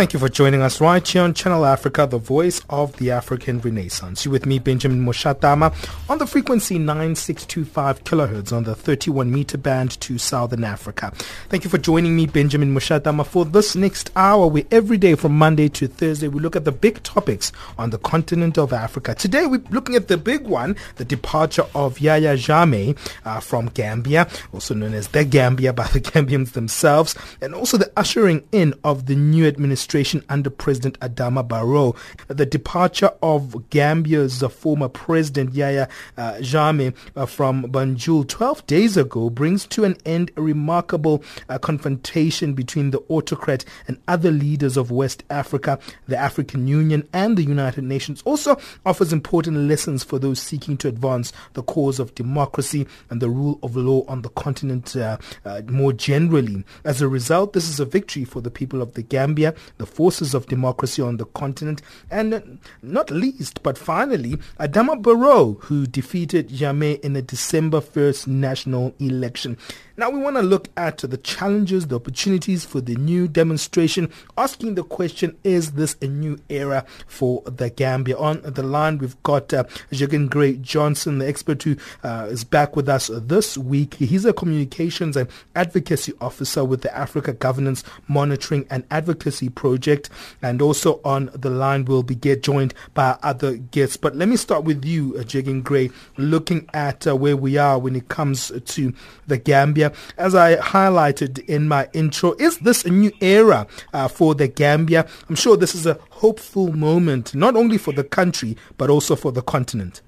Thank 0.00 0.14
you 0.14 0.18
for 0.18 0.30
joining 0.30 0.62
us 0.62 0.80
right 0.80 1.06
here 1.06 1.20
on 1.20 1.34
Channel 1.34 1.66
Africa, 1.66 2.06
the 2.06 2.16
voice 2.16 2.62
of 2.70 2.96
the 2.96 3.10
African 3.10 3.60
Renaissance. 3.60 4.24
You 4.24 4.30
with 4.30 4.46
me, 4.46 4.58
Benjamin 4.58 5.04
Mushatama, 5.04 5.74
on 6.08 6.16
the 6.16 6.26
frequency 6.26 6.78
9625 6.78 8.04
kilohertz 8.04 8.50
on 8.50 8.64
the 8.64 8.74
31 8.74 9.30
meter 9.30 9.58
band 9.58 10.00
to 10.00 10.16
Southern 10.16 10.64
Africa. 10.64 11.12
Thank 11.50 11.64
you 11.64 11.70
for 11.70 11.76
joining 11.76 12.16
me, 12.16 12.24
Benjamin 12.24 12.72
Mushatama, 12.74 13.26
for 13.26 13.44
this 13.44 13.76
next 13.76 14.10
hour 14.16 14.46
where 14.46 14.64
every 14.70 14.96
day 14.96 15.16
from 15.16 15.36
Monday 15.36 15.68
to 15.68 15.86
Thursday 15.86 16.28
we 16.28 16.40
look 16.40 16.56
at 16.56 16.64
the 16.64 16.72
big 16.72 17.02
topics 17.02 17.52
on 17.76 17.90
the 17.90 17.98
continent 17.98 18.56
of 18.56 18.72
Africa. 18.72 19.14
Today 19.14 19.44
we're 19.44 19.60
looking 19.68 19.96
at 19.96 20.08
the 20.08 20.16
big 20.16 20.46
one, 20.46 20.76
the 20.96 21.04
departure 21.04 21.66
of 21.74 22.00
Yahya 22.00 22.36
Jammeh 22.38 22.96
uh, 23.26 23.38
from 23.40 23.66
Gambia, 23.66 24.30
also 24.54 24.72
known 24.72 24.94
as 24.94 25.08
the 25.08 25.26
Gambia 25.26 25.74
by 25.74 25.88
the 25.88 26.00
Gambians 26.00 26.52
themselves, 26.52 27.14
and 27.42 27.54
also 27.54 27.76
the 27.76 27.92
ushering 27.98 28.48
in 28.50 28.72
of 28.82 29.04
the 29.04 29.14
new 29.14 29.46
administration 29.46 29.89
administration 29.90 30.24
under 30.28 30.50
President 30.50 30.98
Adama 31.00 31.46
Barrow. 31.46 31.96
The 32.28 32.46
departure 32.46 33.10
of 33.22 33.68
Gambia's 33.70 34.40
former 34.52 34.88
president 34.88 35.52
Yahya 35.54 35.88
uh, 36.16 36.34
Jammeh 36.34 36.94
uh, 37.16 37.26
from 37.26 37.64
Banjul 37.64 38.28
12 38.28 38.66
days 38.68 38.96
ago 38.96 39.30
brings 39.30 39.66
to 39.66 39.82
an 39.84 39.96
end 40.06 40.30
a 40.36 40.42
remarkable 40.42 41.24
uh, 41.48 41.58
confrontation 41.58 42.54
between 42.54 42.92
the 42.92 43.00
autocrat 43.08 43.64
and 43.88 43.98
other 44.06 44.30
leaders 44.30 44.76
of 44.76 44.92
West 44.92 45.24
Africa, 45.28 45.78
the 46.06 46.16
African 46.16 46.68
Union 46.68 47.08
and 47.12 47.36
the 47.36 47.42
United 47.42 47.82
Nations. 47.82 48.22
Also 48.24 48.56
offers 48.86 49.12
important 49.12 49.56
lessons 49.56 50.04
for 50.04 50.20
those 50.20 50.40
seeking 50.40 50.76
to 50.76 50.88
advance 50.88 51.32
the 51.54 51.62
cause 51.64 51.98
of 51.98 52.14
democracy 52.14 52.86
and 53.10 53.20
the 53.20 53.28
rule 53.28 53.58
of 53.64 53.74
law 53.74 54.04
on 54.06 54.22
the 54.22 54.28
continent 54.30 54.94
uh, 54.94 55.18
uh, 55.44 55.62
more 55.66 55.92
generally. 55.92 56.64
As 56.84 57.02
a 57.02 57.08
result, 57.08 57.54
this 57.54 57.68
is 57.68 57.80
a 57.80 57.84
victory 57.84 58.24
for 58.24 58.40
the 58.40 58.50
people 58.52 58.80
of 58.82 58.94
the 58.94 59.02
Gambia, 59.02 59.54
the 59.80 59.86
forces 59.86 60.34
of 60.34 60.46
democracy 60.46 61.00
on 61.00 61.16
the 61.16 61.24
continent, 61.24 61.80
and 62.10 62.58
not 62.82 63.10
least, 63.10 63.62
but 63.62 63.78
finally, 63.78 64.36
Adama 64.60 65.00
Barrow, 65.00 65.54
who 65.62 65.86
defeated 65.86 66.50
Jammeh 66.50 67.00
in 67.00 67.14
the 67.14 67.22
December 67.22 67.80
1st 67.80 68.26
national 68.26 68.94
election. 68.98 69.56
Now 70.00 70.08
we 70.08 70.18
want 70.18 70.36
to 70.36 70.42
look 70.42 70.68
at 70.78 70.96
the 70.96 71.18
challenges, 71.18 71.88
the 71.88 71.96
opportunities 71.96 72.64
for 72.64 72.80
the 72.80 72.94
new 72.96 73.28
demonstration, 73.28 74.10
asking 74.38 74.74
the 74.74 74.82
question, 74.82 75.36
is 75.44 75.72
this 75.72 75.94
a 76.00 76.06
new 76.06 76.38
era 76.48 76.86
for 77.06 77.42
the 77.44 77.68
Gambia? 77.68 78.16
On 78.16 78.40
the 78.40 78.62
line, 78.62 78.96
we've 78.96 79.22
got 79.24 79.52
uh, 79.52 79.64
Jeggan 79.92 80.30
Grey 80.30 80.54
Johnson, 80.56 81.18
the 81.18 81.28
expert 81.28 81.62
who 81.64 81.76
uh, 82.02 82.28
is 82.30 82.44
back 82.44 82.76
with 82.76 82.88
us 82.88 83.10
this 83.12 83.58
week. 83.58 83.92
He's 83.92 84.24
a 84.24 84.32
communications 84.32 85.18
and 85.18 85.28
advocacy 85.54 86.14
officer 86.18 86.64
with 86.64 86.80
the 86.80 86.96
Africa 86.96 87.34
Governance 87.34 87.84
Monitoring 88.08 88.66
and 88.70 88.84
Advocacy 88.90 89.50
Project. 89.50 90.08
And 90.40 90.62
also 90.62 91.02
on 91.04 91.28
the 91.34 91.50
line, 91.50 91.84
we'll 91.84 92.04
be 92.04 92.14
get 92.14 92.42
joined 92.42 92.72
by 92.94 93.18
other 93.22 93.58
guests. 93.58 93.98
But 93.98 94.16
let 94.16 94.30
me 94.30 94.38
start 94.38 94.64
with 94.64 94.82
you, 94.82 95.12
Jeggan 95.24 95.62
Grey, 95.62 95.90
looking 96.16 96.70
at 96.72 97.06
uh, 97.06 97.14
where 97.14 97.36
we 97.36 97.58
are 97.58 97.78
when 97.78 97.94
it 97.96 98.08
comes 98.08 98.50
to 98.64 98.94
the 99.26 99.36
Gambia 99.36 99.89
as 100.16 100.34
I 100.34 100.56
highlighted 100.56 101.44
in 101.48 101.68
my 101.68 101.88
intro, 101.92 102.34
is 102.38 102.58
this 102.58 102.84
a 102.84 102.90
new 102.90 103.12
era 103.20 103.66
uh, 103.92 104.08
for 104.08 104.34
the 104.34 104.48
Gambia? 104.48 105.06
I'm 105.28 105.34
sure 105.36 105.56
this 105.56 105.74
is 105.74 105.86
a 105.86 105.98
hopeful 106.10 106.72
moment, 106.72 107.34
not 107.34 107.56
only 107.56 107.78
for 107.78 107.92
the 107.92 108.04
country, 108.04 108.56
but 108.78 108.90
also 108.90 109.16
for 109.16 109.32
the 109.32 109.42
continent. 109.42 110.02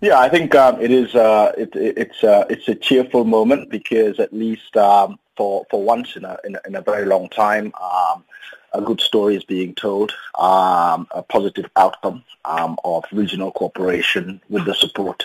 Yeah, 0.00 0.18
I 0.18 0.28
think 0.28 0.54
um, 0.54 0.80
it 0.82 0.90
is. 0.90 1.14
Uh, 1.14 1.52
it, 1.56 1.74
it's 1.74 2.22
uh, 2.22 2.44
it's 2.50 2.68
a 2.68 2.74
cheerful 2.74 3.24
moment 3.24 3.70
because 3.70 4.20
at 4.20 4.34
least 4.34 4.76
um, 4.76 5.18
for 5.36 5.64
for 5.70 5.82
once 5.82 6.16
in 6.16 6.24
a 6.24 6.36
in 6.44 6.56
a, 6.56 6.60
in 6.66 6.74
a 6.74 6.82
very 6.82 7.06
long 7.06 7.28
time, 7.30 7.72
um, 7.80 8.22
a 8.74 8.82
good 8.82 9.00
story 9.00 9.34
is 9.36 9.44
being 9.44 9.74
told. 9.74 10.12
Um, 10.38 11.06
a 11.12 11.22
positive 11.22 11.70
outcome 11.76 12.22
um, 12.44 12.76
of 12.84 13.04
regional 13.12 13.50
cooperation 13.52 14.42
with 14.50 14.66
the 14.66 14.74
support 14.74 15.24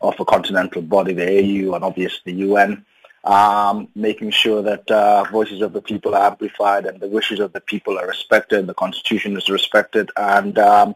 of 0.00 0.18
a 0.20 0.24
continental 0.24 0.82
body, 0.82 1.12
the 1.12 1.26
AU, 1.26 1.74
and 1.74 1.84
obviously 1.84 2.32
the 2.32 2.38
UN, 2.40 2.84
um, 3.24 3.88
making 3.94 4.30
sure 4.30 4.62
that 4.62 4.88
uh, 4.90 5.24
voices 5.24 5.60
of 5.60 5.72
the 5.72 5.82
people 5.82 6.14
are 6.14 6.26
amplified 6.30 6.86
and 6.86 7.00
the 7.00 7.08
wishes 7.08 7.40
of 7.40 7.52
the 7.52 7.60
people 7.60 7.98
are 7.98 8.06
respected, 8.06 8.66
the 8.66 8.74
constitution 8.74 9.36
is 9.36 9.48
respected, 9.48 10.10
and 10.16 10.58
um, 10.58 10.94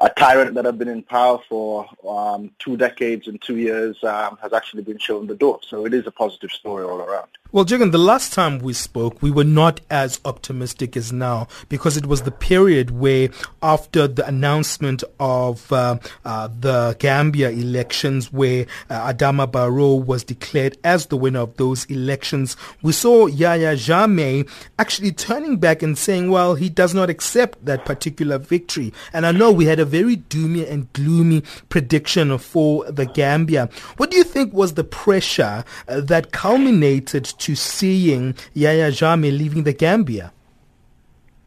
a 0.00 0.10
tyrant 0.10 0.54
that 0.54 0.66
had 0.66 0.78
been 0.78 0.88
in 0.88 1.02
power 1.02 1.38
for 1.48 1.88
um, 2.06 2.50
two 2.58 2.76
decades 2.76 3.28
and 3.28 3.40
two 3.40 3.56
years 3.56 4.02
um, 4.04 4.38
has 4.42 4.52
actually 4.52 4.82
been 4.82 4.98
shown 4.98 5.26
the 5.26 5.34
door. 5.34 5.58
So 5.66 5.86
it 5.86 5.94
is 5.94 6.06
a 6.06 6.10
positive 6.10 6.50
story 6.50 6.84
all 6.84 7.00
around. 7.00 7.28
Well, 7.52 7.64
Jeggan, 7.64 7.90
the 7.90 7.98
last 7.98 8.32
time 8.32 8.60
we 8.60 8.72
spoke, 8.74 9.20
we 9.20 9.32
were 9.32 9.42
not 9.42 9.80
as 9.90 10.20
optimistic 10.24 10.96
as 10.96 11.12
now 11.12 11.48
because 11.68 11.96
it 11.96 12.06
was 12.06 12.22
the 12.22 12.30
period 12.30 12.92
where, 12.92 13.28
after 13.60 14.06
the 14.06 14.24
announcement 14.24 15.02
of 15.18 15.72
uh, 15.72 15.98
uh, 16.24 16.48
the 16.60 16.94
Gambia 17.00 17.50
elections, 17.50 18.32
where 18.32 18.66
uh, 18.88 19.12
Adama 19.12 19.50
Barrow 19.50 19.94
was 19.94 20.22
declared 20.22 20.78
as 20.84 21.06
the 21.06 21.16
winner 21.16 21.40
of 21.40 21.56
those 21.56 21.86
elections, 21.86 22.56
we 22.82 22.92
saw 22.92 23.26
Yahya 23.26 23.74
Jammeh 23.74 24.48
actually 24.78 25.10
turning 25.10 25.56
back 25.56 25.82
and 25.82 25.98
saying, 25.98 26.30
well, 26.30 26.54
he 26.54 26.68
does 26.68 26.94
not 26.94 27.10
accept 27.10 27.64
that 27.64 27.84
particular 27.84 28.38
victory. 28.38 28.92
And 29.12 29.26
I 29.26 29.32
know 29.32 29.50
we 29.50 29.64
had 29.64 29.80
a 29.80 29.84
very 29.84 30.18
doomy 30.18 30.70
and 30.70 30.92
gloomy 30.92 31.42
prediction 31.68 32.38
for 32.38 32.88
the 32.88 33.06
Gambia. 33.06 33.68
What 33.96 34.12
do 34.12 34.16
you 34.18 34.24
think 34.24 34.52
was 34.52 34.74
the 34.74 34.84
pressure 34.84 35.64
uh, 35.88 36.00
that 36.02 36.30
culminated 36.30 37.26
to 37.40 37.54
seeing 37.54 38.34
Yahya 38.54 38.90
Jammeh 38.90 39.36
leaving 39.36 39.64
the 39.64 39.72
Gambia? 39.72 40.32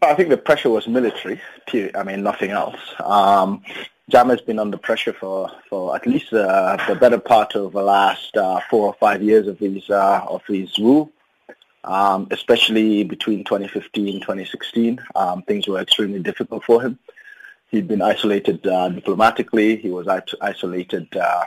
I 0.02 0.14
think 0.16 0.30
the 0.30 0.38
pressure 0.38 0.70
was 0.70 0.88
military. 0.88 1.40
Period. 1.68 1.96
I 1.96 2.04
mean, 2.04 2.24
nothing 2.24 2.52
else. 2.52 2.80
Um, 3.00 3.64
has 4.12 4.42
been 4.42 4.60
under 4.60 4.78
pressure 4.78 5.14
for, 5.14 5.50
for 5.70 5.96
at 5.96 6.06
least 6.06 6.34
uh, 6.34 6.78
the 6.88 6.96
better 6.96 7.18
part 7.18 7.56
of 7.56 7.72
the 7.72 7.82
last 7.82 8.36
uh, 8.36 8.60
four 8.70 8.88
or 8.88 8.94
five 8.94 9.22
years 9.24 9.48
of 9.48 9.58
his 9.60 9.90
uh, 9.90 10.26
of 10.28 10.42
his 10.48 10.78
rule. 10.78 11.10
Um, 11.86 12.28
especially 12.32 13.04
between 13.04 13.44
2015 13.44 14.08
and 14.08 14.22
2016, 14.22 15.00
um, 15.16 15.42
things 15.44 15.68
were 15.68 15.82
extremely 15.82 16.20
difficult 16.20 16.64
for 16.64 16.82
him. 16.82 16.98
He'd 17.72 17.90
been 17.90 18.02
isolated 18.02 18.66
uh, 18.66 18.88
diplomatically. 18.88 19.76
He 19.76 19.90
was 19.90 20.08
isolated 20.08 21.14
uh, 21.18 21.44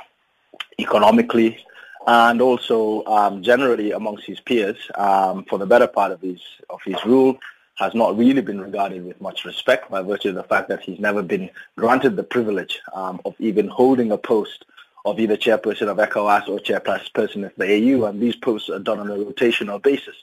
economically 0.79 1.65
and 2.07 2.41
also 2.41 3.05
um, 3.07 3.43
generally 3.43 3.93
amongst 3.93 4.25
his 4.25 4.41
peers 4.41 4.77
um, 4.95 5.45
for 5.45 5.59
the 5.59 5.67
better 5.67 5.87
part 5.87 6.13
of 6.13 6.21
his 6.21 6.41
of 6.71 6.81
his 6.85 7.03
rule 7.05 7.39
has 7.77 7.95
not 7.95 8.17
really 8.17 8.41
been 8.41 8.61
regarded 8.61 9.05
with 9.05 9.21
much 9.21 9.45
respect 9.45 9.91
by 9.91 10.01
virtue 10.01 10.31
of 10.31 10.35
the 10.35 10.43
fact 10.45 10.69
that 10.69 10.81
he's 10.81 10.99
never 10.99 11.23
been 11.23 11.51
granted 11.77 12.17
the 12.17 12.23
privilege 12.23 12.81
um, 12.95 13.21
of 13.25 13.35
even 13.39 13.69
holding 13.69 14.13
a 14.13 14.19
post 14.19 14.65
of 15.05 15.21
either 15.21 15.37
chairperson 15.37 15.89
of 15.89 15.99
ECOWAS 15.99 16.49
or 16.49 16.59
chairperson 16.59 17.45
of 17.45 17.53
the 17.57 17.65
AU, 17.65 18.05
and 18.07 18.21
these 18.21 18.35
posts 18.35 18.71
are 18.71 18.81
done 18.81 18.99
on 18.99 19.11
a 19.11 19.15
rotational 19.15 19.81
basis. 19.81 20.17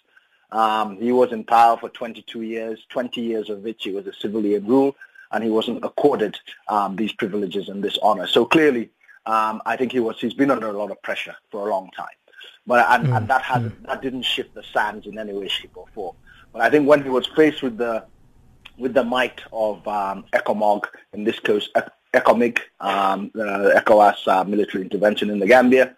Um, 0.52 0.98
he 0.98 1.12
was 1.12 1.32
in 1.32 1.44
power 1.44 1.78
for 1.78 1.90
22 1.90 2.42
years, 2.42 2.86
20 2.90 3.22
years 3.22 3.50
of 3.50 3.64
which 3.64 3.84
he 3.84 3.92
was 3.92 4.08
a 4.08 4.14
civilian 4.14 4.66
rule, 4.68 4.96
and 5.32 5.44
he 5.44 5.50
wasn't 5.50 5.84
accorded 5.86 6.38
um, 6.68 6.96
these 6.96 7.14
privileges 7.14 7.70
and 7.70 7.84
this 7.84 7.98
honor. 8.04 8.28
So 8.28 8.46
clearly, 8.46 8.90
um, 9.26 9.62
I 9.66 9.78
think 9.78 9.92
he 9.92 10.00
was 10.00 10.20
he's 10.20 10.34
been 10.34 10.52
under 10.52 10.68
a 10.68 10.74
lot 10.74 10.92
of 10.92 11.02
pressure 11.02 11.36
for 11.52 11.68
a 11.68 11.72
long 11.72 11.90
time, 11.96 12.16
but 12.68 12.86
and, 12.90 13.08
mm. 13.08 13.18
and 13.18 13.28
that 13.28 13.42
has 13.42 13.64
mm. 13.64 13.86
that 13.88 14.02
didn't 14.02 14.24
shift 14.24 14.54
the 14.54 14.64
sands 14.74 15.08
in 15.08 15.18
any 15.18 15.34
way, 15.34 15.48
shape, 15.48 15.76
or 15.76 15.86
form. 15.94 16.16
But 16.52 16.62
I 16.62 16.70
think 16.70 16.88
when 16.88 17.04
he 17.04 17.10
was 17.10 17.26
faced 17.28 17.64
with 17.64 17.78
the 17.78 18.06
with 18.78 18.94
the 18.94 19.04
might 19.04 19.42
of 19.54 19.88
um, 19.88 20.26
ECOMOG, 20.34 20.86
in 21.14 21.24
this 21.24 21.40
case 21.40 21.70
ECOMIG, 22.14 22.60
um, 22.80 23.32
the 23.34 23.82
ECOWAS 23.84 24.28
uh, 24.28 24.44
military 24.44 24.84
intervention 24.84 25.30
in 25.30 25.40
the 25.40 25.48
Gambia, 25.48 25.96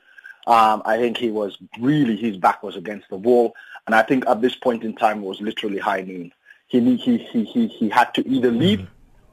um, 0.47 0.83
I 0.85 0.97
think 0.97 1.17
he 1.17 1.31
was 1.31 1.57
really 1.79 2.15
his 2.15 2.37
back 2.37 2.61
was 2.61 2.75
against 2.75 3.09
the 3.09 3.17
wall, 3.17 3.55
and 3.87 3.95
I 3.95 4.03
think 4.03 4.27
at 4.27 4.41
this 4.41 4.55
point 4.55 4.83
in 4.83 4.95
time 4.95 5.23
it 5.23 5.25
was 5.25 5.41
literally 5.41 5.79
high 5.79 6.01
noon. 6.01 6.31
He 6.67 6.79
he 6.97 7.17
he 7.17 7.43
he 7.43 7.67
he 7.67 7.89
had 7.89 8.13
to 8.13 8.27
either 8.27 8.51
leave, 8.51 8.79
mm. 8.79 8.87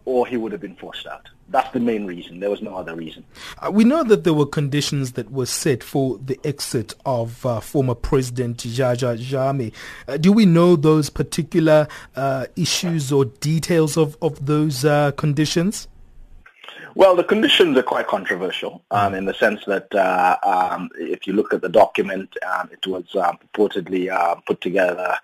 or 0.06 0.26
he 0.26 0.38
would 0.38 0.52
have 0.52 0.62
been 0.62 0.76
forced 0.76 1.06
out 1.06 1.28
that's 1.52 1.70
the 1.72 1.80
main 1.80 2.06
reason. 2.06 2.40
There 2.40 2.50
was 2.50 2.62
no 2.62 2.74
other 2.74 2.96
reason. 2.96 3.24
Uh, 3.58 3.70
we 3.70 3.84
know 3.84 4.02
that 4.04 4.24
there 4.24 4.34
were 4.34 4.46
conditions 4.46 5.12
that 5.12 5.30
were 5.30 5.46
set 5.46 5.84
for 5.84 6.18
the 6.18 6.40
exit 6.44 6.94
of 7.06 7.44
uh, 7.46 7.60
former 7.60 7.94
President 7.94 8.56
Jaja 8.56 9.16
Jammeh. 9.16 9.72
Uh, 10.08 10.16
do 10.16 10.32
we 10.32 10.46
know 10.46 10.74
those 10.74 11.10
particular 11.10 11.86
uh, 12.16 12.46
issues 12.56 13.12
or 13.12 13.26
details 13.26 13.96
of, 13.96 14.16
of 14.22 14.44
those 14.46 14.84
uh, 14.84 15.12
conditions? 15.12 15.86
Well, 16.94 17.16
the 17.16 17.24
conditions 17.24 17.78
are 17.78 17.82
quite 17.82 18.06
controversial 18.06 18.82
um, 18.90 19.14
in 19.14 19.24
the 19.24 19.32
sense 19.34 19.64
that 19.66 19.94
uh, 19.94 20.36
um, 20.42 20.90
if 20.96 21.26
you 21.26 21.32
look 21.32 21.54
at 21.54 21.62
the 21.62 21.68
document, 21.68 22.36
um, 22.54 22.68
it 22.70 22.86
was 22.86 23.04
purportedly 23.14 24.10
put 24.44 24.60
together 24.60 25.16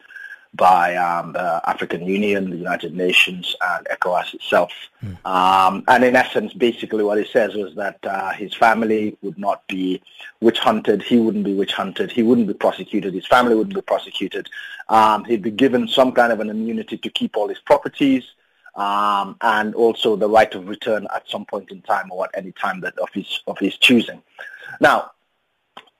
by 0.54 0.96
um, 0.96 1.32
the 1.32 1.60
African 1.68 2.06
Union, 2.06 2.50
the 2.50 2.56
United 2.56 2.94
Nations, 2.94 3.54
and 3.60 3.86
ECOWAS 3.86 4.34
itself. 4.34 4.72
Mm. 5.04 5.26
Um, 5.26 5.84
and 5.88 6.04
in 6.04 6.16
essence, 6.16 6.52
basically 6.54 7.04
what 7.04 7.18
he 7.18 7.24
says 7.24 7.54
was 7.54 7.74
that 7.76 7.98
uh, 8.04 8.32
his 8.32 8.54
family 8.54 9.16
would 9.22 9.38
not 9.38 9.66
be 9.68 10.02
witch 10.40 10.58
hunted, 10.58 11.02
he 11.02 11.18
wouldn't 11.18 11.44
be 11.44 11.54
witch 11.54 11.72
hunted, 11.72 12.10
he 12.10 12.22
wouldn't 12.22 12.48
be 12.48 12.54
prosecuted, 12.54 13.14
his 13.14 13.26
family 13.26 13.54
wouldn't 13.54 13.74
be 13.74 13.82
prosecuted. 13.82 14.48
Um, 14.88 15.24
he'd 15.24 15.42
be 15.42 15.50
given 15.50 15.86
some 15.86 16.12
kind 16.12 16.32
of 16.32 16.40
an 16.40 16.50
immunity 16.50 16.96
to 16.98 17.10
keep 17.10 17.36
all 17.36 17.48
his 17.48 17.60
properties. 17.60 18.24
Um, 18.74 19.36
and 19.40 19.74
also 19.74 20.14
the 20.14 20.28
right 20.28 20.54
of 20.54 20.68
return 20.68 21.08
at 21.12 21.28
some 21.28 21.44
point 21.44 21.72
in 21.72 21.82
time 21.82 22.12
or 22.12 22.26
at 22.26 22.30
any 22.34 22.52
time 22.52 22.80
that 22.82 22.96
of 22.98 23.08
his 23.12 23.40
of 23.48 23.58
his 23.58 23.76
choosing. 23.76 24.22
Now, 24.80 25.10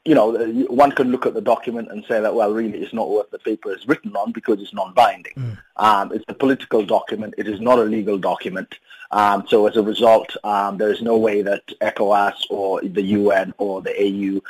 you 0.05 0.15
know, 0.15 0.33
one 0.69 0.93
can 0.93 1.11
look 1.11 1.27
at 1.27 1.35
the 1.35 1.41
document 1.41 1.91
and 1.91 2.05
say 2.07 2.21
that, 2.21 2.35
well, 2.35 2.53
really, 2.53 2.79
it's 2.79 2.95
not 2.95 3.11
worth 3.11 3.31
the 3.31 3.39
paper 3.39 3.73
it's 3.73 3.87
written 3.87 4.17
on 4.17 4.33
because 4.33 4.61
it's 4.61 4.73
non-binding. 4.73 5.35
Mm. 5.35 5.59
Um, 5.77 6.13
it's 6.13 6.25
a 6.29 6.35
political 6.35 6.85
document. 6.85 7.35
It 7.37 7.49
is 7.49 7.61
not 7.61 7.79
a 7.79 7.83
legal 7.83 8.17
document. 8.19 8.75
Um, 9.11 9.45
so 9.49 9.67
as 9.67 9.77
a 9.77 9.83
result, 9.83 10.35
um, 10.45 10.79
there 10.79 10.91
is 10.91 11.03
no 11.03 11.17
way 11.17 11.43
that 11.43 11.67
ECOWAS 11.81 12.47
or 12.51 12.81
the 12.83 13.03
UN 13.03 13.55
or 13.59 13.83
the 13.83 13.95
AU 14.01 14.41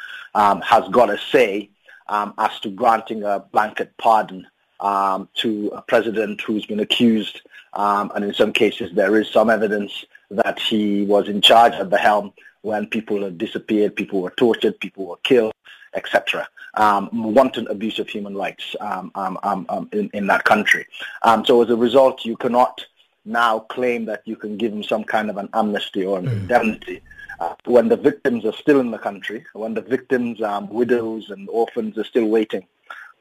um, 0.40 0.60
has 0.60 0.88
got 0.90 1.10
a 1.10 1.18
say 1.18 1.70
um, 2.08 2.34
as 2.38 2.58
to 2.60 2.70
granting 2.70 3.22
a 3.24 3.40
blanket 3.40 3.96
pardon 3.98 4.46
um, 4.80 5.28
to 5.34 5.72
a 5.74 5.82
president 5.82 6.40
who's 6.40 6.66
been 6.66 6.80
accused, 6.80 7.40
and 7.74 8.24
in 8.24 8.34
some 8.34 8.52
cases 8.52 8.92
there 8.94 9.18
is 9.20 9.28
some 9.28 9.50
evidence 9.50 10.04
that 10.30 10.58
he 10.58 11.04
was 11.04 11.28
in 11.28 11.40
charge 11.40 11.74
at 11.74 11.90
the 11.90 11.98
helm 11.98 12.32
when 12.68 12.86
people 12.86 13.30
disappeared, 13.30 13.96
people 13.96 14.20
were 14.20 14.34
tortured, 14.44 14.78
people 14.78 15.06
were 15.06 15.22
killed, 15.30 15.54
etc. 15.94 16.46
Um, 16.74 17.08
wanton 17.38 17.66
abuse 17.68 17.98
of 17.98 18.08
human 18.08 18.34
rights 18.36 18.76
um, 18.80 19.10
um, 19.14 19.38
um, 19.42 19.66
um 19.70 19.88
in, 19.92 20.10
in, 20.12 20.26
that 20.26 20.44
country. 20.44 20.84
Um, 21.22 21.44
so 21.46 21.62
as 21.62 21.70
a 21.70 21.76
result, 21.76 22.26
you 22.26 22.36
cannot 22.36 22.84
now 23.24 23.60
claim 23.76 24.04
that 24.04 24.22
you 24.26 24.36
can 24.36 24.58
give 24.58 24.70
them 24.70 24.84
some 24.92 25.02
kind 25.02 25.30
of 25.30 25.38
an 25.38 25.48
amnesty 25.54 26.04
or 26.04 26.18
an 26.18 26.26
mm. 26.26 26.32
indemnity 26.32 27.00
uh, 27.40 27.54
when 27.64 27.88
the 27.88 27.96
victims 27.96 28.44
are 28.44 28.56
still 28.64 28.80
in 28.80 28.90
the 28.90 28.98
country, 28.98 29.46
when 29.54 29.72
the 29.72 29.86
victims, 29.96 30.38
widows 30.70 31.30
and 31.30 31.48
orphans 31.48 31.96
are 31.96 32.04
still 32.12 32.26
waiting 32.26 32.66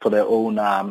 for 0.01 0.09
their 0.09 0.25
own 0.25 0.59
um, 0.59 0.87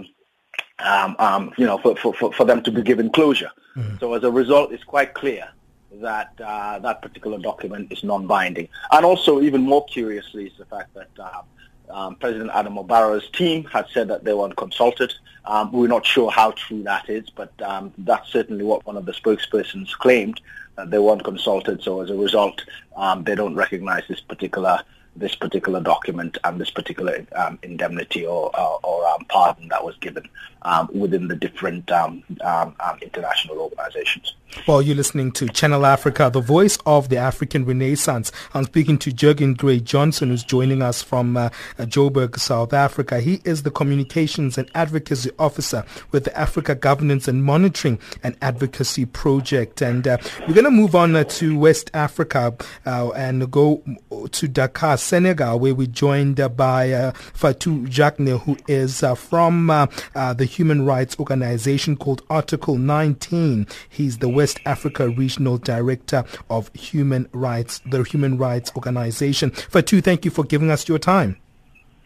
um, 0.78 1.52
you 1.58 1.66
know, 1.66 1.78
for, 1.78 1.94
for, 1.96 2.32
for 2.32 2.44
them 2.44 2.62
to 2.62 2.70
be 2.70 2.82
given 2.82 3.10
closure. 3.10 3.50
Mm. 3.76 4.00
So 4.00 4.14
as 4.14 4.24
a 4.24 4.30
result, 4.30 4.72
it's 4.72 4.84
quite 4.84 5.12
clear 5.14 5.48
that 5.94 6.32
uh, 6.44 6.78
that 6.80 7.02
particular 7.02 7.38
document 7.38 7.92
is 7.92 8.04
non-binding. 8.04 8.68
And 8.92 9.04
also, 9.04 9.40
even 9.40 9.62
more 9.62 9.84
curiously, 9.86 10.46
is 10.46 10.52
the 10.58 10.64
fact 10.66 10.94
that 10.94 11.10
uh, 11.18 11.42
um, 11.90 12.16
President 12.16 12.50
Adama 12.50 12.86
Barrow's 12.86 13.28
team 13.30 13.64
had 13.64 13.86
said 13.92 14.08
that 14.08 14.24
they 14.24 14.34
weren't 14.34 14.56
consulted. 14.56 15.12
Um, 15.44 15.70
we're 15.70 15.86
not 15.86 16.04
sure 16.04 16.30
how 16.30 16.50
true 16.52 16.82
that 16.82 17.08
is, 17.08 17.30
but 17.30 17.52
um, 17.62 17.92
that's 17.98 18.30
certainly 18.30 18.64
what 18.64 18.84
one 18.84 18.96
of 18.96 19.06
the 19.06 19.12
spokespersons 19.12 19.92
claimed, 19.92 20.40
that 20.76 20.90
they 20.90 20.98
weren't 20.98 21.22
consulted. 21.22 21.82
So 21.82 22.00
as 22.00 22.10
a 22.10 22.16
result, 22.16 22.64
um, 22.96 23.22
they 23.22 23.36
don't 23.36 23.54
recognize 23.54 24.02
this 24.08 24.20
particular 24.20 24.80
this 25.16 25.34
particular 25.34 25.80
document 25.80 26.38
and 26.44 26.60
this 26.60 26.70
particular 26.70 27.26
um, 27.34 27.58
indemnity 27.62 28.24
or, 28.24 28.50
or, 28.58 28.80
or 28.82 29.06
um, 29.08 29.24
pardon 29.28 29.68
that 29.68 29.84
was 29.84 29.96
given 29.98 30.28
um, 30.62 30.88
within 30.92 31.28
the 31.28 31.36
different 31.36 31.90
um, 31.90 32.22
um, 32.42 32.74
um, 32.80 32.98
international 33.00 33.58
organizations. 33.58 34.34
Well, 34.66 34.80
you're 34.80 34.96
listening 34.96 35.32
to 35.32 35.48
Channel 35.48 35.84
Africa, 35.84 36.30
the 36.32 36.40
voice 36.40 36.78
of 36.86 37.08
the 37.08 37.18
African 37.18 37.64
Renaissance. 37.64 38.32
I'm 38.54 38.64
speaking 38.64 38.98
to 38.98 39.10
Jeggan 39.10 39.56
Grey 39.56 39.80
Johnson, 39.80 40.30
who's 40.30 40.42
joining 40.42 40.82
us 40.82 41.02
from 41.02 41.36
uh, 41.36 41.50
Joburg, 41.78 42.38
South 42.38 42.72
Africa. 42.72 43.20
He 43.20 43.40
is 43.44 43.62
the 43.62 43.70
Communications 43.70 44.56
and 44.56 44.68
Advocacy 44.74 45.30
Officer 45.38 45.84
with 46.10 46.24
the 46.24 46.36
Africa 46.36 46.74
Governance 46.74 47.28
and 47.28 47.44
Monitoring 47.44 47.98
and 48.22 48.36
Advocacy 48.40 49.04
Project. 49.04 49.82
And 49.82 50.08
uh, 50.08 50.18
we're 50.48 50.54
going 50.54 50.64
to 50.64 50.70
move 50.70 50.96
on 50.96 51.14
uh, 51.14 51.24
to 51.24 51.58
West 51.58 51.90
Africa 51.92 52.56
uh, 52.86 53.10
and 53.10 53.50
go 53.50 53.84
to 54.32 54.48
Dakar, 54.48 54.96
Senegal, 55.06 55.58
where 55.60 55.74
we're 55.74 55.86
joined 55.86 56.36
by 56.56 56.92
uh, 56.92 57.12
Fatou 57.12 57.88
Jagne, 57.88 58.38
who 58.38 58.56
is 58.66 59.02
uh, 59.02 59.14
from 59.14 59.68
the 59.68 60.44
human 60.44 60.84
rights 60.84 61.16
organization 61.18 61.96
called 61.96 62.22
Article 62.28 62.76
19. 62.76 63.66
He's 63.88 64.18
the 64.18 64.28
West 64.28 64.60
Africa 64.66 65.08
Regional 65.08 65.58
Director 65.58 66.24
of 66.50 66.70
Human 66.74 67.28
Rights, 67.32 67.80
the 67.86 68.02
Human 68.02 68.36
Rights 68.36 68.72
Organization. 68.74 69.50
Fatou, 69.50 70.02
thank 70.02 70.24
you 70.24 70.30
for 70.30 70.44
giving 70.44 70.70
us 70.70 70.88
your 70.88 70.98
time. 70.98 71.36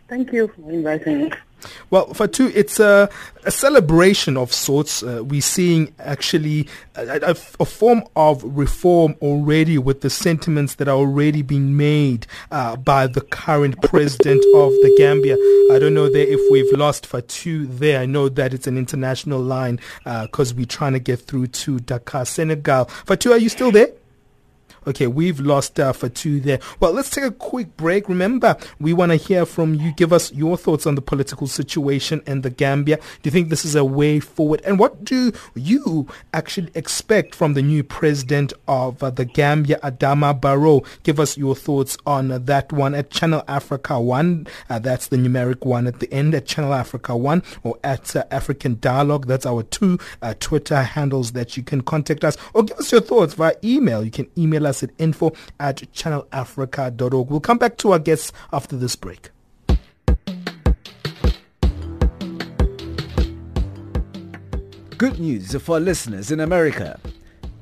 Thank 0.08 0.32
you 0.32 0.49
for 0.49 0.70
inviting 0.70 1.19
me. 1.19 1.31
Well, 1.91 2.07
Fatou, 2.09 2.53
it's 2.55 2.81
a, 2.81 3.09
a 3.45 3.51
celebration 3.51 4.37
of 4.37 4.53
sorts. 4.53 5.03
Uh, 5.03 5.23
we're 5.25 5.41
seeing 5.41 5.95
actually 5.99 6.69
a, 6.95 7.21
a, 7.23 7.31
a, 7.31 7.65
form 7.65 8.03
of 8.17 8.43
reform 8.45 9.17
already 9.23 9.79
with 9.79 10.01
the 10.01 10.11
sentiments 10.11 10.77
that 10.77 10.89
are 10.89 10.97
already 10.97 11.43
being 11.43 11.77
made 11.77 12.27
uh, 12.51 12.77
by 12.77 13.07
the 13.07 13.21
current 13.21 13.81
president 13.83 14.45
of 14.55 14.71
the 14.73 14.95
Gambia. 14.99 15.35
I 15.75 15.79
don't 15.79 15.95
know 15.95 16.11
there 16.11 16.27
if 16.27 16.41
we've 16.51 16.73
lost 16.77 17.09
Fatou 17.09 17.67
there. 17.79 18.01
I 18.01 18.07
know 18.07 18.29
that 18.29 18.55
it's 18.55 18.67
an 18.67 18.77
international 18.77 19.41
line 19.41 19.81
because 20.05 20.53
uh, 20.53 20.57
we're 20.57 20.67
trying 20.67 20.93
to 20.95 21.01
get 21.01 21.21
through 21.21 21.49
to 21.49 21.81
Dakar, 21.81 22.25
Senegal. 22.25 22.87
Fatou, 23.07 23.33
are 23.33 23.39
you 23.39 23.49
still 23.49 23.71
there? 23.71 23.91
Okay, 24.87 25.06
we've 25.06 25.41
lost 25.41 25.79
uh, 25.79 25.93
two 26.15 26.41
there. 26.41 26.59
Well, 26.81 26.93
let's 26.93 27.11
take 27.11 27.25
a 27.25 27.31
quick 27.31 27.77
break. 27.77 28.09
Remember, 28.09 28.56
we 28.79 28.94
want 28.94 29.12
to 29.12 29.17
hear 29.17 29.44
from 29.44 29.75
you. 29.75 29.93
Give 29.93 30.11
us 30.12 30.32
your 30.32 30.56
thoughts 30.56 30.87
on 30.87 30.94
the 30.94 31.03
political 31.03 31.47
situation 31.47 32.23
in 32.27 32.41
the 32.41 32.49
Gambia. 32.49 32.97
Do 32.97 33.03
you 33.25 33.31
think 33.31 33.50
this 33.50 33.65
is 33.67 33.75
a 33.75 33.85
way 33.85 34.21
forward? 34.21 34.62
And 34.65 34.79
what 34.79 35.05
do 35.05 35.32
you 35.55 36.06
actually 36.32 36.71
expect 36.75 37.35
from 37.35 37.53
the 37.53 37.61
new 37.62 37.85
president 37.85 38.55
of 38.67 39.03
uh, 39.03 39.11
the 39.11 39.27
Gambia, 39.27 39.79
Adama 39.82 40.38
Barrow? 40.41 40.83
Give 41.03 41.21
us 41.21 41.37
your 41.37 41.55
thoughts 41.55 41.99
on 42.06 42.31
uh, 42.33 42.38
that 42.38 42.73
one 42.73 42.94
at 42.94 43.11
Channel 43.11 43.44
Africa 43.49 44.00
1. 44.00 44.47
Uh, 44.71 44.79
that's 44.79 45.09
the 45.09 45.17
numeric 45.19 45.67
one 45.67 45.87
at 45.87 46.00
the 46.00 46.11
end 46.12 46.35
at 46.35 46.47
Channel 46.47 46.73
Africa 46.73 47.15
1 47.15 47.43
or 47.65 47.79
at 47.85 48.17
uh, 48.17 48.25
African 48.31 48.79
Dialogue. 48.81 49.26
That's 49.26 49.44
our 49.44 49.62
two 49.62 49.99
uh, 50.23 50.35
Twitter 50.40 50.83
handles 50.83 51.33
that 51.33 51.57
you 51.59 51.62
can 51.62 51.83
contact 51.83 52.25
us 52.25 52.38
or 52.55 52.62
give 52.62 52.78
us 52.78 52.90
your 52.90 53.02
thoughts 53.02 53.35
via 53.35 53.55
email. 53.62 54.02
You 54.02 54.11
can 54.11 54.31
email 54.38 54.66
us 54.66 54.70
us 54.71 54.83
at 54.83 54.91
info 54.97 55.33
at 55.59 55.77
channelafrica.org. 55.93 57.29
We'll 57.29 57.41
come 57.41 57.59
back 57.59 57.77
to 57.79 57.93
our 57.93 57.99
guests 57.99 58.33
after 58.53 58.77
this 58.77 58.97
break. 58.97 59.31
Good 64.97 65.19
news 65.19 65.55
for 65.57 65.81
listeners 65.81 66.31
in 66.31 66.41
America. 66.41 67.00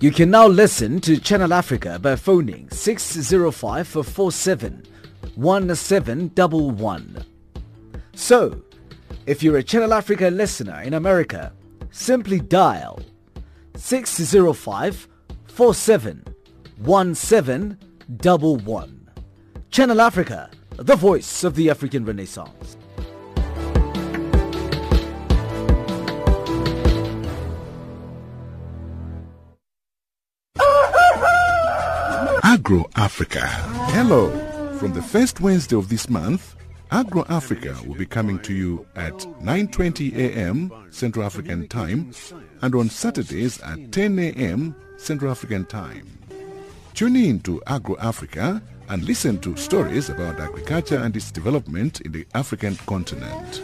You 0.00 0.10
can 0.12 0.30
now 0.30 0.46
listen 0.46 1.00
to 1.02 1.18
Channel 1.18 1.52
Africa 1.52 1.98
by 1.98 2.16
phoning 2.16 2.68
605 2.70 3.88
47 3.88 4.84
1711. 5.34 7.24
So, 8.14 8.62
if 9.26 9.42
you're 9.42 9.58
a 9.58 9.62
Channel 9.62 9.94
Africa 9.94 10.30
listener 10.30 10.80
in 10.82 10.94
America, 10.94 11.52
simply 11.90 12.40
dial 12.40 13.00
605 13.76 15.08
47 15.46 16.24
1711. 16.80 19.10
Channel 19.70 20.00
Africa, 20.00 20.50
the 20.76 20.96
voice 20.96 21.44
of 21.44 21.54
the 21.54 21.70
African 21.70 22.04
Renaissance. 22.04 22.76
Agro 32.44 32.88
Africa. 32.96 33.46
Hello. 33.92 34.30
From 34.78 34.92
the 34.92 35.02
first 35.02 35.40
Wednesday 35.40 35.76
of 35.76 35.88
this 35.88 36.08
month, 36.08 36.54
Agro 36.90 37.24
Africa 37.28 37.76
will 37.86 37.94
be 37.94 38.06
coming 38.06 38.38
to 38.40 38.54
you 38.54 38.86
at 38.96 39.12
9:20 39.42 40.16
a.m. 40.16 40.72
Central 40.90 41.24
African 41.24 41.68
Time 41.68 42.12
and 42.62 42.74
on 42.74 42.88
Saturdays 42.88 43.60
at 43.60 43.92
10 43.92 44.18
a.m. 44.18 44.74
Central 44.96 45.30
African 45.30 45.64
Time. 45.66 46.17
Tune 46.98 47.14
in 47.14 47.38
to 47.42 47.62
Agro 47.68 47.96
Africa 48.00 48.60
and 48.88 49.04
listen 49.04 49.38
to 49.42 49.54
stories 49.54 50.10
about 50.10 50.40
agriculture 50.40 50.98
and 50.98 51.14
its 51.16 51.30
development 51.30 52.00
in 52.00 52.10
the 52.10 52.26
African 52.34 52.74
continent. 52.86 53.62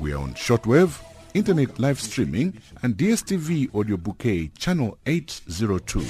We 0.00 0.14
are 0.14 0.16
on 0.18 0.34
shortwave, 0.34 1.00
internet 1.32 1.78
live 1.78 2.00
streaming, 2.00 2.60
and 2.82 2.96
DSTV 2.96 3.72
audio 3.72 3.96
bouquet 3.96 4.48
channel 4.58 4.98
802. 5.06 6.04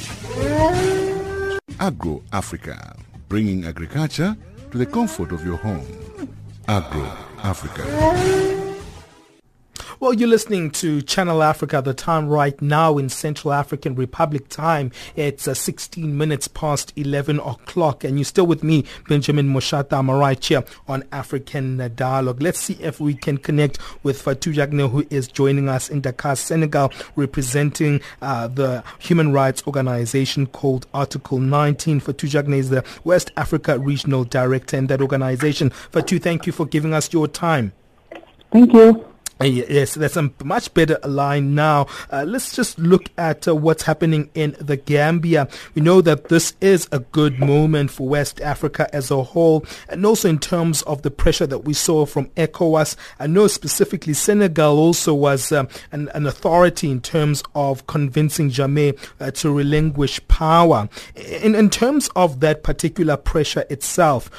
Agro 1.78 2.22
Africa, 2.32 2.96
bringing 3.28 3.66
agriculture 3.66 4.34
to 4.70 4.78
the 4.78 4.86
comfort 4.86 5.32
of 5.32 5.44
your 5.44 5.58
home. 5.58 5.84
Agro 6.66 7.18
Africa. 7.42 8.59
Well, 10.00 10.14
you're 10.14 10.30
listening 10.30 10.70
to 10.70 11.02
Channel 11.02 11.42
Africa. 11.42 11.82
The 11.84 11.92
time 11.92 12.26
right 12.26 12.58
now 12.62 12.96
in 12.96 13.10
Central 13.10 13.52
African 13.52 13.94
Republic 13.94 14.48
time, 14.48 14.92
it's 15.14 15.46
uh, 15.46 15.52
16 15.52 16.16
minutes 16.16 16.48
past 16.48 16.94
11 16.96 17.38
o'clock. 17.40 18.02
And 18.02 18.16
you're 18.16 18.24
still 18.24 18.46
with 18.46 18.64
me, 18.64 18.86
Benjamin 19.10 19.52
Moshata. 19.52 19.98
I'm 19.98 20.36
here 20.40 20.64
on 20.88 21.04
African 21.12 21.92
Dialogue. 21.96 22.40
Let's 22.40 22.60
see 22.60 22.78
if 22.80 22.98
we 22.98 23.12
can 23.12 23.36
connect 23.36 23.78
with 24.02 24.24
Fatou 24.24 24.54
Jagne, 24.54 24.88
who 24.88 25.06
is 25.10 25.28
joining 25.28 25.68
us 25.68 25.90
in 25.90 26.00
Dakar, 26.00 26.34
Senegal, 26.34 26.90
representing 27.14 28.00
uh, 28.22 28.48
the 28.48 28.82
human 29.00 29.34
rights 29.34 29.62
organization 29.66 30.46
called 30.46 30.86
Article 30.94 31.40
19. 31.40 32.00
Fatou 32.00 32.26
Jagne 32.26 32.58
is 32.58 32.70
the 32.70 32.82
West 33.04 33.32
Africa 33.36 33.78
Regional 33.78 34.24
Director 34.24 34.78
in 34.78 34.86
that 34.86 35.02
organization. 35.02 35.68
Fatou, 35.92 36.22
thank 36.22 36.46
you 36.46 36.54
for 36.54 36.64
giving 36.64 36.94
us 36.94 37.12
your 37.12 37.28
time. 37.28 37.74
Thank 38.50 38.72
you. 38.72 39.09
Yes, 39.42 39.94
that's 39.94 40.18
a 40.18 40.30
much 40.44 40.74
better 40.74 40.98
line 41.02 41.54
now. 41.54 41.86
Uh, 42.12 42.26
let's 42.28 42.54
just 42.54 42.78
look 42.78 43.04
at 43.16 43.48
uh, 43.48 43.54
what's 43.54 43.84
happening 43.84 44.28
in 44.34 44.54
the 44.60 44.76
Gambia. 44.76 45.48
We 45.74 45.80
know 45.80 46.02
that 46.02 46.28
this 46.28 46.52
is 46.60 46.86
a 46.92 46.98
good 46.98 47.38
moment 47.38 47.90
for 47.90 48.06
West 48.06 48.42
Africa 48.42 48.94
as 48.94 49.10
a 49.10 49.22
whole, 49.22 49.64
and 49.88 50.04
also 50.04 50.28
in 50.28 50.40
terms 50.40 50.82
of 50.82 51.00
the 51.00 51.10
pressure 51.10 51.46
that 51.46 51.60
we 51.60 51.72
saw 51.72 52.04
from 52.04 52.26
ECOWAS. 52.36 52.96
I 53.18 53.28
know 53.28 53.46
specifically 53.46 54.12
Senegal 54.12 54.78
also 54.78 55.14
was 55.14 55.52
um, 55.52 55.68
an, 55.90 56.10
an, 56.14 56.26
authority 56.26 56.90
in 56.90 57.00
terms 57.00 57.42
of 57.54 57.86
convincing 57.86 58.50
Jammeh 58.50 58.98
uh, 59.20 59.30
to 59.30 59.50
relinquish 59.50 60.20
power. 60.28 60.86
In, 61.14 61.54
in 61.54 61.70
terms 61.70 62.10
of 62.14 62.40
that 62.40 62.62
particular 62.62 63.16
pressure 63.16 63.64
itself, 63.70 64.30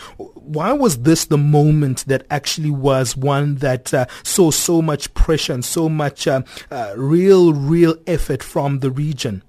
why 0.43 0.73
was 0.73 0.99
this 0.99 1.25
the 1.25 1.37
moment 1.37 2.05
that 2.07 2.25
actually 2.29 2.71
was 2.71 3.15
one 3.15 3.55
that 3.55 3.93
uh, 3.93 4.05
saw 4.23 4.51
so 4.51 4.81
much 4.81 5.13
pressure 5.13 5.53
and 5.53 5.63
so 5.63 5.87
much 5.87 6.27
uh, 6.27 6.41
uh, 6.69 6.93
real, 6.97 7.53
real 7.53 7.95
effort 8.07 8.43
from 8.43 8.79
the 8.79 8.91
region? 8.91 9.43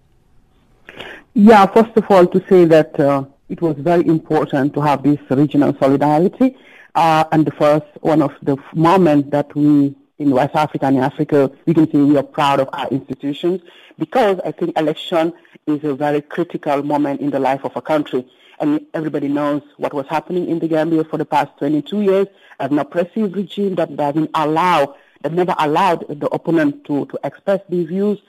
Yeah, 1.34 1.66
first 1.66 1.96
of 1.96 2.04
all, 2.10 2.26
to 2.26 2.44
say 2.48 2.66
that 2.66 2.98
uh, 3.00 3.24
it 3.48 3.62
was 3.62 3.76
very 3.78 4.06
important 4.06 4.74
to 4.74 4.80
have 4.80 5.02
this 5.02 5.18
regional 5.30 5.74
solidarity. 5.78 6.56
Uh, 6.94 7.24
and 7.32 7.46
the 7.46 7.52
first 7.52 7.86
one 8.02 8.20
of 8.20 8.32
the 8.42 8.56
moments 8.74 9.30
that 9.30 9.54
we 9.54 9.94
in 10.18 10.30
West 10.30 10.54
Africa 10.54 10.86
and 10.86 10.96
in 10.98 11.02
Africa, 11.02 11.50
we 11.66 11.74
can 11.74 11.90
say 11.90 11.98
we 11.98 12.16
are 12.16 12.22
proud 12.22 12.60
of 12.60 12.68
our 12.72 12.88
institutions 12.88 13.60
because 13.98 14.38
I 14.44 14.52
think 14.52 14.78
election 14.78 15.32
is 15.66 15.82
a 15.84 15.94
very 15.94 16.20
critical 16.20 16.82
moment 16.82 17.20
in 17.20 17.30
the 17.30 17.40
life 17.40 17.64
of 17.64 17.72
a 17.76 17.82
country 17.82 18.24
and 18.62 18.80
everybody 18.94 19.26
knows 19.28 19.60
what 19.76 19.92
was 19.92 20.06
happening 20.08 20.48
in 20.48 20.60
the 20.60 20.68
Gambia 20.68 21.02
for 21.04 21.18
the 21.18 21.24
past 21.24 21.50
22 21.58 22.02
years, 22.02 22.28
an 22.60 22.78
oppressive 22.78 23.34
regime 23.34 23.74
that 23.74 23.96
doesn't 23.96 24.30
allow, 24.34 24.94
that 25.22 25.32
never 25.32 25.54
allowed 25.58 26.06
the 26.08 26.28
opponent 26.28 26.84
to, 26.84 27.04
to 27.06 27.18
express 27.24 27.60
their 27.68 27.84
views. 27.84 28.20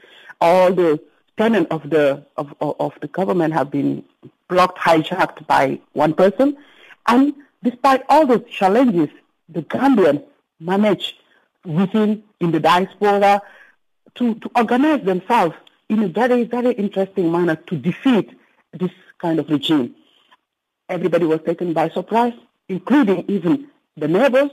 All 0.42 0.74
the 0.74 1.00
tenants 1.38 1.70
of 1.72 1.88
the 1.90 2.26
of, 2.36 2.54
of 2.60 2.94
the 3.00 3.08
government 3.08 3.54
have 3.54 3.70
been 3.70 4.04
blocked, 4.50 4.80
hijacked 4.80 5.46
by 5.46 5.80
one 5.94 6.16
person. 6.16 6.58
And 7.08 7.36
despite 7.64 8.02
all 8.10 8.26
those 8.26 8.44
challenges, 8.50 9.10
the 9.50 9.62
Gambians 9.62 10.24
managed 10.60 11.14
within 11.64 12.24
in 12.40 12.52
the 12.52 12.60
diaspora 12.60 13.42
to, 14.16 14.34
to 14.36 14.52
organize 14.56 15.04
themselves 15.06 15.56
in 15.90 16.02
a 16.04 16.08
very, 16.08 16.44
very 16.44 16.72
interesting 16.74 17.32
manner 17.32 17.56
to 17.56 17.78
defeat 17.78 18.32
this 18.74 18.92
kind 19.20 19.40
of 19.40 19.48
regime 19.50 19.94
everybody 20.94 21.26
was 21.26 21.42
taken 21.46 21.74
by 21.74 21.90
surprise, 21.90 22.34
including 22.70 23.26
even 23.28 23.68
the 23.98 24.08
neighbors. 24.08 24.52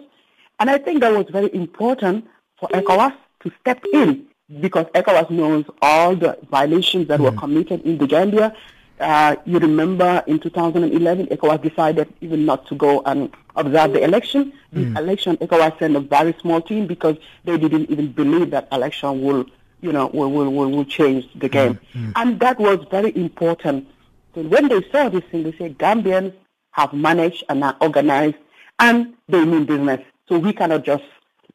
And 0.58 0.70
I 0.70 0.78
think 0.78 1.00
that 1.00 1.12
was 1.12 1.26
very 1.30 1.54
important 1.54 2.26
for 2.58 2.68
ECOWAS 2.70 3.14
to 3.42 3.52
step 3.60 3.82
in 3.92 4.26
because 4.60 4.86
ECOWAS 4.94 5.30
knows 5.30 5.64
all 5.80 6.16
the 6.16 6.38
violations 6.50 7.08
that 7.08 7.20
mm. 7.20 7.24
were 7.24 7.32
committed 7.38 7.82
in 7.82 7.98
the 7.98 8.06
Gambia. 8.06 8.54
Uh, 8.98 9.36
you 9.46 9.58
remember 9.58 10.22
in 10.26 10.38
2011, 10.40 11.26
ECOWAS 11.28 11.62
decided 11.62 12.12
even 12.20 12.44
not 12.44 12.66
to 12.66 12.74
go 12.74 13.00
and 13.06 13.32
observe 13.56 13.92
the 13.92 14.02
election. 14.02 14.52
The 14.72 14.84
mm. 14.86 14.98
election, 14.98 15.36
ECOWAS 15.38 15.78
sent 15.78 15.96
a 15.96 16.00
very 16.00 16.34
small 16.40 16.60
team 16.60 16.86
because 16.86 17.16
they 17.44 17.56
didn't 17.58 17.90
even 17.90 18.12
believe 18.12 18.50
that 18.50 18.68
election 18.72 19.22
will, 19.22 19.44
you 19.80 19.92
know, 19.92 20.08
will, 20.08 20.30
will, 20.30 20.50
will, 20.52 20.70
will 20.70 20.84
change 20.84 21.28
the 21.36 21.48
game. 21.48 21.78
Mm. 21.94 22.12
And 22.16 22.40
that 22.40 22.58
was 22.58 22.78
very 22.90 23.14
important 23.16 23.86
so 24.34 24.42
when 24.42 24.68
they 24.68 24.82
saw 24.90 25.08
this 25.08 25.24
thing, 25.30 25.42
they 25.42 25.52
said 25.56 25.78
Gambians 25.78 26.32
have 26.72 26.92
managed 26.92 27.44
and 27.48 27.64
are 27.64 27.76
organized 27.80 28.36
and 28.78 29.14
they 29.28 29.44
mean 29.44 29.64
business. 29.64 30.00
So 30.28 30.38
we 30.38 30.52
cannot 30.52 30.84
just 30.84 31.04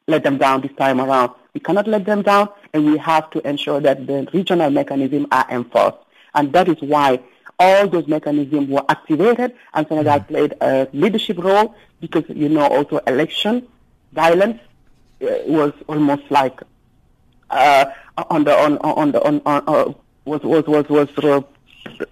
let 0.06 0.22
them 0.22 0.38
down 0.38 0.60
this 0.60 0.72
time 0.76 1.00
around. 1.00 1.32
We 1.54 1.60
cannot 1.60 1.86
let 1.88 2.04
them 2.04 2.22
down 2.22 2.50
and 2.74 2.84
we 2.84 2.98
have 2.98 3.30
to 3.30 3.48
ensure 3.48 3.80
that 3.80 4.06
the 4.06 4.28
regional 4.32 4.70
mechanisms 4.70 5.26
are 5.32 5.46
enforced. 5.50 5.96
And 6.34 6.52
that 6.52 6.68
is 6.68 6.76
why 6.80 7.20
all 7.58 7.88
those 7.88 8.06
mechanisms 8.06 8.68
were 8.68 8.84
activated 8.90 9.54
and 9.72 9.88
Senegal 9.88 10.20
mm-hmm. 10.20 10.26
played 10.26 10.54
a 10.60 10.86
leadership 10.92 11.38
role 11.38 11.74
because, 12.00 12.24
you 12.28 12.50
know, 12.50 12.66
also 12.66 12.98
election 13.06 13.66
violence 14.12 14.60
uh, 15.22 15.26
was 15.46 15.72
almost 15.88 16.22
like 16.30 16.60
uh, 17.50 17.86
on 18.28 18.44
the 18.44 18.54
on 18.54 18.76
on 18.78 19.12
the 19.12 19.22
on, 19.24 19.40
on 19.46 19.62
uh, 19.66 19.92
was 20.26 20.42
was 20.42 20.66
was 20.66 20.88
was 20.88 21.08
uh, 21.18 21.40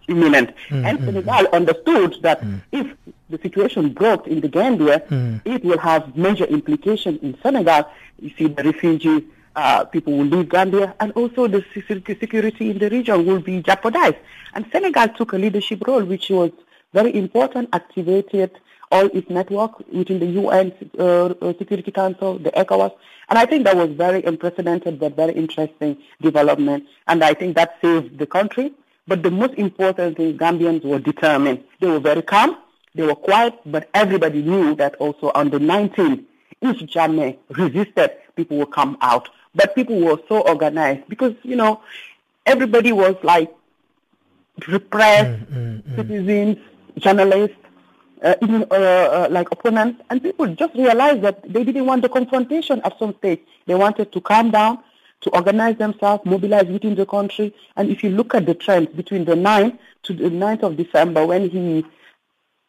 imminent. 0.09 0.51
Mm, 0.69 0.85
and 0.85 0.99
Senegal 1.05 1.47
understood 1.53 2.17
that 2.23 2.41
mm. 2.43 2.61
if 2.73 2.87
the 3.31 3.39
situation 3.39 3.93
broke 3.93 4.27
in 4.27 4.41
the 4.41 4.49
Gambia, 4.49 5.01
mm. 5.09 5.41
it 5.45 5.65
will 5.65 5.79
have 5.79 6.17
major 6.17 6.45
implications 6.45 7.21
in 7.23 7.37
Senegal. 7.43 7.89
You 8.21 8.31
see, 8.37 8.49
the 8.49 8.63
refugee 8.63 9.27
uh, 9.57 9.85
people 9.85 10.13
will 10.17 10.25
leave 10.27 10.49
Gambia, 10.49 10.95
and 11.01 11.13
also 11.13 11.47
the 11.47 11.65
security 11.75 12.71
in 12.71 12.79
the 12.79 12.91
region 12.91 13.25
will 13.27 13.41
be 13.41 13.63
jeopardized. 13.63 14.17
And 14.55 14.67
Senegal 14.73 15.09
took 15.09 15.33
a 15.33 15.39
leadership 15.39 15.87
role, 15.87 16.05
which 16.05 16.31
was 16.31 16.51
very 16.93 17.15
important, 17.15 17.69
activated 17.73 18.51
all 18.91 19.07
its 19.07 19.29
network 19.31 19.79
within 19.93 20.19
the 20.21 20.27
UN 20.27 20.73
uh, 20.99 21.27
uh, 21.27 21.53
Security 21.59 21.91
Council, 21.91 22.39
the 22.39 22.51
ECOWAS. 22.51 22.93
And 23.29 23.39
I 23.39 23.47
think 23.47 23.65
that 23.65 23.77
was 23.77 23.91
very 23.91 24.23
unprecedented 24.23 24.99
but 25.01 25.17
very 25.17 25.33
interesting 25.33 25.97
development. 26.21 26.85
And 27.09 27.25
I 27.25 27.35
think 27.35 27.57
that 27.57 27.77
saved 27.83 28.19
the 28.19 28.27
country 28.27 28.73
but 29.07 29.23
the 29.23 29.31
most 29.31 29.55
important 29.55 30.17
thing, 30.17 30.39
Gambians 30.39 30.85
were 30.85 30.99
determined. 30.99 31.65
They 31.81 31.87
were 31.89 32.01
very 32.01 32.23
calm, 32.23 32.57
they 32.95 33.03
were 33.03 33.15
quiet, 33.15 33.55
but 33.67 33.89
everybody 33.95 34.43
knew 34.43 34.75
that 34.77 34.95
also 34.97 35.31
on 35.35 35.51
the 35.51 35.59
19th, 35.59 36.25
if 36.63 36.77
Jammeh 36.79 37.37
resisted, 37.51 38.13
people 38.37 38.59
would 38.59 38.71
come 38.73 38.97
out. 39.01 39.29
But 39.55 39.75
people 39.75 40.01
were 40.01 40.19
so 40.29 40.41
organized 40.41 41.09
because, 41.09 41.35
you 41.43 41.57
know, 41.57 41.81
everybody 42.47 42.93
was 42.93 43.17
like 43.23 43.53
repressed, 44.69 45.41
mm, 45.51 45.83
mm, 45.83 45.83
mm. 45.83 45.97
citizens, 45.97 46.59
journalists, 46.99 47.57
uh, 48.23 48.35
even 48.43 48.63
uh, 48.71 48.75
uh, 48.75 49.29
like 49.31 49.51
opponents, 49.51 50.01
and 50.09 50.23
people 50.23 50.47
just 50.55 50.75
realized 50.75 51.23
that 51.23 51.43
they 51.53 51.63
didn't 51.65 51.85
want 51.87 52.03
the 52.03 52.09
confrontation 52.09 52.81
at 52.85 52.99
some 52.99 53.15
stage. 53.19 53.41
They 53.67 53.75
wanted 53.75 54.13
to 54.13 54.21
calm 54.21 54.51
down, 54.51 54.79
to 55.25 55.31
organize 55.31 55.77
themselves, 55.79 56.25
mobilize 56.25 56.67
within 56.67 56.95
the 56.95 57.07
country. 57.07 57.55
And 57.77 57.91
if 57.91 58.05
you 58.05 58.11
look 58.11 58.35
at 58.35 58.47
the 58.47 58.55
trends 58.55 58.95
between 58.95 59.25
the 59.25 59.35
9th 59.35 59.79
to 60.05 60.13
the 60.13 60.25
9th 60.25 60.63
of 60.63 60.77
December 60.77 61.27
when 61.27 61.49
he 61.49 61.85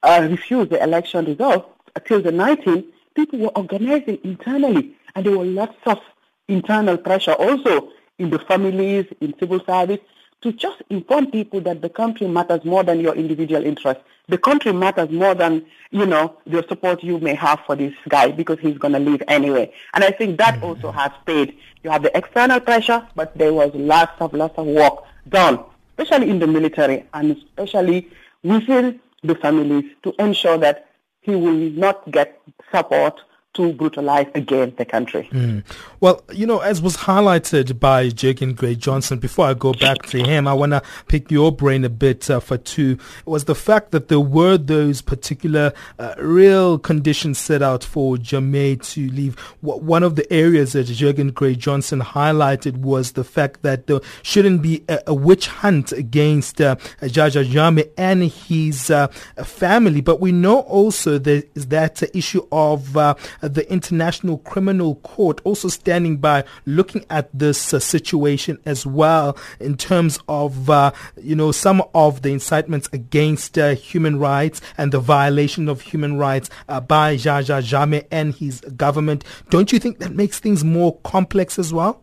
uh, 0.04 0.28
refused 0.30 0.72
the 0.72 0.82
election 0.82 1.26
results 1.26 1.68
until 1.96 2.22
the 2.22 2.32
19th, 2.32 2.86
people 3.14 3.40
were 3.40 3.58
organizing 3.58 4.20
internally. 4.24 4.96
And 5.14 5.26
there 5.26 5.38
were 5.38 5.46
lots 5.46 5.78
of 5.86 6.00
internal 6.48 6.98
pressure 6.98 7.34
also 7.34 7.92
in 8.20 8.30
the 8.30 8.40
families, 8.40 9.06
in 9.20 9.38
civil 9.38 9.60
service, 9.66 10.00
to 10.46 10.54
just 10.54 10.84
inform 10.92 11.32
people 11.32 11.60
that 11.60 11.82
the 11.82 11.90
country 11.90 12.28
matters 12.28 12.64
more 12.64 12.84
than 12.84 13.00
your 13.00 13.16
individual 13.16 13.66
interest. 13.66 14.00
The 14.30 14.38
country 14.38 14.72
matters 14.72 15.10
more 15.10 15.34
than, 15.34 15.66
you 15.90 16.06
know, 16.06 16.38
the 16.46 16.64
support 16.70 17.04
you 17.04 17.18
may 17.20 17.34
have 17.34 17.62
for 17.66 17.76
this 17.76 17.96
guy 18.08 18.30
because 18.30 18.60
he's 18.60 18.78
going 18.78 18.94
to 18.94 19.00
leave 19.00 19.24
anyway. 19.28 19.74
And 19.96 20.04
I 20.04 20.12
think 20.12 20.38
that 20.38 20.56
mm-hmm. 20.56 20.66
also 20.66 20.92
has 20.92 21.12
paid. 21.26 21.58
You 21.84 21.90
have 21.90 22.04
the 22.04 22.16
external 22.16 22.60
pressure, 22.60 23.08
but 23.16 23.36
there 23.36 23.54
was 23.54 23.72
lots 23.74 24.14
of, 24.22 24.34
lots 24.34 24.56
of 24.60 24.68
work 24.68 25.04
done, 25.30 25.64
especially 25.98 26.30
in 26.30 26.38
the 26.38 26.48
military 26.48 27.06
and 27.16 27.32
especially 27.38 28.08
within 28.44 29.00
the 29.24 29.34
families 29.34 29.86
to 30.04 30.14
ensure 30.20 30.60
that 30.60 30.90
he 31.22 31.36
will 31.36 31.54
not 31.54 32.12
get 32.12 32.40
support 32.72 33.20
to 33.56 33.74
brutalize 33.74 34.28
again 34.36 34.74
the 34.78 34.86
country. 34.86 35.28
Mm. 35.32 35.64
Well, 36.00 36.24
you 36.32 36.46
know, 36.46 36.60
as 36.60 36.82
was 36.82 36.98
highlighted 36.98 37.80
by 37.80 38.10
Jeggan 38.10 38.56
Grey 38.56 38.76
Johnson, 38.76 39.18
before 39.20 39.48
I 39.48 39.54
go 39.54 39.74
back 39.74 40.04
to 40.08 40.24
him, 40.24 40.48
I 40.48 40.54
want 40.54 40.72
to 40.74 40.82
pick 41.08 41.32
your 41.32 41.52
brain 41.52 41.84
a 41.84 41.90
bit 41.90 42.30
uh, 42.30 42.40
Fatou. 42.40 43.00
Was 43.26 43.46
the 43.46 43.56
fact 43.56 43.92
that 43.92 44.08
there 44.08 44.20
were 44.20 44.58
those 44.58 45.02
particular 45.02 45.74
uh, 45.98 46.14
real 46.18 46.78
conditions 46.78 47.38
set 47.38 47.62
out 47.62 47.84
for 47.84 48.18
Jammeh 48.18 48.82
to 48.94 49.10
leave. 49.10 49.40
One 49.62 50.04
of 50.04 50.16
the 50.16 50.32
areas 50.32 50.74
that 50.74 50.88
Jeggan 50.88 51.34
Grey 51.34 51.56
Johnson 51.56 52.02
highlighted 52.02 52.78
was 52.78 53.14
the 53.14 53.24
fact 53.24 53.62
that 53.64 53.88
there 53.88 54.02
shouldn't 54.22 54.62
be 54.62 54.84
a, 54.90 55.00
a 55.08 55.14
witch 55.14 55.48
hunt 55.48 55.92
against 55.92 56.62
uh, 56.62 56.76
Yahya 57.02 57.44
Jammeh 57.46 57.90
and 57.98 58.24
his 58.24 58.92
uh, 58.92 59.08
family. 59.44 60.02
But 60.02 60.20
we 60.20 60.32
know 60.32 60.60
also 60.62 61.18
there 61.18 61.44
is 61.56 61.68
that 61.68 62.04
issue 62.16 62.46
of 62.52 62.96
uh, 62.98 63.16
the 63.48 63.72
International 63.72 64.38
Criminal 64.40 64.96
Court 64.96 65.42
also 65.44 65.68
standing 65.68 66.18
by 66.18 66.44
looking 66.66 67.06
at 67.10 67.30
this 67.34 67.74
uh, 67.74 67.80
situation 67.80 68.58
as 68.66 68.86
well 68.86 69.38
in 69.60 69.78
terms 69.78 70.20
of, 70.28 70.70
uh, 70.70 70.92
you 71.22 71.36
know, 71.36 71.52
some 71.52 71.84
of 71.94 72.22
the 72.22 72.32
incitements 72.32 72.90
against 72.94 73.58
uh, 73.58 73.76
human 73.76 74.20
rights 74.20 74.62
and 74.78 74.92
the 74.92 75.00
violation 75.00 75.68
of 75.68 75.82
human 75.82 76.18
rights 76.18 76.50
uh, 76.70 76.80
by 76.80 77.16
Jaja 77.16 77.62
Jammeh 77.62 78.06
and 78.12 78.34
his 78.36 78.62
government. 78.62 79.24
Don't 79.50 79.72
you 79.72 79.80
think 79.80 80.00
that 80.00 80.14
makes 80.14 80.40
things 80.40 80.64
more 80.64 80.98
complex 81.04 81.60
as 81.60 81.74
well? 81.74 82.02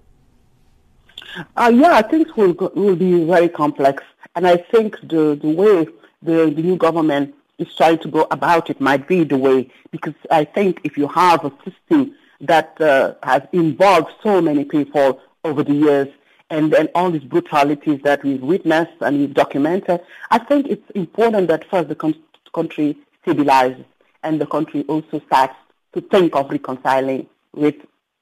Uh, 1.57 1.73
yeah, 1.75 2.03
things 2.03 2.29
will, 2.37 2.53
will 2.75 2.97
be 2.97 3.25
very 3.25 3.49
complex. 3.49 4.03
And 4.35 4.47
I 4.47 4.57
think 4.57 5.01
the, 5.01 5.39
the 5.41 5.51
way 5.51 5.87
the, 6.23 6.53
the 6.55 6.63
new 6.63 6.77
government 6.77 7.35
is 7.63 7.75
trying 7.81 7.99
to 8.05 8.09
go 8.09 8.23
about 8.31 8.71
it 8.71 8.81
might 8.81 9.05
be 9.09 9.25
the 9.25 9.39
way, 9.47 9.59
because 9.91 10.15
I 10.31 10.45
think 10.45 10.81
if 10.85 10.93
you 11.01 11.09
have 11.09 11.45
a 11.45 11.53
system 11.65 12.15
that 12.41 12.69
uh, 12.81 13.15
has 13.23 13.43
involved 13.53 14.11
so 14.23 14.41
many 14.49 14.65
people 14.65 15.21
over 15.45 15.63
the 15.63 15.75
years, 15.75 16.09
and 16.51 16.73
then 16.73 16.89
all 16.95 17.11
these 17.11 17.25
brutalities 17.35 18.01
that 18.03 18.23
we've 18.23 18.43
witnessed 18.43 18.93
and 19.01 19.19
we've 19.19 19.33
documented, 19.33 20.01
I 20.31 20.39
think 20.39 20.67
it's 20.69 20.91
important 20.91 21.49
that 21.49 21.65
first 21.71 21.89
the 21.89 21.95
con- 21.95 22.23
country 22.53 22.99
stabilizes 23.25 23.87
and 24.23 24.41
the 24.41 24.47
country 24.47 24.85
also 24.89 25.21
starts 25.29 25.55
to 25.95 26.01
think 26.01 26.37
of 26.37 26.51
reconciling 26.51 27.27
with 27.55 27.77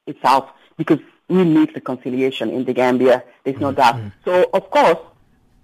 itself 0.07 0.45
because 0.77 1.01
we 1.29 1.45
need 1.45 1.75
reconciliation 1.75 2.51
in 2.51 2.65
the 2.65 2.73
Gambia. 2.73 3.25
There's 3.45 3.61
no 3.61 3.73
doubt. 3.73 3.97
Mm-hmm. 3.97 4.09
So, 4.25 4.49
of 4.53 4.71
course, 4.71 4.99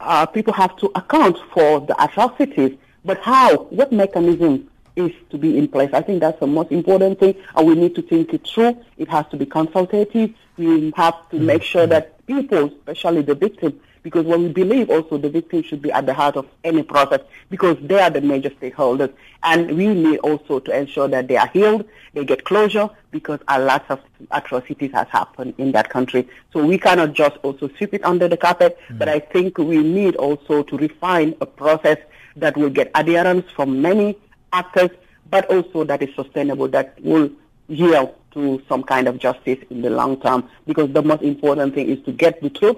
uh, 0.00 0.26
people 0.26 0.52
have 0.52 0.76
to 0.78 0.90
account 0.95 1.38
for 1.52 1.80
the 1.80 1.95
atrocities 2.02 2.76
but 3.07 3.21
how? 3.21 3.57
What 3.57 3.93
mechanism 3.93 4.69
is 4.97 5.13
to 5.31 5.39
be 5.39 5.57
in 5.57 5.69
place? 5.69 5.91
I 5.93 6.03
think 6.03 6.21
that's 6.21 6.41
the 6.41 6.47
most 6.47 6.73
important 6.73 7.21
thing, 7.21 7.37
and 7.55 7.67
we 7.67 7.75
need 7.75 7.95
to 7.95 8.03
think 8.03 8.35
it 8.35 8.47
through. 8.47 8.85
It 8.99 9.09
has 9.09 9.27
to 9.29 9.37
be 9.37 9.47
consultative. 9.47 10.35
We 10.57 10.93
have 10.97 11.29
to 11.31 11.39
make 11.39 11.63
sure 11.63 11.83
mm-hmm. 11.83 11.91
that 11.91 12.27
people, 12.27 12.67
especially 12.67 13.23
the 13.23 13.35
victims, 13.35 13.75
because 14.07 14.25
what 14.25 14.39
we 14.39 14.49
believe 14.49 14.89
also 14.89 15.19
the 15.19 15.29
victims 15.29 15.67
should 15.67 15.83
be 15.83 15.91
at 15.91 16.07
the 16.07 16.15
heart 16.15 16.37
of 16.37 16.47
any 16.63 16.85
process 16.85 17.21
because 17.51 17.77
they 17.83 18.01
are 18.01 18.09
the 18.09 18.21
major 18.21 18.51
stakeholders. 18.51 19.13
And 19.43 19.77
we 19.77 19.89
need 19.89 20.19
also 20.21 20.61
to 20.61 20.79
ensure 20.79 21.09
that 21.09 21.27
they 21.27 21.37
are 21.37 21.49
healed, 21.49 21.85
they 22.15 22.25
get 22.25 22.45
closure 22.45 22.89
because 23.11 23.41
a 23.49 23.61
lot 23.61 23.85
of 23.89 24.01
atrocities 24.31 24.93
has 24.93 25.09
happened 25.09 25.55
in 25.59 25.73
that 25.73 25.91
country. 25.91 26.29
So 26.53 26.65
we 26.65 26.79
cannot 26.79 27.15
just 27.15 27.37
also 27.39 27.69
sweep 27.77 27.95
it 27.95 28.05
under 28.05 28.29
the 28.29 28.37
carpet, 28.37 28.79
mm-hmm. 28.79 28.99
but 28.99 29.09
I 29.09 29.19
think 29.19 29.59
we 29.59 29.79
need 29.79 30.15
also 30.15 30.63
to 30.63 30.77
refine 30.77 31.35
a 31.41 31.47
process 31.47 31.99
that 32.37 32.57
will 32.57 32.71
get 32.71 32.90
adherence 32.95 33.50
from 33.50 33.83
many 33.83 34.16
actors, 34.52 34.90
but 35.31 35.47
also 35.47 35.85
that 35.85 36.02
is 36.02 36.14
sustainable, 36.14 36.69
that 36.69 36.99
will 37.02 37.31
yield 37.69 38.14
to 38.33 38.62
some 38.69 38.83
kind 38.83 39.09
of 39.09 39.19
justice 39.19 39.59
in 39.71 39.83
the 39.83 39.90
long 39.90 40.21
term. 40.21 40.49
Because 40.66 40.93
the 40.93 41.02
most 41.02 41.23
important 41.23 41.75
thing 41.75 41.88
is 41.88 42.02
to 42.05 42.12
get 42.12 42.40
the 42.43 42.50
truth, 42.50 42.76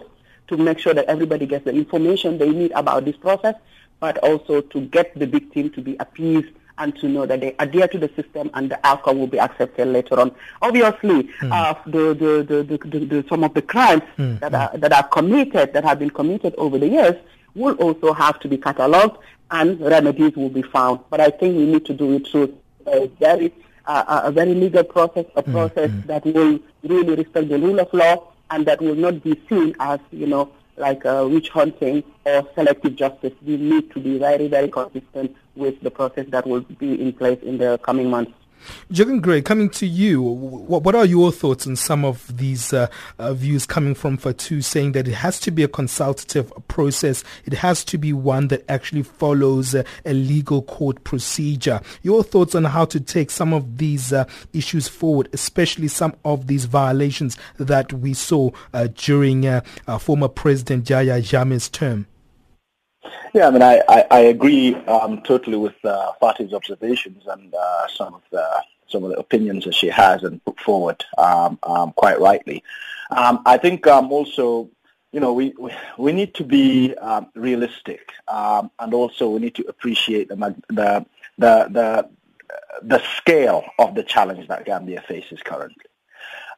to 0.48 0.56
make 0.56 0.78
sure 0.78 0.94
that 0.94 1.06
everybody 1.06 1.46
gets 1.46 1.64
the 1.64 1.72
information 1.72 2.38
they 2.38 2.50
need 2.50 2.72
about 2.72 3.04
this 3.04 3.16
process, 3.16 3.54
but 4.00 4.16
also 4.18 4.60
to 4.60 4.80
get 4.80 5.18
the 5.18 5.26
victim 5.26 5.70
to 5.70 5.82
be 5.82 5.96
appeased 5.98 6.48
and 6.78 6.96
to 7.00 7.08
know 7.08 7.26
that 7.26 7.40
they 7.40 7.54
adhere 7.58 7.88
to 7.88 7.98
the 7.98 8.08
system 8.14 8.50
and 8.54 8.70
the 8.70 8.86
outcome 8.86 9.18
will 9.18 9.26
be 9.26 9.40
accepted 9.40 9.88
later 9.88 10.18
on. 10.18 10.32
Obviously, 10.62 11.24
mm. 11.40 11.52
uh, 11.52 11.74
the, 11.86 12.14
the, 12.14 12.62
the, 12.62 12.98
the, 13.04 13.24
some 13.28 13.42
of 13.42 13.52
the 13.54 13.62
crimes 13.62 14.02
mm. 14.16 14.38
that, 14.38 14.54
are, 14.54 14.70
that 14.78 14.92
are 14.92 15.02
committed, 15.08 15.72
that 15.72 15.84
have 15.84 15.98
been 15.98 16.10
committed 16.10 16.54
over 16.56 16.78
the 16.78 16.88
years, 16.88 17.16
will 17.54 17.74
also 17.74 18.12
have 18.12 18.38
to 18.38 18.48
be 18.48 18.56
catalogued 18.56 19.18
and 19.50 19.80
remedies 19.80 20.36
will 20.36 20.48
be 20.50 20.62
found. 20.62 21.00
But 21.10 21.20
I 21.20 21.30
think 21.30 21.56
we 21.56 21.66
need 21.66 21.86
to 21.86 21.94
do 21.94 22.14
it 22.14 22.28
through 22.28 22.56
a 22.86 23.06
very, 23.20 23.52
uh, 23.86 24.22
a 24.24 24.32
very 24.32 24.54
legal 24.54 24.84
process, 24.84 25.26
a 25.36 25.42
mm, 25.42 25.52
process 25.52 25.90
mm-hmm. 25.90 26.06
that 26.08 26.24
will 26.24 26.58
really 26.82 27.14
respect 27.16 27.48
the 27.48 27.58
rule 27.58 27.80
of 27.80 27.92
law 27.92 28.32
and 28.50 28.66
that 28.66 28.80
will 28.80 28.94
not 28.94 29.22
be 29.22 29.40
seen 29.48 29.74
as, 29.80 30.00
you 30.10 30.26
know, 30.26 30.50
like 30.76 31.04
uh, 31.04 31.26
witch 31.28 31.48
hunting 31.48 32.04
or 32.24 32.46
selective 32.54 32.96
justice. 32.96 33.32
We 33.44 33.56
need 33.56 33.90
to 33.92 34.00
be 34.00 34.18
very, 34.18 34.48
very 34.48 34.68
consistent 34.68 35.36
with 35.56 35.80
the 35.80 35.90
process 35.90 36.26
that 36.28 36.46
will 36.46 36.60
be 36.60 37.00
in 37.00 37.12
place 37.12 37.40
in 37.42 37.58
the 37.58 37.78
coming 37.78 38.10
months. 38.10 38.32
Jeggan 38.90 39.20
Grey, 39.20 39.42
coming 39.42 39.70
to 39.70 39.86
you, 39.86 40.22
what, 40.22 40.94
are 40.94 41.04
your 41.04 41.32
thoughts 41.32 41.66
on 41.66 41.76
some 41.76 42.04
of 42.04 42.36
these 42.36 42.72
uh, 42.72 42.88
uh, 43.18 43.34
views 43.34 43.66
coming 43.66 43.94
from 43.94 44.18
Fatou 44.18 44.62
saying 44.62 44.92
that 44.92 45.08
it 45.08 45.14
has 45.14 45.38
to 45.40 45.50
be 45.50 45.62
a 45.62 45.68
consultative 45.68 46.52
process, 46.68 47.24
it 47.44 47.54
has 47.54 47.84
to 47.84 47.98
be 47.98 48.12
one 48.12 48.48
that 48.48 48.64
actually 48.68 49.02
follows 49.02 49.74
uh, 49.74 49.82
a 50.04 50.12
legal 50.12 50.62
court 50.62 51.04
procedure. 51.04 51.80
Your 52.02 52.22
thoughts 52.22 52.54
on 52.54 52.64
how 52.64 52.84
to 52.86 53.00
take 53.00 53.30
some 53.30 53.52
of 53.52 53.78
these 53.78 54.12
uh, 54.12 54.24
issues 54.52 54.88
forward, 54.88 55.28
especially 55.32 55.88
some 55.88 56.14
of 56.24 56.46
these 56.46 56.64
violations 56.64 57.36
that 57.58 57.92
we 57.92 58.14
saw 58.14 58.50
uh, 58.72 58.88
during 58.94 59.46
uh, 59.46 59.60
former 59.98 60.28
President 60.28 60.84
Jaya 60.84 61.20
Jammeh's 61.20 61.68
term? 61.68 62.06
Yeah, 63.34 63.48
I 63.48 63.50
mean, 63.50 63.62
I, 63.62 63.82
I, 63.88 64.04
I 64.10 64.18
agree 64.20 64.74
um, 64.86 65.22
totally 65.22 65.56
with 65.56 65.74
uh, 65.84 66.12
Fati's 66.20 66.52
observations 66.52 67.24
and 67.26 67.54
uh, 67.54 67.88
some 67.88 68.14
of 68.14 68.22
the 68.30 68.62
some 68.88 69.04
of 69.04 69.10
the 69.10 69.18
opinions 69.18 69.64
that 69.64 69.74
she 69.74 69.88
has 69.88 70.24
and 70.24 70.42
put 70.44 70.58
forward 70.60 71.04
um, 71.18 71.58
um, 71.62 71.92
quite 71.92 72.18
rightly. 72.20 72.64
Um, 73.10 73.42
I 73.46 73.58
think 73.58 73.86
um, 73.86 74.10
also, 74.10 74.70
you 75.12 75.20
know, 75.20 75.32
we, 75.34 75.54
we, 75.98 76.12
need 76.12 76.34
to 76.36 76.44
be 76.44 76.94
um, 76.96 77.28
realistic 77.34 78.12
um, 78.28 78.70
and 78.78 78.94
also 78.94 79.28
we 79.28 79.40
need 79.40 79.54
to 79.56 79.64
appreciate 79.68 80.28
the, 80.28 80.36
the, 80.68 81.06
the, 81.36 81.68
the, 81.68 82.08
the 82.82 83.02
scale 83.16 83.64
of 83.78 83.94
the 83.94 84.02
challenge 84.02 84.48
that 84.48 84.64
Gambia 84.64 85.02
faces 85.06 85.40
currently. 85.42 85.84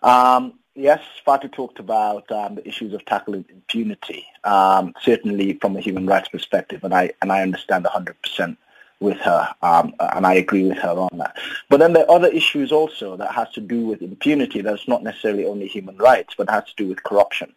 Um, 0.03 0.60
Yes, 0.75 1.03
Fatou 1.27 1.51
talked 1.51 1.81
about 1.81 2.31
um, 2.31 2.55
the 2.55 2.67
issues 2.67 2.95
of 2.95 3.05
tackling 3.05 3.45
impunity, 3.49 4.25
um, 4.45 4.95
certainly 5.01 5.55
from 5.55 5.77
a 5.77 5.81
human 5.81 6.07
rights 6.07 6.29
perspective, 6.29 6.85
and 6.85 6.95
I 6.95 7.11
and 7.21 7.33
I 7.33 7.43
understand 7.43 7.85
100% 7.85 8.57
with 9.01 9.19
her, 9.19 9.53
um, 9.63 9.95
and 9.99 10.27
I 10.27 10.35
agree 10.35 10.69
with 10.69 10.79
her 10.79 10.91
on 10.91 11.19
that. 11.19 11.37
But 11.69 11.81
then 11.81 11.93
there 11.93 12.05
are 12.05 12.17
other 12.17 12.29
issues 12.29 12.71
also 12.71 13.17
that 13.17 13.33
has 13.33 13.51
to 13.53 13.61
do 13.61 13.87
with 13.87 14.01
impunity. 14.01 14.61
That's 14.61 14.87
not 14.87 15.03
necessarily 15.03 15.45
only 15.45 15.67
human 15.67 15.97
rights, 15.97 16.35
but 16.37 16.49
has 16.51 16.65
to 16.65 16.75
do 16.77 16.87
with 16.87 17.03
corruption, 17.03 17.53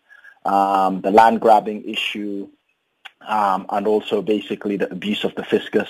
um, 0.45 1.02
the 1.02 1.12
land 1.12 1.39
grabbing 1.39 1.84
issue, 1.88 2.49
um, 3.28 3.67
and 3.69 3.86
also 3.86 4.23
basically 4.23 4.78
the 4.78 4.91
abuse 4.91 5.23
of 5.23 5.36
the 5.36 5.43
fiscus 5.43 5.89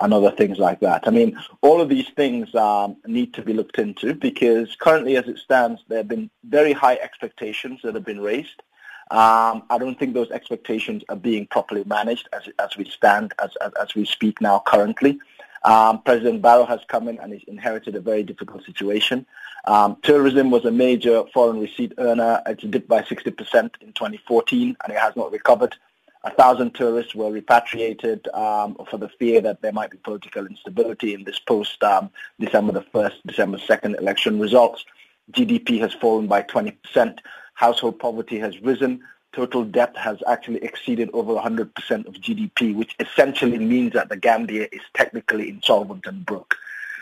and 0.00 0.14
other 0.14 0.30
things 0.30 0.58
like 0.58 0.80
that. 0.80 1.06
I 1.06 1.10
mean, 1.10 1.38
all 1.62 1.80
of 1.80 1.88
these 1.88 2.08
things 2.16 2.54
um, 2.54 2.96
need 3.06 3.34
to 3.34 3.42
be 3.42 3.52
looked 3.52 3.78
into 3.78 4.14
because 4.14 4.76
currently 4.76 5.16
as 5.16 5.26
it 5.28 5.38
stands, 5.38 5.82
there 5.88 5.98
have 5.98 6.08
been 6.08 6.30
very 6.44 6.72
high 6.72 6.96
expectations 6.96 7.80
that 7.82 7.94
have 7.94 8.04
been 8.04 8.20
raised. 8.20 8.62
Um, 9.10 9.62
I 9.70 9.78
don't 9.78 9.98
think 9.98 10.12
those 10.12 10.30
expectations 10.30 11.02
are 11.08 11.16
being 11.16 11.46
properly 11.46 11.82
managed 11.84 12.28
as, 12.32 12.42
as 12.58 12.76
we 12.76 12.84
stand, 12.84 13.32
as, 13.42 13.56
as, 13.62 13.72
as 13.80 13.94
we 13.94 14.04
speak 14.04 14.40
now 14.40 14.62
currently. 14.66 15.18
Um, 15.64 16.02
President 16.02 16.42
Barrow 16.42 16.64
has 16.66 16.80
come 16.88 17.08
in 17.08 17.18
and 17.18 17.32
he's 17.32 17.42
inherited 17.48 17.96
a 17.96 18.00
very 18.00 18.22
difficult 18.22 18.64
situation. 18.64 19.26
Um, 19.64 19.96
tourism 20.02 20.50
was 20.50 20.64
a 20.64 20.70
major 20.70 21.24
foreign 21.34 21.58
receipt 21.58 21.94
earner. 21.98 22.40
It 22.46 22.70
dipped 22.70 22.88
by 22.88 23.02
60% 23.02 23.70
in 23.80 23.92
2014 23.92 24.76
and 24.82 24.92
it 24.92 24.98
has 24.98 25.16
not 25.16 25.32
recovered 25.32 25.74
a 26.24 26.30
thousand 26.30 26.74
tourists 26.74 27.14
were 27.14 27.30
repatriated 27.30 28.26
um, 28.28 28.76
for 28.90 28.98
the 28.98 29.08
fear 29.08 29.40
that 29.40 29.62
there 29.62 29.72
might 29.72 29.90
be 29.90 29.98
political 29.98 30.46
instability 30.46 31.14
in 31.14 31.24
this 31.24 31.38
post 31.38 31.82
um, 31.84 32.10
December 32.40 32.72
the 32.72 32.80
1st, 32.82 33.14
December 33.26 33.58
2nd 33.58 33.98
election 33.98 34.38
results. 34.38 34.84
GDP 35.32 35.78
has 35.80 35.92
fallen 35.94 36.26
by 36.26 36.42
20%. 36.42 37.18
Household 37.54 37.98
poverty 37.98 38.38
has 38.38 38.60
risen. 38.60 39.02
Total 39.32 39.62
debt 39.64 39.96
has 39.96 40.18
actually 40.26 40.62
exceeded 40.64 41.10
over 41.12 41.34
100% 41.34 41.70
of 42.06 42.14
GDP, 42.14 42.74
which 42.74 42.96
essentially 42.98 43.58
means 43.58 43.92
that 43.92 44.08
the 44.08 44.16
Gambia 44.16 44.68
is 44.72 44.80
technically 44.94 45.48
insolvent 45.48 46.06
and 46.06 46.24
broke. 46.24 46.56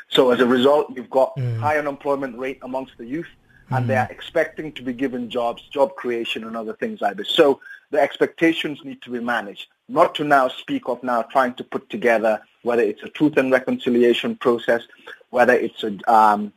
So 0.08 0.30
as 0.30 0.40
a 0.40 0.46
result, 0.46 0.94
you've 0.94 1.10
got 1.10 1.36
mm. 1.36 1.58
high 1.58 1.78
unemployment 1.78 2.38
rate 2.38 2.58
amongst 2.62 2.98
the 2.98 3.06
youth, 3.06 3.28
and 3.70 3.84
mm. 3.84 3.88
they 3.88 3.96
are 3.96 4.08
expecting 4.10 4.72
to 4.72 4.82
be 4.82 4.92
given 4.92 5.30
jobs, 5.30 5.62
job 5.70 5.94
creation, 5.96 6.44
and 6.44 6.56
other 6.56 6.74
things 6.74 7.00
like 7.00 7.16
this. 7.16 7.30
So 7.30 7.60
the 7.90 8.00
expectations 8.00 8.84
need 8.84 9.00
to 9.02 9.10
be 9.10 9.20
managed, 9.20 9.68
not 9.88 10.14
to 10.16 10.24
now 10.24 10.48
speak 10.48 10.88
of 10.88 11.02
now 11.02 11.22
trying 11.22 11.54
to 11.54 11.64
put 11.64 11.88
together 11.90 12.40
whether 12.62 12.82
it's 12.82 13.02
a 13.02 13.08
truth 13.08 13.36
and 13.36 13.52
reconciliation 13.52 14.36
process, 14.36 14.82
whether 15.30 15.54
it's 15.54 15.84
a, 15.84 16.12
um, 16.12 16.52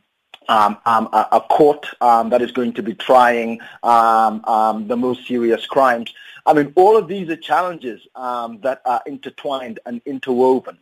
um, 0.48 0.76
um, 0.84 1.08
a, 1.12 1.28
a, 1.32 1.40
court 1.40 1.86
um, 2.00 2.30
that 2.30 2.42
is 2.42 2.50
going 2.50 2.72
to 2.72 2.82
be 2.82 2.94
trying 2.94 3.60
um, 3.82 4.44
um, 4.44 4.88
the 4.88 4.96
most 4.96 5.26
serious 5.26 5.66
crimes. 5.66 6.12
I 6.46 6.52
mean, 6.54 6.72
all 6.74 6.96
of 6.96 7.06
these 7.06 7.28
are 7.28 7.36
challenges 7.36 8.00
um, 8.16 8.60
that 8.62 8.82
are 8.84 9.02
intertwined 9.06 9.78
and 9.86 10.00
interwoven 10.06 10.78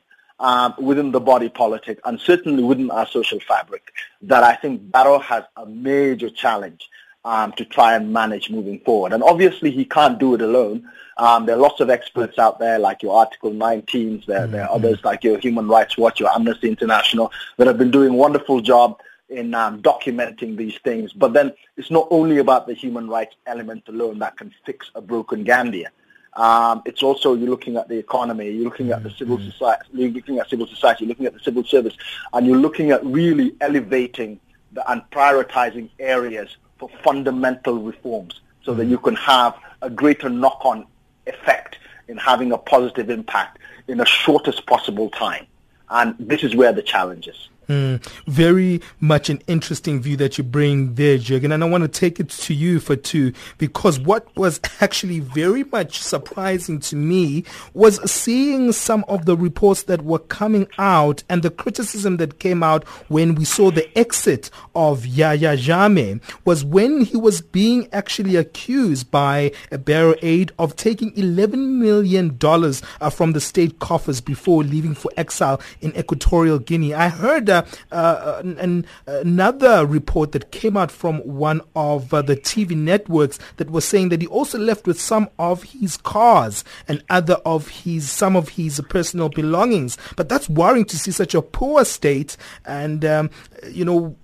within 0.79 1.11
the 1.11 1.21
body 1.21 1.49
politic 1.49 1.99
and 2.05 2.19
certainly 2.21 2.63
within 2.63 2.91
our 2.91 3.07
social 3.07 3.41
fabric 3.41 3.93
that 4.23 4.45
I 4.45 4.55
think 4.55 4.91
Barrow 4.91 5.19
has 5.19 5.45
a 5.57 5.67
major 5.67 6.31
challenge 6.31 6.89
um, 7.29 7.53
to 7.53 7.65
try 7.67 7.95
and 7.95 8.11
manage 8.11 8.49
moving 8.49 8.81
forward. 8.81 9.13
And 9.13 9.23
obviously 9.23 9.71
he 9.71 9.85
can't 9.85 10.19
do 10.19 10.35
it 10.35 10.41
alone. 10.41 10.91
Um, 11.19 11.45
there 11.45 11.57
are 11.57 11.61
lots 11.61 11.81
of 11.81 11.91
experts 11.91 12.39
out 12.39 12.59
there 12.59 12.79
like 12.79 13.03
your 13.03 13.15
Article 13.15 13.51
19s, 13.51 14.25
there, 14.25 14.41
mm-hmm. 14.41 14.53
there 14.53 14.63
are 14.63 14.69
mm-hmm. 14.69 14.75
others 14.77 15.05
like 15.05 15.23
your 15.23 15.39
Human 15.39 15.69
Rights 15.69 15.99
Watch, 15.99 16.21
your 16.21 16.31
Amnesty 16.35 16.69
International 16.69 17.31
that 17.59 17.67
have 17.67 17.77
been 17.77 17.91
doing 17.91 18.15
a 18.15 18.17
wonderful 18.17 18.63
job 18.63 18.99
in 19.29 19.53
um, 19.53 19.83
documenting 19.83 20.57
these 20.57 20.79
things. 20.79 21.13
But 21.13 21.35
then 21.35 21.53
it's 21.77 21.91
not 21.91 22.09
only 22.11 22.39
about 22.39 22.67
the 22.67 22.73
human 22.73 23.09
rights 23.09 23.37
element 23.47 23.83
alone 23.89 24.19
that 24.21 24.39
can 24.39 24.55
fix 24.65 24.91
a 24.95 25.03
broken 25.03 25.45
Gambia. 25.45 25.91
Um, 26.33 26.81
it's 26.87 27.03
also 27.03 27.35
you're 27.35 27.51
looking 27.51 27.77
at 27.77 27.89
the 27.89 27.99
economy, 27.99 28.51
you're 28.53 28.65
looking 28.65 28.91
at 28.91 29.03
the 29.03 29.11
civil 29.11 29.37
mm-hmm. 29.37 29.51
society, 29.51 29.85
you're 29.93 30.11
looking 30.11 30.39
at 30.39 30.49
civil 30.49 30.67
society, 30.67 31.05
you're 31.05 31.11
looking 31.11 31.27
at 31.27 31.35
the 31.35 31.41
civil 31.41 31.65
service, 31.65 31.95
and 32.33 32.47
you're 32.47 32.57
looking 32.57 32.91
at 32.91 33.05
really 33.05 33.55
elevating 33.61 34.41
the, 34.73 34.91
and 34.91 35.03
prioritizing 35.11 35.91
areas 35.99 36.57
for 36.79 36.89
fundamental 37.03 37.81
reforms 37.81 38.41
so 38.63 38.75
that 38.75 38.87
you 38.87 38.99
can 38.99 39.17
have 39.17 39.57
a 39.83 39.91
greater 39.91 40.29
knock-on 40.29 40.87
effect 41.27 41.79
in 42.09 42.17
having 42.17 42.53
a 42.53 42.59
positive 42.59 43.11
impact 43.11 43.59
in 43.87 43.99
the 43.99 44.05
shortest 44.05 44.67
possible 44.67 45.11
time. 45.11 45.47
And 45.91 46.15
this 46.19 46.43
is 46.43 46.55
where 46.55 46.73
the 46.73 46.83
challenge 46.83 47.29
is. 47.29 47.49
Mm, 47.69 48.03
very 48.27 48.81
much 48.99 49.29
an 49.29 49.43
interesting 49.47 50.01
view 50.01 50.17
that 50.17 50.39
you 50.39 50.45
bring 50.45 50.95
there, 50.95 51.19
Jeggan. 51.19 51.53
And 51.53 51.63
I 51.63 51.69
want 51.69 51.83
to 51.83 51.89
take 51.89 52.19
it 52.19 52.31
to 52.31 52.55
you 52.55 52.81
Fatou, 52.81 53.35
because 53.59 54.01
what 54.01 54.35
was 54.35 54.59
actually 54.81 55.21
very 55.21 55.65
much 55.65 55.99
surprising 56.01 56.81
to 56.81 56.97
me 56.97 57.45
was 57.75 58.11
seeing 58.11 58.73
some 58.73 59.05
of 59.07 59.27
the 59.27 59.37
reports 59.37 59.83
that 59.83 60.03
were 60.03 60.19
coming 60.19 60.67
out 60.79 61.23
and 61.29 61.43
the 61.43 61.51
criticism 61.51 62.17
that 62.17 62.39
came 62.39 62.63
out 62.63 62.85
when 63.09 63.35
we 63.35 63.45
saw 63.45 63.71
the 63.71 63.99
exit 63.99 64.51
of 64.75 65.05
Yahya 65.05 65.59
Jammeh 65.59 66.23
was 66.47 66.65
when 66.65 67.03
he 67.03 67.19
was 67.19 67.43
being 67.43 67.87
actually 67.93 68.37
accused 68.37 69.11
by 69.11 69.53
a 69.71 69.77
Barrow 69.77 70.15
aide 70.23 70.53
of 70.59 70.75
taking 70.77 71.13
$11 71.13 71.53
million 71.79 72.39
uh, 72.43 73.11
from 73.11 73.33
the 73.33 73.41
state 73.43 73.79
coffers 73.79 74.23
before 74.23 74.65
leaving 74.65 74.95
for 74.95 75.11
exile 75.19 75.61
in 75.83 75.95
Equatorial 75.95 76.59
Guinea. 76.59 76.95
I 76.95 77.11
heard 77.11 77.58
uh, 77.93 77.95
uh, 77.95 78.43
an, 78.59 78.87
another 79.07 79.87
report 79.87 80.33
that 80.33 80.51
came 80.51 80.77
out 80.77 80.91
from 80.91 81.19
one 81.21 81.61
of 81.75 82.13
uh, 82.13 82.23
the 82.23 82.37
TV 82.37 82.77
networks 82.77 83.39
that 83.57 83.71
was 83.71 83.85
saying 83.85 84.09
that 84.11 84.21
he 84.21 84.27
also 84.29 84.59
left 84.59 84.87
with 84.87 85.01
some 85.01 85.29
of 85.39 85.63
his 85.63 85.97
cars 85.97 86.65
and 86.87 87.03
other 87.11 87.35
of 87.45 87.69
his 87.69 88.11
some 88.11 88.37
of 88.37 88.51
his 88.51 88.81
personal 88.89 89.29
belongings. 89.29 89.99
But 90.17 90.29
that's 90.29 90.49
worrying 90.49 90.85
to 90.87 90.99
see 90.99 91.11
such 91.11 91.35
a 91.35 91.43
poor 91.43 91.85
state, 91.85 92.37
and 92.65 93.05
um, 93.05 93.31
you 93.71 93.85
know, 93.85 94.17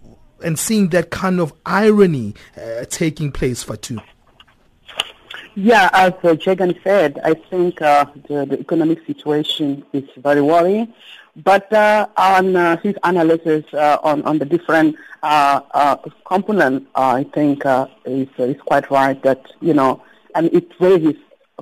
and 0.42 0.58
seeing 0.58 0.88
that 0.90 1.10
kind 1.10 1.40
of 1.40 1.52
irony 1.64 2.34
uh, 2.56 2.84
taking 2.86 3.32
place 3.32 3.64
Fatou. 3.64 4.02
Yeah, 5.56 5.88
as 5.92 6.12
uh, 6.24 6.34
Jeggan 6.34 6.82
said, 6.82 7.20
I 7.24 7.34
think 7.34 7.80
uh, 7.80 8.06
the, 8.28 8.44
the, 8.44 8.58
economic 8.58 9.06
situation 9.06 9.84
is 9.92 10.02
very 10.16 10.42
worrying. 10.42 10.92
But 11.36 11.72
uh, 11.72 12.06
on 12.16 12.54
uh, 12.54 12.76
his 12.76 12.94
analysis 13.02 13.64
uh, 13.72 13.98
on, 14.02 14.22
on 14.22 14.38
the 14.38 14.44
different 14.44 14.96
uh, 15.22 15.60
uh, 15.72 15.96
components, 16.26 16.86
I 16.94 17.24
think 17.24 17.66
uh, 17.66 17.88
is, 18.04 18.28
is 18.38 18.60
quite 18.62 18.90
right 18.90 19.20
that, 19.24 19.44
you 19.60 19.74
know, 19.74 20.02
and 20.34 20.52
it 20.54 20.70
raises 20.78 21.16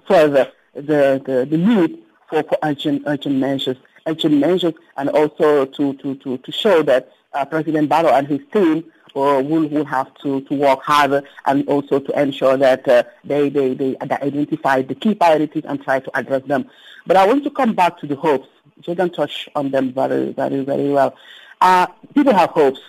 further 0.06 0.52
the, 0.74 1.22
the, 1.24 1.46
the 1.48 1.56
need 1.56 2.02
for, 2.28 2.42
for 2.42 2.58
urgent, 2.62 3.04
urgent 3.06 3.36
measures, 3.36 3.78
urgent 4.06 4.34
measures, 4.38 4.74
and 4.98 5.08
also 5.08 5.64
to, 5.64 5.94
to, 5.94 6.14
to, 6.16 6.36
to 6.38 6.52
show 6.52 6.82
that 6.82 7.10
President 7.48 7.88
Barrow 7.88 8.10
and 8.10 8.26
his 8.28 8.40
team 8.52 8.84
will, 9.14 9.42
will 9.42 9.84
have 9.84 10.12
to, 10.16 10.40
to 10.42 10.54
work 10.54 10.82
harder 10.82 11.22
and 11.46 11.66
also 11.68 11.98
to 11.98 12.20
ensure 12.20 12.56
that 12.56 12.86
uh, 12.88 13.04
they, 13.24 13.48
they, 13.48 13.74
they 13.74 13.96
identify 14.00 14.82
the 14.82 14.94
key 14.94 15.14
priorities 15.14 15.64
and 15.66 15.82
try 15.82 16.00
to 16.00 16.10
address 16.16 16.42
them. 16.44 16.68
But 17.06 17.16
I 17.16 17.26
want 17.26 17.44
to 17.44 17.50
come 17.50 17.74
back 17.74 17.98
to 17.98 18.06
the 18.06 18.16
hopes 18.16 18.48
Jeggan 18.82 19.14
touch 19.14 19.48
on 19.54 19.70
them 19.70 19.92
very, 19.92 20.32
very, 20.32 20.60
very 20.64 20.90
well. 20.90 21.14
Uh, 21.60 21.86
people 22.14 22.34
have 22.34 22.50
hopes. 22.50 22.80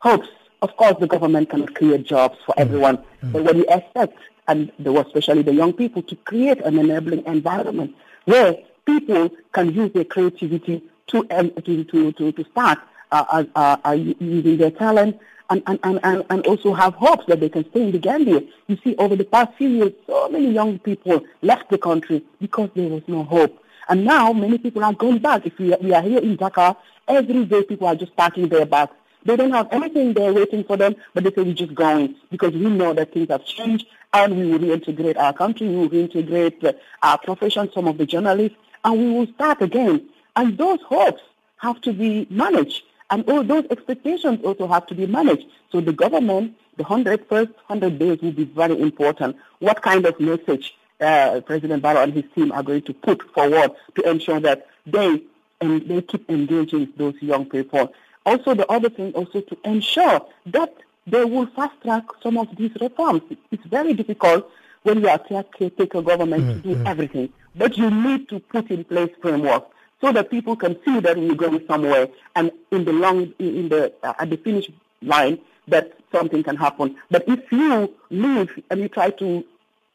Hopes. 0.00 0.28
Of 0.62 0.76
course, 0.76 0.96
the 0.98 1.06
government 1.06 1.50
cannot 1.50 1.74
create 1.74 2.04
jobs 2.04 2.38
for 2.46 2.54
everyone, 2.56 2.96
mm-hmm. 2.96 3.32
but 3.32 3.44
what 3.44 3.56
you 3.56 3.66
expect, 3.68 4.16
and 4.48 4.72
especially 4.78 5.42
the 5.42 5.52
young 5.52 5.74
people, 5.74 6.02
to 6.02 6.16
create 6.16 6.60
an 6.62 6.78
enabling 6.78 7.26
environment 7.26 7.94
where 8.24 8.56
people 8.86 9.30
can 9.52 9.74
use 9.74 9.92
their 9.92 10.04
creativity 10.04 10.82
to 11.08 11.26
um, 11.30 11.50
to, 11.64 11.84
to, 11.84 12.12
to, 12.12 12.32
to 12.32 12.44
start 12.50 12.78
uh, 13.12 13.44
uh, 13.54 13.76
uh, 13.84 13.90
using 13.92 14.56
their 14.56 14.70
talent 14.70 15.18
and, 15.50 15.62
and, 15.66 16.00
and, 16.02 16.24
and 16.30 16.46
also 16.46 16.72
have 16.72 16.94
hopes 16.94 17.24
that 17.26 17.40
they 17.40 17.48
can 17.48 17.68
stay 17.70 17.82
in 17.82 17.92
the 17.92 17.98
Gambia. 17.98 18.42
You 18.66 18.78
see, 18.82 18.96
over 18.96 19.14
the 19.16 19.24
past 19.24 19.52
few 19.56 19.68
years, 19.68 19.92
so 20.06 20.28
many 20.30 20.50
young 20.50 20.78
people 20.78 21.22
left 21.42 21.70
the 21.70 21.78
country 21.78 22.24
because 22.40 22.70
there 22.74 22.88
was 22.88 23.02
no 23.06 23.24
hope. 23.24 23.58
And 23.88 24.04
now 24.04 24.32
many 24.32 24.58
people 24.58 24.84
are 24.84 24.92
going 24.92 25.18
back. 25.18 25.46
If 25.46 25.58
we, 25.58 25.74
we 25.80 25.92
are 25.92 26.02
here 26.02 26.20
in 26.20 26.36
Dakar, 26.36 26.76
every 27.08 27.44
day 27.44 27.62
people 27.64 27.86
are 27.86 27.94
just 27.96 28.16
packing 28.16 28.48
their 28.48 28.66
bags. 28.66 28.92
They 29.24 29.36
don't 29.36 29.52
have 29.52 29.68
anything 29.72 30.12
there 30.12 30.32
waiting 30.32 30.64
for 30.64 30.76
them, 30.76 30.96
but 31.14 31.24
they 31.24 31.30
say 31.30 31.42
we're 31.42 31.54
just 31.54 31.74
going 31.74 32.14
because 32.30 32.52
we 32.52 32.68
know 32.68 32.92
that 32.92 33.14
things 33.14 33.28
have 33.30 33.44
changed 33.44 33.86
and 34.12 34.36
we 34.36 34.46
will 34.46 34.58
reintegrate 34.58 35.16
our 35.16 35.32
country, 35.32 35.66
we 35.66 35.76
will 35.76 35.88
reintegrate 35.88 36.62
uh, 36.62 36.72
our 37.02 37.18
profession, 37.18 37.70
some 37.74 37.88
of 37.88 37.98
the 37.98 38.06
journalists, 38.06 38.56
and 38.84 38.98
we 38.98 39.10
will 39.10 39.26
start 39.34 39.62
again. 39.62 40.08
And 40.36 40.58
those 40.58 40.80
hopes 40.82 41.22
have 41.58 41.80
to 41.82 41.92
be 41.92 42.26
managed. 42.30 42.82
And 43.10 43.28
all 43.28 43.42
those 43.42 43.64
expectations 43.70 44.40
also 44.44 44.66
have 44.66 44.86
to 44.86 44.94
be 44.94 45.06
managed. 45.06 45.46
So 45.72 45.80
the 45.80 45.92
government, 45.92 46.56
the 46.76 46.82
100 46.82 47.26
first 47.28 47.50
100 47.66 47.98
days 47.98 48.20
will 48.20 48.32
be 48.32 48.44
very 48.44 48.80
important. 48.80 49.36
What 49.58 49.82
kind 49.82 50.04
of 50.06 50.18
message 50.20 50.74
uh, 51.04 51.40
President 51.42 51.82
Barrow 51.82 52.02
and 52.02 52.12
his 52.12 52.24
team 52.34 52.52
are 52.52 52.62
going 52.62 52.82
to 52.82 52.94
put 52.94 53.22
forward 53.32 53.72
to 53.96 54.10
ensure 54.10 54.40
that 54.40 54.66
they 54.86 55.22
and 55.60 55.88
they 55.88 56.02
keep 56.02 56.28
engaging 56.28 56.92
those 56.96 57.14
young 57.20 57.46
people. 57.46 57.92
Also, 58.26 58.54
the 58.54 58.70
other 58.70 58.90
thing 58.90 59.12
also 59.12 59.40
to 59.40 59.58
ensure 59.64 60.20
that 60.46 60.74
they 61.06 61.24
will 61.24 61.46
fast 61.46 61.80
track 61.82 62.04
some 62.22 62.38
of 62.38 62.48
these 62.56 62.72
reforms. 62.80 63.22
It's 63.50 63.64
very 63.66 63.94
difficult 63.94 64.50
when 64.82 65.00
you 65.00 65.08
are 65.08 65.18
caretaker 65.18 66.02
government 66.02 66.44
mm-hmm. 66.44 66.62
to 66.62 66.68
do 66.68 66.74
mm-hmm. 66.74 66.86
everything, 66.86 67.32
but 67.54 67.76
you 67.76 67.90
need 67.90 68.28
to 68.30 68.40
put 68.40 68.70
in 68.70 68.84
place 68.84 69.10
framework 69.20 69.66
so 70.00 70.12
that 70.12 70.30
people 70.30 70.56
can 70.56 70.76
see 70.84 71.00
that 71.00 71.16
we're 71.16 71.34
going 71.34 71.64
somewhere, 71.66 72.08
and 72.34 72.50
in 72.70 72.84
the 72.84 72.92
long, 72.92 73.32
in 73.38 73.68
the 73.68 73.92
uh, 74.02 74.14
at 74.18 74.28
the 74.28 74.36
finish 74.36 74.70
line, 75.02 75.38
that 75.68 75.92
something 76.12 76.42
can 76.42 76.56
happen. 76.56 76.96
But 77.10 77.26
if 77.28 77.50
you 77.50 77.94
leave 78.10 78.50
and 78.70 78.80
you 78.80 78.88
try 78.88 79.10
to 79.10 79.44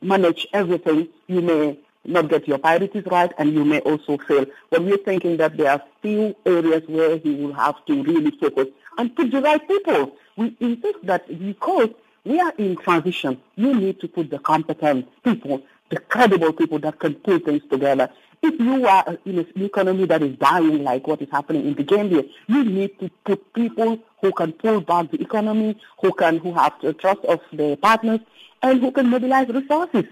manage 0.02 0.48
everything, 0.54 1.08
you 1.28 1.42
may 1.42 1.80
not 2.06 2.30
get 2.30 2.48
your 2.48 2.58
priorities 2.58 3.06
right 3.06 3.32
and 3.38 3.54
you 3.54 3.66
may 3.66 3.80
also 3.82 4.18
fail. 4.18 4.46
But 4.70 4.84
we're 4.84 4.98
thinking 4.98 5.38
that 5.38 5.58
there 5.58 5.72
are 5.72 5.84
still 6.00 6.36
areas 6.46 6.84
where 6.88 7.18
he 7.18 7.32
will 7.36 7.54
have 7.54 7.84
to 7.86 8.04
really 8.04 8.32
focus 8.32 8.68
and 8.98 9.16
put 9.16 9.32
the 9.32 9.42
right 9.42 9.66
people. 9.68 10.16
We 10.38 10.56
insist 10.60 11.00
that 11.04 11.28
because 11.28 11.90
we 12.26 12.40
are 12.40 12.54
in 12.58 12.76
transition, 12.78 13.40
you 13.56 13.74
need 13.74 14.00
to 14.02 14.08
put 14.08 14.30
the 14.30 14.40
competent 14.40 15.08
people, 15.24 15.62
the 15.90 15.98
credible 15.98 16.54
people 16.54 16.80
that 16.80 17.00
can 17.00 17.16
pull 17.16 17.40
things 17.40 17.64
together. 17.70 18.10
If 18.42 18.58
you 18.58 18.88
are 18.88 19.18
in 19.26 19.40
an 19.40 19.48
economy 19.58 20.06
that 20.06 20.22
is 20.24 20.38
dying 20.38 20.84
like 20.84 21.08
what 21.08 21.22
is 21.22 21.30
happening 21.30 21.66
in 21.66 21.74
the 21.74 21.84
Gambia, 21.84 22.24
you 22.48 22.64
need 22.64 22.98
to 23.00 23.10
put 23.26 23.54
people 23.54 24.00
who 24.22 24.32
can 24.32 24.54
pull 24.54 24.80
back 24.80 25.12
the 25.12 25.22
economy, 25.22 25.78
who 26.02 26.14
can 26.14 26.38
who 26.38 26.54
have 26.54 26.74
the 26.82 26.94
trust 26.94 27.20
of 27.26 27.42
their 27.52 27.76
partners, 27.76 28.22
and 28.62 28.82
who 28.82 28.92
can 28.92 29.10
mobilize 29.10 29.48
resources 29.50 30.06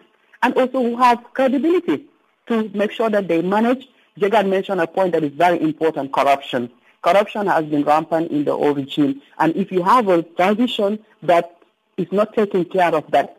and 0.43 0.53
also 0.55 0.81
who 0.81 0.95
have 0.97 1.23
credibility 1.33 2.05
to 2.47 2.69
make 2.73 2.91
sure 2.91 3.09
that 3.09 3.27
they 3.27 3.41
manage. 3.41 3.87
Jeggan 4.19 4.49
mentioned 4.49 4.81
a 4.81 4.87
point 4.87 5.13
that 5.13 5.23
is 5.23 5.31
very 5.33 5.61
important, 5.61 6.11
corruption. 6.11 6.71
Corruption 7.03 7.47
has 7.47 7.65
been 7.65 7.83
rampant 7.83 8.31
in 8.31 8.45
the 8.45 8.51
old 8.51 8.77
regime. 8.77 9.21
And 9.37 9.55
if 9.55 9.71
you 9.71 9.83
have 9.83 10.07
a 10.07 10.23
transition 10.23 10.99
that 11.23 11.57
is 11.97 12.11
not 12.11 12.33
taking 12.33 12.65
care 12.65 12.93
of 12.93 13.09
that, 13.11 13.37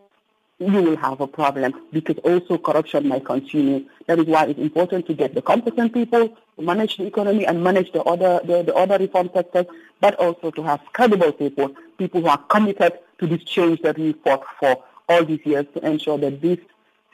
you 0.60 0.82
will 0.82 0.96
have 0.96 1.20
a 1.20 1.26
problem 1.26 1.72
because 1.92 2.18
also 2.18 2.58
corruption 2.58 3.08
might 3.08 3.24
continue. 3.24 3.84
That 4.06 4.18
is 4.18 4.26
why 4.26 4.46
it's 4.46 4.58
important 4.58 5.06
to 5.06 5.14
get 5.14 5.34
the 5.34 5.42
competent 5.42 5.94
people 5.94 6.28
to 6.28 6.62
manage 6.62 6.96
the 6.96 7.06
economy 7.06 7.46
and 7.46 7.62
manage 7.62 7.92
the 7.92 8.02
other 8.02 8.40
the, 8.44 8.62
the 8.64 8.74
other 8.74 8.98
reform 8.98 9.30
sectors, 9.32 9.66
but 10.00 10.14
also 10.16 10.50
to 10.50 10.62
have 10.62 10.80
credible 10.92 11.32
people, 11.32 11.74
people 11.96 12.22
who 12.22 12.28
are 12.28 12.38
committed 12.38 12.98
to 13.18 13.26
this 13.26 13.44
change 13.44 13.80
that 13.82 13.98
we 13.98 14.12
fought 14.14 14.44
for 14.58 14.82
all 15.08 15.24
these 15.24 15.44
years 15.44 15.66
to 15.74 15.86
ensure 15.86 16.18
that 16.18 16.40
this 16.40 16.58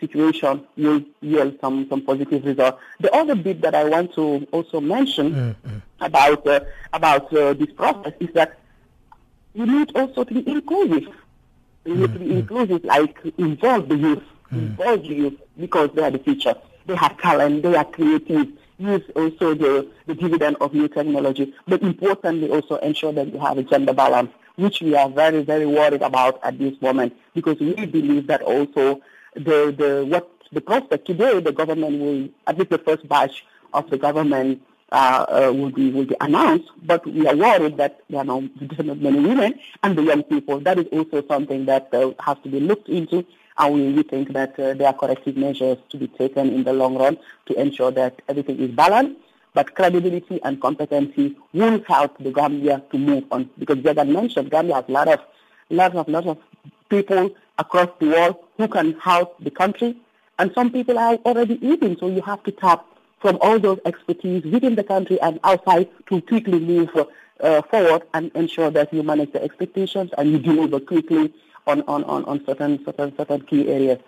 situation 0.00 0.66
will 0.76 1.02
yield 1.20 1.56
some, 1.60 1.88
some 1.88 2.02
positive 2.02 2.44
results. 2.44 2.80
The 3.00 3.12
other 3.14 3.34
bit 3.34 3.60
that 3.62 3.74
I 3.74 3.84
want 3.84 4.14
to 4.14 4.46
also 4.52 4.80
mention 4.80 5.32
mm-hmm. 5.32 5.78
about 6.00 6.46
uh, 6.46 6.60
about 6.92 7.32
uh, 7.32 7.54
this 7.54 7.72
process 7.72 8.12
is 8.20 8.30
that 8.34 8.58
you 9.54 9.66
need 9.66 9.96
also 9.96 10.24
to 10.24 10.34
be 10.34 10.48
inclusive. 10.48 11.14
You 11.84 11.94
need 11.94 12.12
to 12.12 12.18
be 12.18 12.32
inclusive, 12.32 12.84
like 12.84 13.16
involve 13.38 13.88
the 13.88 13.96
youth, 13.96 14.22
involve 14.50 15.02
the 15.02 15.14
youth 15.14 15.40
because 15.58 15.90
they 15.94 16.02
are 16.02 16.10
the 16.10 16.18
future. 16.18 16.54
They 16.86 16.96
have 16.96 17.18
talent, 17.18 17.62
they 17.62 17.76
are 17.76 17.84
creative. 17.84 18.48
Use 18.78 19.02
also 19.14 19.54
the, 19.54 19.88
the 20.06 20.14
dividend 20.14 20.56
of 20.60 20.74
new 20.74 20.88
technology, 20.88 21.54
but 21.68 21.80
importantly 21.82 22.50
also 22.50 22.76
ensure 22.76 23.12
that 23.12 23.32
you 23.32 23.38
have 23.38 23.56
a 23.56 23.62
gender 23.62 23.92
balance, 23.92 24.30
which 24.56 24.80
we 24.80 24.96
are 24.96 25.08
very, 25.08 25.42
very 25.42 25.66
worried 25.66 26.02
about 26.02 26.40
at 26.42 26.58
this 26.58 26.80
moment 26.80 27.14
because 27.34 27.58
we 27.60 27.74
believe 27.86 28.26
that 28.26 28.42
also 28.42 29.00
the, 29.34 29.74
the 29.76 30.04
what 30.08 30.28
the 30.52 30.60
prospect 30.60 31.06
today, 31.06 31.40
the 31.40 31.52
government 31.52 32.00
will, 32.00 32.28
at 32.46 32.58
least 32.58 32.70
the 32.70 32.78
first 32.78 33.08
batch 33.08 33.44
of 33.72 33.90
the 33.90 33.98
government 33.98 34.62
uh, 34.92 35.26
uh, 35.28 35.52
will 35.52 35.70
be 35.70 35.90
will 35.90 36.04
be 36.04 36.14
announced, 36.20 36.70
but 36.84 37.04
we 37.06 37.26
are 37.26 37.34
worried 37.34 37.76
that 37.76 38.00
you 38.08 38.22
know 38.22 38.48
the 38.60 38.94
many 38.94 39.18
women 39.18 39.58
and 39.82 39.98
the 39.98 40.02
young 40.02 40.22
people. 40.22 40.60
That 40.60 40.78
is 40.78 40.86
also 40.92 41.26
something 41.26 41.66
that 41.66 41.92
uh, 41.92 42.12
has 42.20 42.36
to 42.44 42.48
be 42.48 42.60
looked 42.60 42.88
into, 42.88 43.24
and 43.58 43.96
we, 43.96 44.02
think 44.02 44.32
that 44.32 44.58
uh, 44.58 44.74
there 44.74 44.88
are 44.88 44.92
corrective 44.92 45.36
measures 45.36 45.78
to 45.90 45.96
be 45.96 46.08
taken 46.08 46.52
in 46.52 46.64
the 46.64 46.72
long 46.72 46.96
run 46.96 47.16
to 47.46 47.54
ensure 47.60 47.90
that 47.92 48.20
everything 48.28 48.58
is 48.58 48.70
balanced. 48.70 49.20
But 49.52 49.76
credibility 49.76 50.40
and 50.42 50.60
competency 50.60 51.36
will 51.52 51.80
help 51.86 52.18
the 52.18 52.32
Gambia 52.32 52.82
to 52.90 52.98
move 52.98 53.24
on 53.30 53.48
because 53.56 53.84
as 53.86 53.96
I 53.98 54.02
mentioned 54.02 54.50
Gambia 54.50 54.74
has 54.74 54.84
a 54.88 54.92
lot 54.92 55.06
of 55.06 55.20
lot 55.70 55.94
of 55.94 56.08
lot 56.08 56.26
of 56.26 56.38
people 56.88 57.30
across 57.58 57.88
the 58.00 58.08
world 58.08 58.36
who 58.56 58.66
can 58.66 58.98
help 58.98 59.36
the 59.42 59.50
country, 59.50 59.96
and 60.40 60.50
some 60.54 60.70
people 60.72 60.98
are 60.98 61.14
already 61.24 61.64
eating, 61.64 61.96
so 62.00 62.08
you 62.08 62.20
have 62.22 62.42
to 62.44 62.50
tap 62.50 62.84
from 63.20 63.38
all 63.40 63.60
those 63.60 63.78
expertise 63.84 64.44
within 64.44 64.74
the 64.74 64.82
country 64.84 65.20
and 65.20 65.38
outside 65.44 65.88
to 66.08 66.20
quickly 66.22 66.58
move 66.58 66.90
uh, 67.40 67.62
forward 67.62 68.02
and 68.12 68.30
ensure 68.34 68.70
that 68.70 68.92
you 68.92 69.02
manage 69.02 69.32
the 69.32 69.42
expectations 69.42 70.10
and 70.18 70.32
you 70.32 70.38
deliver 70.38 70.80
quickly 70.80 71.32
on, 71.66 71.82
on, 71.86 72.04
on, 72.04 72.24
on 72.24 72.44
certain, 72.46 72.84
certain, 72.84 73.14
certain 73.16 73.40
key 73.42 73.68
areas. 73.68 73.98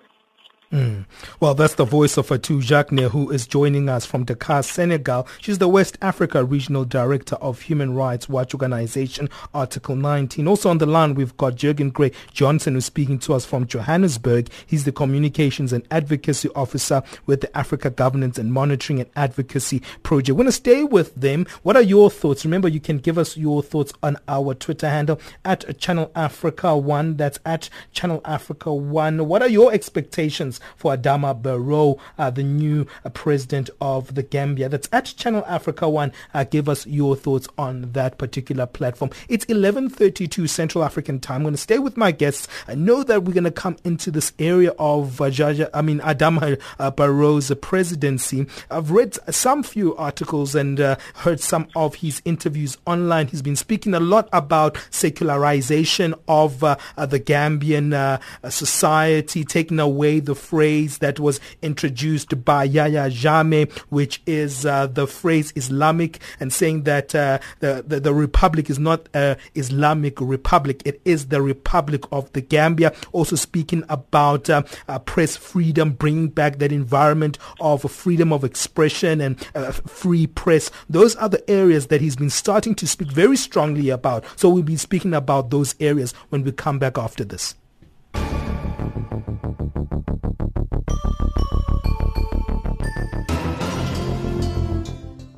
Mm. 0.72 1.07
Well, 1.38 1.55
that's 1.55 1.76
the 1.76 1.85
voice 1.85 2.16
of 2.16 2.26
Fatou 2.26 2.61
Jagne, 2.61 3.09
who 3.09 3.31
is 3.31 3.46
joining 3.46 3.88
us 3.88 4.05
from 4.05 4.24
Dakar, 4.24 4.64
Senegal. 4.64 5.29
She's 5.40 5.59
the 5.59 5.68
West 5.68 5.96
Africa 6.02 6.42
Regional 6.42 6.85
Director 6.85 7.37
of 7.37 7.62
Human 7.62 7.94
Rights 7.94 8.29
Watch 8.29 8.52
Organization, 8.52 9.31
Article 9.55 9.94
19. 9.94 10.48
Also 10.48 10.68
on 10.68 10.79
the 10.79 10.87
line, 10.87 11.14
we've 11.14 11.37
got 11.37 11.55
Jeggan 11.55 11.92
Grey 11.92 12.11
Johnson, 12.33 12.74
who's 12.74 12.85
speaking 12.85 13.20
to 13.20 13.35
us 13.35 13.46
from 13.46 13.68
Johannesburg. 13.68 14.50
He's 14.66 14.85
the 14.85 14.90
Communications 14.90 15.72
and 15.72 15.87
Advocacy 15.92 16.48
Officer 16.57 17.00
with 17.26 17.42
the 17.42 17.57
Africa 17.57 17.88
Governance 17.88 18.37
and 18.37 18.52
Monitoring 18.52 18.98
and 18.98 19.11
Advocacy 19.14 19.83
Project. 20.02 20.31
We're 20.31 20.42
going 20.42 20.46
to 20.46 20.52
stay 20.52 20.83
with 20.83 21.14
them. 21.14 21.46
What 21.62 21.76
are 21.76 21.83
your 21.83 22.11
thoughts? 22.11 22.44
Remember, 22.44 22.66
you 22.66 22.81
can 22.81 22.98
give 22.98 23.18
us 23.18 23.37
your 23.37 23.62
thoughts 23.62 23.92
on 24.02 24.16
our 24.26 24.52
Twitter 24.55 24.88
handle 24.88 25.20
at 25.44 25.79
Channel 25.79 26.11
Africa 26.16 26.76
1. 26.76 27.18
That's 27.18 27.38
at 27.46 27.70
Channel 27.92 28.20
Africa 28.24 28.74
1. 28.74 29.29
What 29.29 29.42
are 29.42 29.48
your 29.48 29.72
expectations? 29.72 30.56
For 30.77 30.97
Adama 30.97 31.40
Barrow, 31.40 31.99
uh, 32.19 32.31
the 32.31 32.42
new 32.42 32.87
uh, 33.05 33.11
president 33.11 33.71
of 33.81 34.14
the 34.14 34.23
Gambia. 34.23 34.69
That's 34.69 34.88
at 34.92 35.07
Channel 35.16 35.45
Africa 35.47 35.88
One. 35.88 36.12
Uh, 36.35 36.45
give 36.45 36.69
us 36.69 36.87
your 36.87 37.16
thoughts 37.16 37.49
on 37.59 37.92
that 37.92 38.19
particular 38.19 38.66
platform. 38.66 39.11
It's 39.29 39.45
11:32 39.47 40.49
Central 40.49 40.85
African 40.85 41.21
time. 41.21 41.37
I'm 41.37 41.42
going 41.42 41.55
to 41.55 41.59
stay 41.59 41.79
with 41.79 41.97
my 41.97 42.12
guests. 42.12 42.49
I 42.66 42.75
know 42.75 43.03
that 43.03 43.25
we're 43.25 43.33
going 43.35 43.45
to 43.45 43.51
come 43.51 43.77
into 43.85 44.11
this 44.11 44.33
area 44.38 44.71
of 44.79 45.21
uh, 45.21 45.25
Jaja, 45.27 45.69
I 45.75 45.83
mean 45.83 46.01
Adama 46.01 46.61
uh, 46.79 46.90
Barrow's 46.90 47.53
presidency. 47.61 48.47
I've 48.71 48.90
read 48.90 49.16
some 49.33 49.62
few 49.62 49.95
articles 49.97 50.55
and 50.55 50.81
uh, 50.81 50.97
heard 51.16 51.40
some 51.40 51.69
of 51.77 51.97
his 51.97 52.23
interviews 52.25 52.79
online. 52.87 53.29
He's 53.29 53.42
been 53.42 53.57
speaking 53.57 53.95
a 53.95 54.01
lot 54.01 54.29
about 54.33 54.79
secularization 54.90 56.14
of 56.29 56.61
the 56.61 56.77
Gambian 57.21 58.21
society, 58.51 59.45
taking 59.45 59.79
away 59.81 60.21
the 60.21 60.35
phrase 60.46 60.98
that 60.98 61.18
was 61.18 61.40
introduced 61.62 62.44
by 62.44 62.64
Yahya 62.64 63.11
Jammeh, 63.11 63.70
which 63.90 64.22
is 64.26 64.64
uh, 64.64 64.87
the 64.87 65.06
phrase 65.06 65.52
Islamic, 65.56 66.20
and 66.40 66.52
saying 66.52 66.85
that 66.85 67.14
uh, 67.14 67.38
the, 67.61 67.85
the, 67.87 68.00
the 68.00 68.14
republic 68.14 68.70
is 68.70 68.78
not 68.78 69.09
a 69.14 69.37
Islamic 69.54 70.20
republic; 70.20 70.82
it 70.85 71.00
is 71.04 71.28
the 71.28 71.42
Republic 71.42 72.04
of 72.12 72.32
the 72.32 72.40
Gambia. 72.40 72.92
Also 73.12 73.37
speaking 73.37 73.82
about 73.88 74.48
uh, 74.48 74.62
uh 74.88 74.98
press 75.00 75.37
freedom, 75.37 75.92
bringing 75.92 76.28
back 76.28 76.59
that 76.59 76.72
environment 76.72 77.38
of 77.61 77.90
freedom 77.90 78.32
of 78.32 78.44
expression 78.44 79.20
and 79.20 79.37
uh, 79.54 79.72
free 79.72 80.26
press. 80.26 80.70
Those 80.88 81.16
are 81.16 81.28
the 81.28 81.48
areas 81.50 81.88
that 81.88 82.00
he's 82.00 82.16
been 82.16 82.30
starting 82.30 82.74
to 82.76 82.87
speak 82.87 83.11
very 83.11 83.37
strongly 83.37 83.90
about. 83.90 84.24
So 84.37 84.48
we'll 84.48 84.62
be 84.62 84.76
speaking 84.76 85.14
about 85.14 85.50
those 85.50 85.74
areas 85.80 86.12
when 86.28 86.44
we 86.44 86.52
come 86.52 86.78
back 86.78 86.98
after 86.98 87.24
this. 87.24 87.54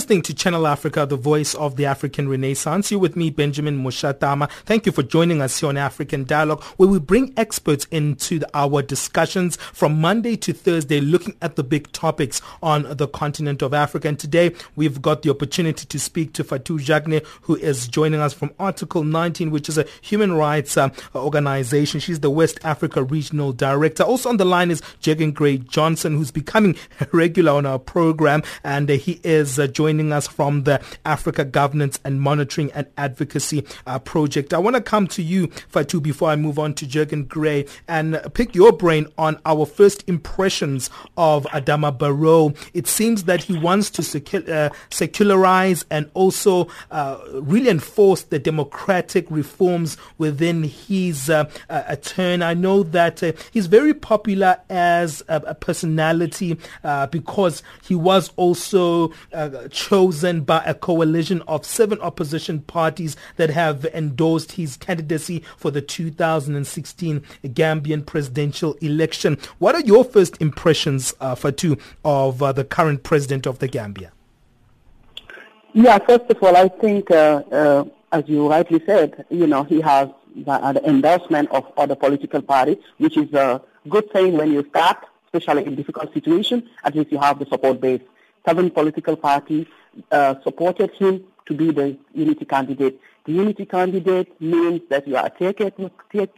Listening 0.00 0.22
to 0.22 0.34
Channel 0.34 0.66
Africa, 0.66 1.04
the 1.04 1.14
voice 1.14 1.54
of 1.56 1.76
the 1.76 1.84
African 1.84 2.26
Renaissance. 2.26 2.90
You're 2.90 2.98
with 2.98 3.16
me, 3.16 3.28
Benjamin 3.28 3.84
Mushatama. 3.84 4.50
Thank 4.64 4.86
you 4.86 4.92
for 4.92 5.02
joining 5.02 5.42
us 5.42 5.60
here 5.60 5.68
on 5.68 5.76
African 5.76 6.24
Dialogue, 6.24 6.62
where 6.78 6.88
we 6.88 6.98
bring 6.98 7.34
experts 7.36 7.86
into 7.90 8.38
the, 8.38 8.48
our 8.54 8.80
discussions 8.80 9.56
from 9.56 10.00
Monday 10.00 10.38
to 10.38 10.54
Thursday, 10.54 11.02
looking 11.02 11.36
at 11.42 11.56
the 11.56 11.62
big 11.62 11.92
topics 11.92 12.40
on 12.62 12.86
the 12.96 13.08
continent 13.08 13.60
of 13.60 13.74
Africa. 13.74 14.08
And 14.08 14.18
today, 14.18 14.54
we've 14.74 15.02
got 15.02 15.20
the 15.20 15.28
opportunity 15.28 15.84
to 15.84 16.00
speak 16.00 16.32
to 16.32 16.44
Fatou 16.44 16.80
Jagne, 16.80 17.20
who 17.42 17.56
is 17.56 17.86
joining 17.86 18.20
us 18.20 18.32
from 18.32 18.54
Article 18.58 19.04
19, 19.04 19.50
which 19.50 19.68
is 19.68 19.76
a 19.76 19.84
human 20.00 20.32
rights 20.32 20.78
uh, 20.78 20.88
organization. 21.14 22.00
She's 22.00 22.20
the 22.20 22.30
West 22.30 22.58
Africa 22.64 23.02
Regional 23.02 23.52
Director. 23.52 24.04
Also 24.04 24.30
on 24.30 24.38
the 24.38 24.46
line 24.46 24.70
is 24.70 24.80
Jeggan 25.02 25.34
Grey 25.34 25.58
Johnson, 25.58 26.16
who's 26.16 26.30
becoming 26.30 26.74
regular 27.12 27.52
on 27.52 27.66
our 27.66 27.78
program, 27.78 28.42
and 28.64 28.90
uh, 28.90 28.94
he 28.94 29.20
is 29.22 29.58
uh, 29.58 29.66
joining 29.66 29.89
us 29.98 30.28
from 30.28 30.64
the 30.64 30.80
Africa 31.04 31.44
Governance 31.44 31.98
and 32.04 32.20
Monitoring 32.20 32.70
and 32.72 32.86
Advocacy 32.96 33.64
uh, 33.86 33.98
Project. 33.98 34.54
I 34.54 34.58
want 34.58 34.76
to 34.76 34.82
come 34.82 35.06
to 35.08 35.22
you, 35.22 35.48
Fatou, 35.48 36.00
before 36.00 36.30
I 36.30 36.36
move 36.36 36.58
on 36.58 36.74
to 36.74 36.86
Jeggan 36.86 37.26
Grey 37.26 37.66
and 37.88 38.20
pick 38.34 38.54
your 38.54 38.72
brain 38.72 39.06
on 39.18 39.40
our 39.44 39.66
first 39.66 40.08
impressions 40.08 40.90
of 41.16 41.44
Adama 41.46 41.96
Barrow. 41.96 42.54
It 42.72 42.86
seems 42.86 43.24
that 43.24 43.42
he 43.42 43.58
wants 43.58 43.90
to 43.90 44.52
uh, 44.52 44.70
secularize 44.90 45.84
and 45.90 46.08
also 46.14 46.68
uh, 46.90 47.18
really 47.34 47.68
enforce 47.68 48.22
the 48.22 48.38
democratic 48.38 49.26
reforms 49.30 49.96
within 50.18 50.62
his 50.62 51.28
uh, 51.28 51.50
uh 51.68 51.96
turn. 51.96 52.42
I 52.42 52.54
know 52.54 52.82
that 52.84 53.22
uh, 53.22 53.32
he's 53.50 53.66
very 53.66 53.94
popular 53.94 54.60
as 54.68 55.22
a, 55.28 55.42
a 55.46 55.54
personality 55.54 56.58
uh, 56.84 57.06
because 57.06 57.62
he 57.82 57.94
was 57.94 58.30
also 58.36 59.12
chosen 59.80 60.42
by 60.42 60.62
a 60.66 60.74
coalition 60.74 61.40
of 61.48 61.64
seven 61.64 61.98
opposition 62.02 62.60
parties 62.60 63.16
that 63.36 63.48
have 63.48 63.86
endorsed 63.86 64.52
his 64.52 64.76
candidacy 64.76 65.42
for 65.56 65.70
the 65.70 65.80
2016 65.80 67.22
Gambian 67.44 68.04
presidential 68.04 68.74
election. 68.82 69.38
What 69.58 69.74
are 69.74 69.80
your 69.80 70.04
first 70.04 70.36
impressions, 70.40 71.14
uh, 71.20 71.34
Fatou, 71.34 71.80
of 72.04 72.42
uh, 72.42 72.52
the 72.52 72.62
current 72.64 73.04
president 73.04 73.46
of 73.46 73.58
the 73.58 73.68
Gambia? 73.68 74.12
Yeah, 75.72 75.98
first 75.98 76.28
of 76.28 76.42
all, 76.42 76.54
I 76.56 76.68
think, 76.68 77.10
uh, 77.10 77.42
uh, 77.50 77.84
as 78.12 78.24
you 78.26 78.50
rightly 78.50 78.82
said, 78.84 79.24
you 79.30 79.46
know, 79.46 79.64
he 79.64 79.80
has 79.80 80.10
the, 80.36 80.50
uh, 80.52 80.72
the 80.74 80.86
endorsement 80.86 81.50
of 81.52 81.64
other 81.78 81.94
political 81.94 82.42
parties, 82.42 82.76
which 82.98 83.16
is 83.16 83.32
a 83.32 83.62
good 83.88 84.12
thing 84.12 84.36
when 84.36 84.52
you 84.52 84.62
start, 84.68 84.98
especially 85.32 85.64
in 85.64 85.74
difficult 85.74 86.12
situations. 86.12 86.64
At 86.84 86.94
least 86.94 87.10
you 87.10 87.18
have 87.18 87.38
the 87.38 87.46
support 87.46 87.80
base 87.80 88.02
seven 88.46 88.70
political 88.70 89.16
parties 89.16 89.66
uh, 90.10 90.34
supported 90.42 90.90
him 90.92 91.24
to 91.46 91.54
be 91.54 91.70
the 91.70 91.96
unity 92.14 92.44
candidate. 92.44 93.00
The 93.24 93.32
unity 93.32 93.66
candidate 93.66 94.40
means 94.40 94.82
that 94.88 95.06
you 95.06 95.16
are 95.16 95.26
a 95.26 95.30
take, 95.30 95.58
take, 96.12 96.30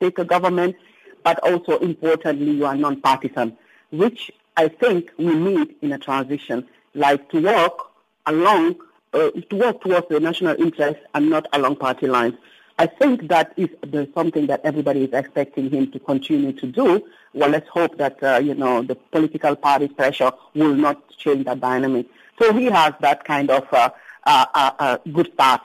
take 0.00 0.18
a 0.18 0.24
government, 0.24 0.76
but 1.24 1.38
also 1.40 1.78
importantly, 1.78 2.52
you 2.52 2.66
are 2.66 2.76
non-partisan, 2.76 3.56
which 3.90 4.30
I 4.56 4.68
think 4.68 5.10
we 5.18 5.34
need 5.34 5.76
in 5.82 5.92
a 5.92 5.98
transition, 5.98 6.66
like 6.94 7.30
to 7.30 7.42
work 7.42 7.78
along, 8.26 8.76
uh, 9.12 9.30
to 9.30 9.56
work 9.56 9.80
towards 9.82 10.08
the 10.08 10.20
national 10.20 10.60
interest 10.60 10.98
and 11.14 11.30
not 11.30 11.46
along 11.52 11.76
party 11.76 12.06
lines. 12.06 12.34
I 12.78 12.86
think 12.86 13.28
that 13.28 13.54
is 13.56 13.70
there's 13.86 14.12
something 14.12 14.46
that 14.48 14.60
everybody 14.62 15.04
is 15.04 15.12
expecting 15.12 15.70
him 15.70 15.90
to 15.92 15.98
continue 15.98 16.52
to 16.52 16.66
do. 16.66 17.02
Well, 17.32 17.48
let's 17.48 17.68
hope 17.70 17.96
that 17.96 18.22
uh, 18.22 18.38
you 18.42 18.54
know 18.54 18.82
the 18.82 18.94
political 18.94 19.56
party 19.56 19.88
pressure 19.88 20.30
will 20.54 20.74
not 20.74 21.08
change 21.16 21.46
that 21.46 21.60
dynamic. 21.60 22.06
So 22.38 22.52
he 22.52 22.66
has 22.66 22.92
that 23.00 23.24
kind 23.24 23.50
of 23.50 23.66
uh, 23.72 23.90
uh, 24.24 24.46
uh, 24.54 24.70
uh 24.78 24.98
good 25.10 25.32
start. 25.32 25.62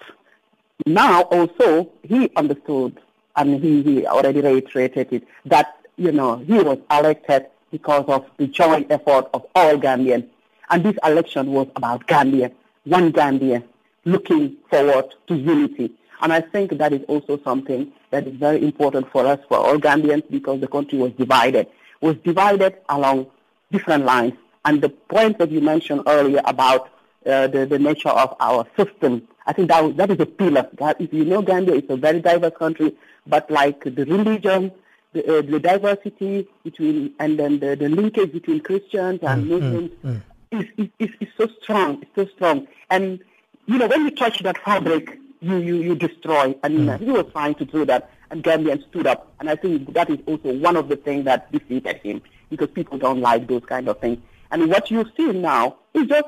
Now, 0.85 1.23
also, 1.23 1.89
he 2.01 2.31
understood, 2.35 2.97
and 3.35 3.61
he, 3.61 3.83
he 3.83 4.07
already 4.07 4.41
reiterated 4.41 5.11
it, 5.11 5.27
that 5.45 5.75
you 5.97 6.13
know 6.13 6.37
he 6.37 6.53
was 6.53 6.77
elected 6.89 7.47
because 7.71 8.05
of 8.07 8.25
the 8.37 8.47
joint 8.47 8.89
effort 8.89 9.27
of 9.33 9.45
all 9.53 9.75
Gambians, 9.77 10.27
and 10.69 10.83
this 10.85 10.95
election 11.03 11.51
was 11.51 11.67
about 11.75 12.07
Gambia, 12.07 12.51
one 12.85 13.11
Gambia, 13.11 13.63
looking 14.05 14.55
forward 14.69 15.13
to 15.27 15.35
unity 15.35 15.91
and 16.21 16.31
I 16.31 16.41
think 16.41 16.77
that 16.77 16.93
is 16.93 17.03
also 17.07 17.39
something 17.43 17.91
that 18.11 18.27
is 18.27 18.35
very 18.35 18.63
important 18.63 19.11
for 19.11 19.25
us, 19.25 19.39
for 19.47 19.57
all 19.57 19.77
Gambians, 19.77 20.23
because 20.29 20.59
the 20.61 20.67
country 20.67 20.97
was 20.97 21.11
divided. 21.13 21.67
Was 22.01 22.15
divided 22.23 22.77
along 22.89 23.27
different 23.71 24.05
lines. 24.05 24.33
And 24.65 24.81
the 24.81 24.89
point 24.89 25.39
that 25.39 25.51
you 25.51 25.61
mentioned 25.61 26.03
earlier 26.07 26.41
about 26.45 26.89
uh, 27.25 27.47
the, 27.47 27.65
the 27.65 27.79
nature 27.79 28.09
of 28.09 28.35
our 28.39 28.65
system, 28.77 29.27
I 29.45 29.53
think 29.53 29.69
that, 29.69 29.97
that 29.97 30.11
is 30.11 30.19
a 30.19 30.25
pillar. 30.25 30.67
If 30.99 31.13
you 31.13 31.25
know 31.25 31.41
Gambia, 31.41 31.75
it's 31.75 31.89
a 31.89 31.97
very 31.97 32.19
diverse 32.21 32.53
country, 32.57 32.95
but 33.25 33.49
like 33.49 33.83
the 33.83 34.05
religion, 34.05 34.71
the, 35.13 35.39
uh, 35.39 35.41
the 35.41 35.59
diversity 35.59 36.47
between, 36.63 37.13
and 37.19 37.37
then 37.39 37.59
the, 37.59 37.75
the 37.75 37.89
linkage 37.89 38.31
between 38.31 38.61
Christians 38.61 39.19
and 39.23 39.45
mm, 39.45 39.49
Muslims 39.49 39.91
mm, 40.03 40.11
mm. 40.11 40.21
Is, 40.51 40.89
is, 40.99 41.09
is 41.21 41.29
so 41.37 41.47
strong, 41.61 42.01
it's 42.01 42.11
so 42.13 42.25
strong. 42.35 42.67
And, 42.89 43.19
you 43.67 43.77
know, 43.77 43.87
when 43.87 44.03
you 44.03 44.11
touch 44.11 44.39
that 44.43 44.57
fabric, 44.57 45.17
you, 45.41 45.57
you, 45.57 45.75
you 45.75 45.95
destroy. 45.95 46.55
And 46.63 46.79
mm. 46.79 46.99
he 46.99 47.11
was 47.11 47.25
trying 47.31 47.55
to 47.55 47.65
do 47.65 47.85
that, 47.85 48.09
and 48.29 48.43
Gambian 48.43 48.87
stood 48.89 49.07
up. 49.07 49.33
And 49.39 49.49
I 49.49 49.55
think 49.55 49.93
that 49.93 50.09
is 50.09 50.19
also 50.25 50.53
one 50.53 50.77
of 50.77 50.87
the 50.87 50.95
things 50.95 51.25
that 51.25 51.51
defeated 51.51 51.97
him, 51.97 52.21
because 52.49 52.69
people 52.69 52.97
don't 52.97 53.19
like 53.21 53.47
those 53.47 53.63
kind 53.65 53.87
of 53.89 53.99
things. 53.99 54.19
And 54.51 54.69
what 54.69 54.89
you 54.91 55.05
see 55.17 55.31
now 55.31 55.77
is 55.93 56.07
just 56.07 56.27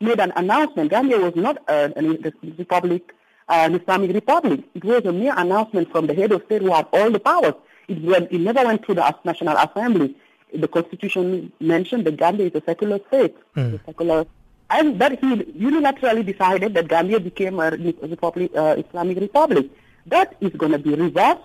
made 0.00 0.20
an 0.20 0.32
announcement. 0.36 0.90
Gambia 0.90 1.18
was 1.18 1.36
not 1.36 1.58
uh, 1.68 1.90
an 1.96 2.32
republic, 2.58 3.14
uh, 3.48 3.52
an 3.66 3.74
Islamic 3.74 4.12
republic. 4.14 4.60
It 4.74 4.84
was 4.84 5.04
a 5.04 5.12
mere 5.12 5.34
announcement 5.36 5.90
from 5.90 6.06
the 6.06 6.14
head 6.14 6.32
of 6.32 6.42
state 6.46 6.62
who 6.62 6.72
had 6.72 6.86
all 6.92 7.10
the 7.10 7.20
powers. 7.20 7.54
It, 7.88 8.02
went, 8.02 8.30
it 8.32 8.40
never 8.40 8.64
went 8.64 8.84
through 8.84 8.96
the 8.96 9.14
National 9.24 9.56
Assembly. 9.56 10.16
The 10.52 10.68
Constitution 10.68 11.52
mentioned 11.60 12.04
that 12.06 12.16
Gambia 12.16 12.46
is 12.46 12.54
a 12.54 12.62
secular 12.64 12.98
state, 13.08 13.36
mm. 13.54 13.74
a 13.80 13.84
secular 13.84 14.26
and 14.70 15.00
that 15.00 15.18
he 15.20 15.26
unilaterally 15.26 16.24
decided 16.24 16.74
that 16.74 16.88
Gambia 16.88 17.20
became 17.20 17.58
a 17.58 17.70
republic, 17.70 18.52
uh, 18.56 18.76
Islamic 18.78 19.18
republic. 19.18 19.68
That 20.06 20.36
is 20.40 20.50
going 20.52 20.72
to 20.72 20.78
be 20.78 20.94
reversed 20.94 21.40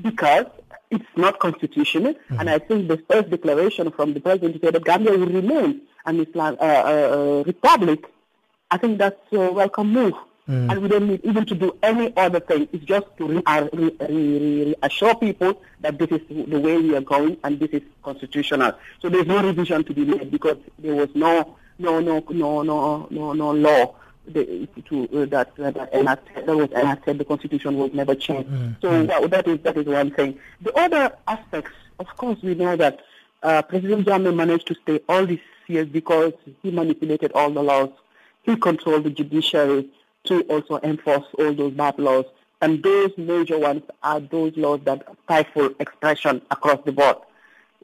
because 0.00 0.46
it's 0.90 1.04
not 1.16 1.38
constitutional. 1.40 2.14
Mm-hmm. 2.14 2.40
And 2.40 2.50
I 2.50 2.58
think 2.58 2.88
the 2.88 3.02
first 3.10 3.30
declaration 3.30 3.90
from 3.90 4.14
the 4.14 4.20
president 4.20 4.60
said 4.62 4.74
that 4.74 4.84
Gambia 4.84 5.12
will 5.18 5.26
remain 5.26 5.82
an 6.06 6.20
Islam 6.20 6.56
uh, 6.60 6.64
uh, 6.64 7.42
republic. 7.46 8.04
I 8.70 8.78
think 8.78 8.98
that's 8.98 9.20
a 9.32 9.50
welcome 9.52 9.92
move. 9.92 10.14
Mm. 10.48 10.70
And 10.70 10.82
we 10.82 10.88
don't 10.88 11.06
need 11.08 11.20
even 11.24 11.44
to 11.46 11.54
do 11.54 11.76
any 11.82 12.12
other 12.16 12.40
thing. 12.40 12.68
It's 12.72 12.84
just 12.84 13.06
to 13.18 13.26
re- 13.28 13.42
re- 13.72 13.96
re- 14.08 14.74
reassure 14.82 15.14
people 15.14 15.60
that 15.80 15.98
this 15.98 16.08
is 16.10 16.20
the 16.28 16.58
way 16.58 16.76
we 16.78 16.96
are 16.96 17.00
going 17.02 17.36
and 17.44 17.60
this 17.60 17.70
is 17.70 17.82
constitutional. 18.02 18.72
So 19.00 19.08
there's 19.08 19.26
no 19.26 19.42
revision 19.42 19.84
to 19.84 19.92
be 19.94 20.04
made 20.04 20.30
because 20.30 20.56
there 20.78 20.94
was 20.94 21.08
no 21.14 21.56
no, 21.80 22.00
no, 22.00 22.24
no, 22.30 22.62
no, 22.62 23.08
no, 23.10 23.32
no 23.32 23.50
law 23.50 23.94
the, 24.26 24.68
to, 24.88 25.08
uh, 25.14 25.26
that, 25.26 25.52
uh, 25.58 25.70
that, 25.70 25.94
enacted, 25.94 26.46
that 26.46 26.56
was 26.56 26.70
enacted. 26.70 27.18
The 27.18 27.24
constitution 27.24 27.76
was 27.76 27.92
never 27.92 28.14
changed. 28.14 28.50
Mm-hmm. 28.50 28.72
So 28.80 28.90
mm. 28.90 29.06
that, 29.08 29.30
that 29.30 29.48
is 29.48 29.60
that 29.60 29.76
is 29.76 29.86
one 29.86 30.10
thing. 30.10 30.38
The 30.60 30.74
other 30.78 31.16
aspects, 31.26 31.72
of 31.98 32.06
course, 32.16 32.38
we 32.42 32.54
know 32.54 32.76
that 32.76 33.00
uh, 33.42 33.62
President 33.62 34.06
Jammeh 34.06 34.34
managed 34.34 34.66
to 34.68 34.74
stay 34.82 35.00
all 35.08 35.26
these 35.26 35.40
years 35.66 35.88
because 35.88 36.32
he 36.62 36.70
manipulated 36.70 37.32
all 37.32 37.50
the 37.50 37.62
laws. 37.62 37.90
He 38.42 38.56
controlled 38.56 39.04
the 39.04 39.10
judiciary 39.10 39.88
to 40.24 40.42
also 40.42 40.80
enforce 40.82 41.26
all 41.38 41.52
those 41.54 41.72
bad 41.72 41.98
laws. 41.98 42.26
And 42.62 42.82
those 42.82 43.12
major 43.16 43.58
ones 43.58 43.82
are 44.02 44.20
those 44.20 44.56
laws 44.56 44.80
that 44.84 45.06
stifle 45.24 45.70
expression 45.80 46.42
across 46.50 46.84
the 46.84 46.92
board. 46.92 47.16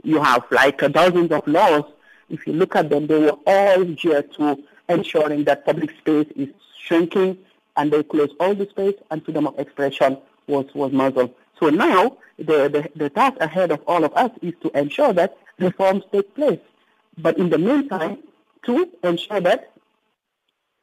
You 0.02 0.22
have 0.22 0.44
like 0.50 0.78
dozens 0.92 1.30
of 1.30 1.46
laws 1.46 1.84
if 2.28 2.46
you 2.46 2.52
look 2.52 2.76
at 2.76 2.90
them, 2.90 3.06
they 3.06 3.18
were 3.18 3.38
all 3.46 3.84
geared 3.84 4.32
to 4.34 4.62
ensuring 4.88 5.44
that 5.44 5.64
public 5.64 5.90
space 5.98 6.26
is 6.36 6.48
shrinking 6.82 7.38
and 7.76 7.92
they 7.92 8.02
close 8.02 8.30
all 8.40 8.54
the 8.54 8.68
space 8.68 8.94
and 9.10 9.24
freedom 9.24 9.46
of 9.46 9.58
expression 9.58 10.18
was, 10.46 10.66
was 10.74 10.92
muzzled. 10.92 11.34
So 11.60 11.70
now 11.70 12.18
the, 12.38 12.68
the, 12.68 12.90
the 12.96 13.10
task 13.10 13.36
ahead 13.40 13.70
of 13.70 13.82
all 13.86 14.04
of 14.04 14.12
us 14.14 14.30
is 14.42 14.54
to 14.62 14.78
ensure 14.78 15.12
that 15.12 15.36
reforms 15.58 16.04
take 16.12 16.34
place. 16.34 16.60
But 17.18 17.38
in 17.38 17.50
the 17.50 17.58
meantime, 17.58 18.18
to 18.64 18.90
ensure 19.02 19.40
that 19.40 19.72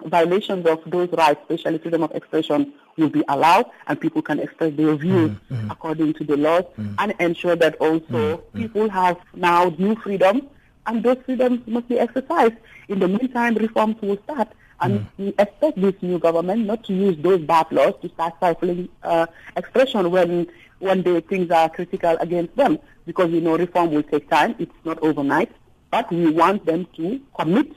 violations 0.05 0.65
of 0.65 0.81
those 0.87 1.09
rights, 1.11 1.39
especially 1.49 1.77
freedom 1.77 2.03
of 2.03 2.11
expression, 2.11 2.73
will 2.97 3.09
be 3.09 3.23
allowed 3.27 3.65
and 3.87 3.99
people 3.99 4.21
can 4.21 4.39
express 4.39 4.73
their 4.75 4.95
views 4.95 5.31
mm-hmm. 5.51 5.71
according 5.71 6.13
to 6.13 6.23
the 6.23 6.37
laws 6.37 6.63
mm-hmm. 6.77 6.93
and 6.99 7.13
ensure 7.19 7.55
that 7.55 7.75
also 7.75 8.03
mm-hmm. 8.37 8.61
people 8.61 8.89
have 8.89 9.17
now 9.33 9.73
new 9.77 9.95
freedom 9.95 10.47
and 10.85 11.03
those 11.03 11.17
freedoms 11.25 11.65
must 11.67 11.87
be 11.87 11.99
exercised. 11.99 12.55
In 12.87 12.99
the 12.99 13.07
meantime, 13.07 13.55
reforms 13.55 14.01
will 14.01 14.17
start. 14.23 14.49
And 14.81 14.99
mm. 14.99 15.05
we 15.17 15.27
expect 15.39 15.79
this 15.79 15.95
new 16.01 16.19
government 16.19 16.65
not 16.65 16.83
to 16.85 16.93
use 16.93 17.15
those 17.21 17.41
bad 17.41 17.71
laws 17.71 17.93
to 18.01 18.09
start 18.09 18.33
stifling 18.37 18.89
uh, 19.03 19.27
expression 19.55 20.11
when 20.11 20.47
when 20.79 21.01
the 21.03 21.21
things 21.21 21.49
are 21.49 21.69
critical 21.69 22.17
against 22.19 22.55
them. 22.57 22.79
Because 23.05 23.31
we 23.31 23.39
know 23.39 23.57
reform 23.57 23.91
will 23.91 24.03
take 24.03 24.29
time. 24.29 24.55
It's 24.59 24.75
not 24.83 24.99
overnight. 25.01 25.51
But 25.91 26.11
we 26.11 26.29
want 26.29 26.65
them 26.65 26.87
to 26.97 27.21
commit. 27.39 27.71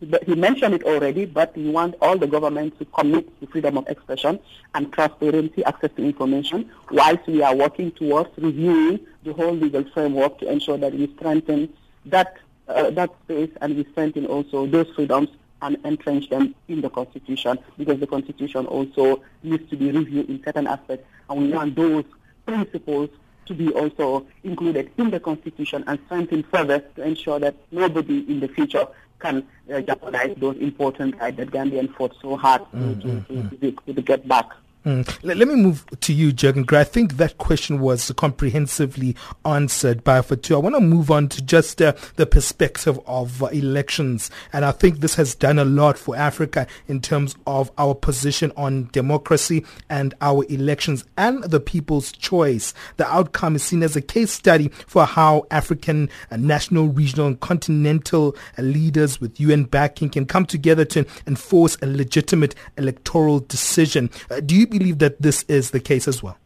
He 0.00 0.34
mentioned 0.36 0.74
it 0.74 0.84
already, 0.84 1.26
but 1.26 1.56
we 1.56 1.68
want 1.70 1.96
all 2.00 2.16
the 2.16 2.28
governments 2.28 2.78
to 2.78 2.84
commit 2.84 3.40
to 3.40 3.48
freedom 3.48 3.76
of 3.76 3.88
expression 3.88 4.38
and 4.74 4.92
transparency, 4.92 5.64
access 5.64 5.90
to 5.96 6.04
information, 6.04 6.70
whilst 6.92 7.26
we 7.26 7.42
are 7.42 7.54
working 7.54 7.90
towards 7.90 8.30
reviewing 8.38 9.00
the 9.24 9.32
whole 9.32 9.52
legal 9.52 9.84
framework 9.92 10.38
to 10.38 10.50
ensure 10.50 10.78
that 10.78 10.94
we 10.94 11.12
strengthen 11.16 11.68
that 12.10 12.36
uh, 12.68 12.90
that 12.90 13.10
space 13.24 13.50
and 13.60 13.76
we 13.76 13.84
strengthen 13.92 14.26
also 14.26 14.66
those 14.66 14.88
freedoms 14.94 15.28
and 15.62 15.76
entrench 15.84 16.28
them 16.28 16.54
in 16.68 16.80
the 16.80 16.90
Constitution 16.90 17.58
because 17.76 17.98
the 17.98 18.06
Constitution 18.06 18.66
also 18.66 19.22
needs 19.42 19.68
to 19.70 19.76
be 19.76 19.90
reviewed 19.90 20.28
in 20.28 20.42
certain 20.44 20.66
aspects 20.66 21.06
and 21.30 21.40
we 21.42 21.52
want 21.52 21.74
those 21.74 22.04
principles 22.46 23.10
to 23.46 23.54
be 23.54 23.72
also 23.72 24.26
included 24.44 24.90
in 24.98 25.10
the 25.10 25.18
Constitution 25.18 25.82
and 25.86 25.98
strengthened 26.06 26.44
further 26.52 26.80
to 26.96 27.02
ensure 27.02 27.38
that 27.40 27.56
nobody 27.72 28.18
in 28.30 28.40
the 28.40 28.48
future 28.48 28.86
can 29.18 29.44
uh, 29.72 29.80
jeopardize 29.80 30.34
those 30.36 30.56
important 30.58 31.18
rights 31.18 31.36
that 31.38 31.50
Gambian 31.50 31.92
fought 31.96 32.14
so 32.22 32.36
hard 32.36 32.62
mm-hmm. 32.72 33.00
to, 33.00 33.20
to, 33.22 33.32
mm. 33.32 33.84
to, 33.86 33.94
to 33.94 34.02
get 34.02 34.28
back. 34.28 34.46
Mm. 34.86 35.18
Let, 35.22 35.48
me 35.48 35.56
move 35.56 35.84
to 36.00 36.12
you, 36.12 36.32
Jeggan. 36.32 36.72
I 36.72 36.84
think 36.84 37.16
that 37.16 37.36
question 37.38 37.80
was 37.80 38.12
comprehensively 38.12 39.16
answered 39.44 40.04
by 40.04 40.20
Fatou. 40.20 40.54
I 40.54 40.58
want 40.58 40.76
to 40.76 40.80
move 40.80 41.10
on 41.10 41.28
to 41.30 41.42
just 41.42 41.82
uh, 41.82 41.94
the 42.14 42.26
perspective 42.26 42.98
of 43.04 43.42
uh, 43.42 43.46
elections. 43.46 44.30
And 44.52 44.64
I 44.64 44.70
think 44.70 45.00
this 45.00 45.16
has 45.16 45.34
done 45.34 45.58
a 45.58 45.64
lot 45.64 45.98
for 45.98 46.16
Africa 46.16 46.66
in 46.86 47.00
terms 47.00 47.34
of 47.46 47.72
our 47.76 47.94
position 47.94 48.52
on 48.56 48.88
democracy 48.92 49.66
and 49.90 50.14
our 50.20 50.44
elections 50.48 51.04
and 51.16 51.42
the 51.42 51.60
people's 51.60 52.12
choice. 52.12 52.72
The 52.98 53.06
outcome 53.12 53.56
is 53.56 53.64
seen 53.64 53.82
as 53.82 53.96
a 53.96 54.00
case 54.00 54.30
study 54.30 54.68
for 54.86 55.06
how 55.06 55.46
African, 55.50 56.08
uh, 56.30 56.36
national, 56.36 56.88
regional, 56.88 57.26
and 57.26 57.40
continental 57.40 58.36
uh, 58.56 58.62
leaders 58.62 59.20
with 59.20 59.40
UN 59.40 59.64
backing 59.64 60.08
can 60.08 60.24
come 60.24 60.46
together 60.46 60.84
to 60.86 61.04
enforce 61.26 61.76
a 61.82 61.86
legitimate 61.86 62.54
electoral 62.76 63.40
decision. 63.40 64.08
Uh, 64.30 64.38
do 64.40 64.54
you 64.54 64.68
believe 64.78 64.98
that 64.98 65.20
this 65.20 65.42
is 65.44 65.70
the 65.70 65.80
case 65.80 66.08
as 66.08 66.22
well? 66.22 66.38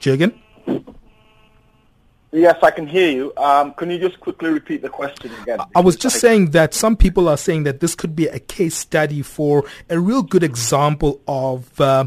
Jeggan? 0.00 0.34
Yes, 2.32 2.58
I 2.62 2.70
can 2.70 2.86
hear 2.86 3.10
you. 3.10 3.32
Um, 3.36 3.74
can 3.74 3.90
you 3.90 3.98
just 3.98 4.20
quickly 4.20 4.50
repeat 4.50 4.82
the 4.82 4.88
question 4.88 5.32
again? 5.42 5.58
I 5.74 5.80
was 5.80 5.96
just 5.96 6.20
saying 6.20 6.50
that 6.50 6.74
some 6.74 6.96
people 6.96 7.28
are 7.28 7.36
saying 7.36 7.64
that 7.64 7.80
this 7.80 7.96
could 7.96 8.14
be 8.14 8.28
a 8.28 8.38
case 8.38 8.76
study 8.76 9.20
for 9.22 9.64
a 9.88 9.98
real 9.98 10.22
good 10.22 10.44
example 10.44 11.20
of 11.26 11.80
uh, 11.80 12.06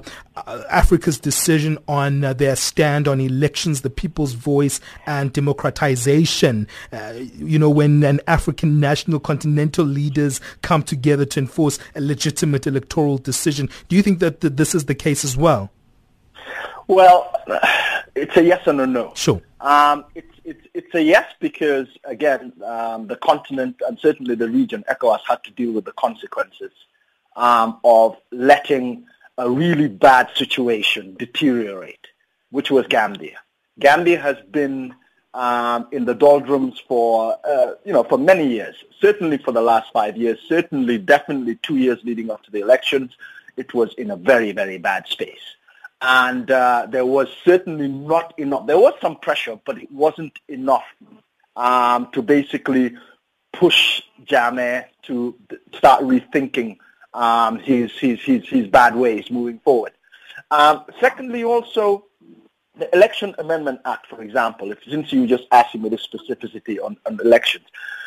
Africa's 0.69 1.19
decision 1.19 1.77
on 1.89 2.23
uh, 2.23 2.31
their 2.31 2.55
stand 2.55 3.05
on 3.09 3.19
elections, 3.19 3.81
the 3.81 3.89
people's 3.89 4.31
voice, 4.31 4.79
and 5.05 5.33
democratization. 5.33 6.69
Uh, 6.93 7.15
you 7.35 7.59
know, 7.59 7.69
when 7.69 8.01
an 8.03 8.21
African 8.25 8.79
national 8.79 9.19
continental 9.19 9.85
leaders 9.85 10.39
come 10.61 10.83
together 10.83 11.25
to 11.25 11.41
enforce 11.41 11.79
a 11.95 12.01
legitimate 12.01 12.65
electoral 12.65 13.17
decision. 13.17 13.69
Do 13.89 13.97
you 13.97 14.01
think 14.01 14.19
that 14.19 14.39
th- 14.39 14.53
this 14.53 14.73
is 14.73 14.85
the 14.85 14.95
case 14.95 15.25
as 15.25 15.35
well? 15.35 15.69
Well, 16.87 17.33
it's 18.15 18.35
a 18.37 18.43
yes 18.43 18.65
and 18.67 18.81
a 18.81 18.87
no. 18.87 19.13
Sure. 19.15 19.41
Um, 19.61 20.05
it's, 20.15 20.27
it's, 20.43 20.67
it's 20.73 20.95
a 20.95 21.01
yes 21.01 21.33
because, 21.39 21.87
again, 22.03 22.53
um, 22.65 23.07
the 23.07 23.15
continent 23.15 23.81
and 23.87 23.97
certainly 23.99 24.35
the 24.35 24.49
region, 24.49 24.83
ECOWAS, 24.89 25.19
had 25.27 25.43
to 25.45 25.51
deal 25.51 25.71
with 25.71 25.85
the 25.85 25.93
consequences 25.93 26.71
um, 27.35 27.79
of 27.83 28.17
letting 28.31 29.05
a 29.37 29.49
really 29.49 29.87
bad 29.87 30.29
situation 30.35 31.15
deteriorate, 31.17 32.07
which 32.51 32.69
was 32.69 32.85
Gambia. 32.87 33.39
Gambia 33.79 34.19
has 34.19 34.37
been 34.51 34.93
um, 35.33 35.87
in 35.91 36.05
the 36.05 36.13
doldrums 36.13 36.79
for, 36.87 37.35
uh, 37.47 37.73
you 37.83 37.93
know, 37.93 38.03
for 38.03 38.17
many 38.17 38.47
years, 38.47 38.75
certainly 38.99 39.37
for 39.37 39.51
the 39.51 39.61
last 39.61 39.91
five 39.91 40.15
years, 40.15 40.37
certainly 40.47 40.97
definitely 40.97 41.55
two 41.63 41.77
years 41.77 41.99
leading 42.03 42.29
up 42.29 42.43
to 42.43 42.51
the 42.51 42.59
elections. 42.59 43.15
It 43.57 43.73
was 43.73 43.93
in 43.95 44.11
a 44.11 44.15
very, 44.15 44.51
very 44.51 44.77
bad 44.77 45.07
space. 45.07 45.55
And 46.05 46.51
uh, 46.51 46.87
there 46.89 47.05
was 47.05 47.29
certainly 47.45 47.87
not 47.87 48.37
enough. 48.37 48.67
There 48.67 48.77
was 48.77 48.93
some 49.01 49.15
pressure, 49.15 49.57
but 49.65 49.77
it 49.77 49.89
wasn't 49.89 50.37
enough 50.49 50.83
um, 51.55 52.09
to 52.11 52.21
basically 52.21 52.95
push 53.53 54.01
Jammeh 54.25 54.85
to 55.03 55.33
start 55.73 56.03
rethinking 56.03 56.77
um, 57.13 57.57
his, 57.59 57.97
his, 57.97 58.19
his, 58.21 58.47
his 58.49 58.67
bad 58.67 58.95
ways 58.95 59.31
moving 59.31 59.59
forward. 59.59 59.93
Um, 60.51 60.83
secondly, 60.99 61.45
also, 61.45 62.05
the 62.77 62.93
Election 62.95 63.35
Amendment 63.37 63.81
Act, 63.85 64.07
for 64.07 64.21
example, 64.21 64.71
if 64.71 64.79
since 64.89 65.13
you 65.13 65.27
just 65.27 65.45
asked 65.51 65.75
me 65.75 65.89
the 65.89 65.97
specificity 65.97 66.83
on, 66.83 66.97
on 67.05 67.19
elections, 67.21 67.65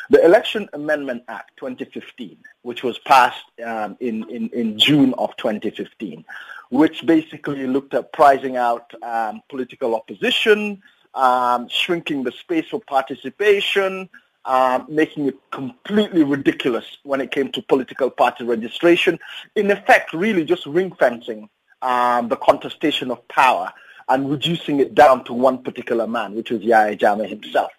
the 0.09 0.23
Election 0.25 0.67
Amendment 0.73 1.23
Act 1.27 1.51
2015, 1.57 2.37
which 2.63 2.83
was 2.83 2.99
passed 2.99 3.45
um, 3.65 3.97
in, 3.99 4.29
in, 4.29 4.49
in 4.49 4.77
June 4.77 5.13
of 5.17 5.35
2015, 5.37 6.25
which 6.69 7.05
basically 7.05 7.65
looked 7.65 7.93
at 7.93 8.11
pricing 8.11 8.57
out 8.57 8.93
um, 9.03 9.41
political 9.49 9.95
opposition, 9.95 10.81
um, 11.13 11.67
shrinking 11.69 12.23
the 12.23 12.31
space 12.31 12.67
for 12.69 12.81
participation, 12.81 14.09
uh, 14.43 14.81
making 14.87 15.27
it 15.27 15.35
completely 15.51 16.23
ridiculous 16.23 16.97
when 17.03 17.21
it 17.21 17.31
came 17.31 17.51
to 17.51 17.61
political 17.63 18.09
party 18.09 18.43
registration. 18.43 19.17
In 19.55 19.71
effect, 19.71 20.13
really 20.13 20.43
just 20.43 20.65
ring 20.65 20.93
fencing 20.99 21.49
um, 21.81 22.27
the 22.27 22.37
contestation 22.37 23.11
of 23.11 23.25
power 23.27 23.71
and 24.09 24.29
reducing 24.29 24.79
it 24.79 24.95
down 24.95 25.23
to 25.25 25.33
one 25.33 25.59
particular 25.59 26.07
man, 26.07 26.33
which 26.35 26.51
was 26.51 26.61
Yahya 26.61 26.95
Jammeh 26.97 27.27
himself. 27.27 27.71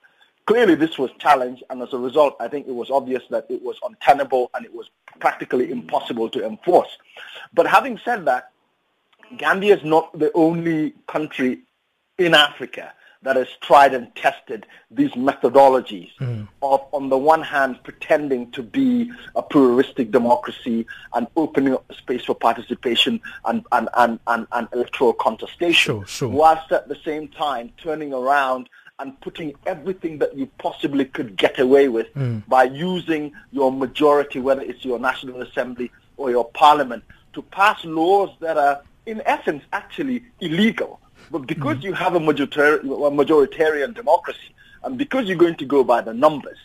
Clearly, 0.47 0.74
this 0.74 0.99
was 0.99 1.11
challenged, 1.18 1.62
and 1.68 1.83
as 1.83 1.93
a 1.93 1.99
result, 1.99 2.37
I 2.41 2.49
think 2.49 2.66
it 2.66 2.74
was 2.74 2.91
obvious 2.91 3.22
that 3.31 3.47
it 3.51 3.62
was 3.62 3.76
untenable 3.83 4.51
and 4.55 4.64
it 4.64 4.74
was 4.74 4.89
practically 5.20 5.70
impossible 5.70 6.31
to 6.31 6.45
enforce. 6.45 6.97
But 7.53 7.66
having 7.66 7.99
said 8.05 8.24
that, 8.26 8.51
Gambia 9.37 9.76
is 9.76 9.85
not 9.85 10.18
the 10.18 10.33
only 10.35 10.95
country 11.07 11.61
in 12.16 12.35
Africa 12.35 12.95
that 13.23 13.37
has 13.37 13.49
tried 13.61 13.95
and 13.95 14.14
tested 14.14 14.66
these 14.91 15.11
methodologies 15.12 16.11
mm. 16.21 16.47
of, 16.62 16.81
on 16.93 17.09
the 17.09 17.19
one 17.19 17.43
hand, 17.43 17.79
pretending 17.83 18.51
to 18.53 18.62
be 18.62 19.11
a 19.35 19.43
pluralistic 19.43 20.11
democracy 20.11 20.87
and 21.14 21.27
opening 21.37 21.75
up 21.75 21.85
space 21.95 22.25
for 22.25 22.35
participation 22.35 23.21
and, 23.45 23.64
and, 23.73 23.89
and, 23.97 24.21
and, 24.29 24.47
and 24.53 24.69
electoral 24.73 25.12
contestation, 25.12 25.95
sure, 26.01 26.07
sure. 26.07 26.29
whilst 26.29 26.71
at 26.73 26.89
the 26.89 26.97
same 27.05 27.29
time 27.29 27.71
turning 27.83 28.12
around 28.12 28.69
and 29.01 29.21
putting 29.21 29.55
everything 29.66 30.19
that 30.19 30.37
you 30.37 30.47
possibly 30.59 31.05
could 31.05 31.37
get 31.37 31.59
away 31.59 31.89
with 31.89 32.12
mm. 32.14 32.47
by 32.49 32.64
using 32.64 33.33
your 33.53 33.71
majority, 33.71 34.41
whether 34.41 34.62
it's 34.62 34.85
your 34.85 34.99
National 34.99 35.43
Assembly 35.43 35.91
or 36.16 36.31
your 36.31 36.45
Parliament, 36.51 37.05
to 37.33 37.43
pass 37.43 37.85
laws 37.85 38.31
that 38.41 38.57
are, 38.57 38.83
in 39.07 39.23
essence, 39.25 39.62
actually 39.73 40.25
illegal 40.41 41.01
but 41.31 41.47
because 41.47 41.83
you 41.83 41.93
have 41.93 42.14
a, 42.14 42.20
majoritar- 42.20 42.81
a 42.81 43.11
majoritarian 43.11 43.95
democracy, 43.95 44.55
and 44.85 44.97
because 44.97 45.26
you're 45.26 45.37
going 45.37 45.57
to 45.57 45.64
go 45.64 45.85
by 45.85 46.01
the 46.01 46.14
numbers, 46.14 46.59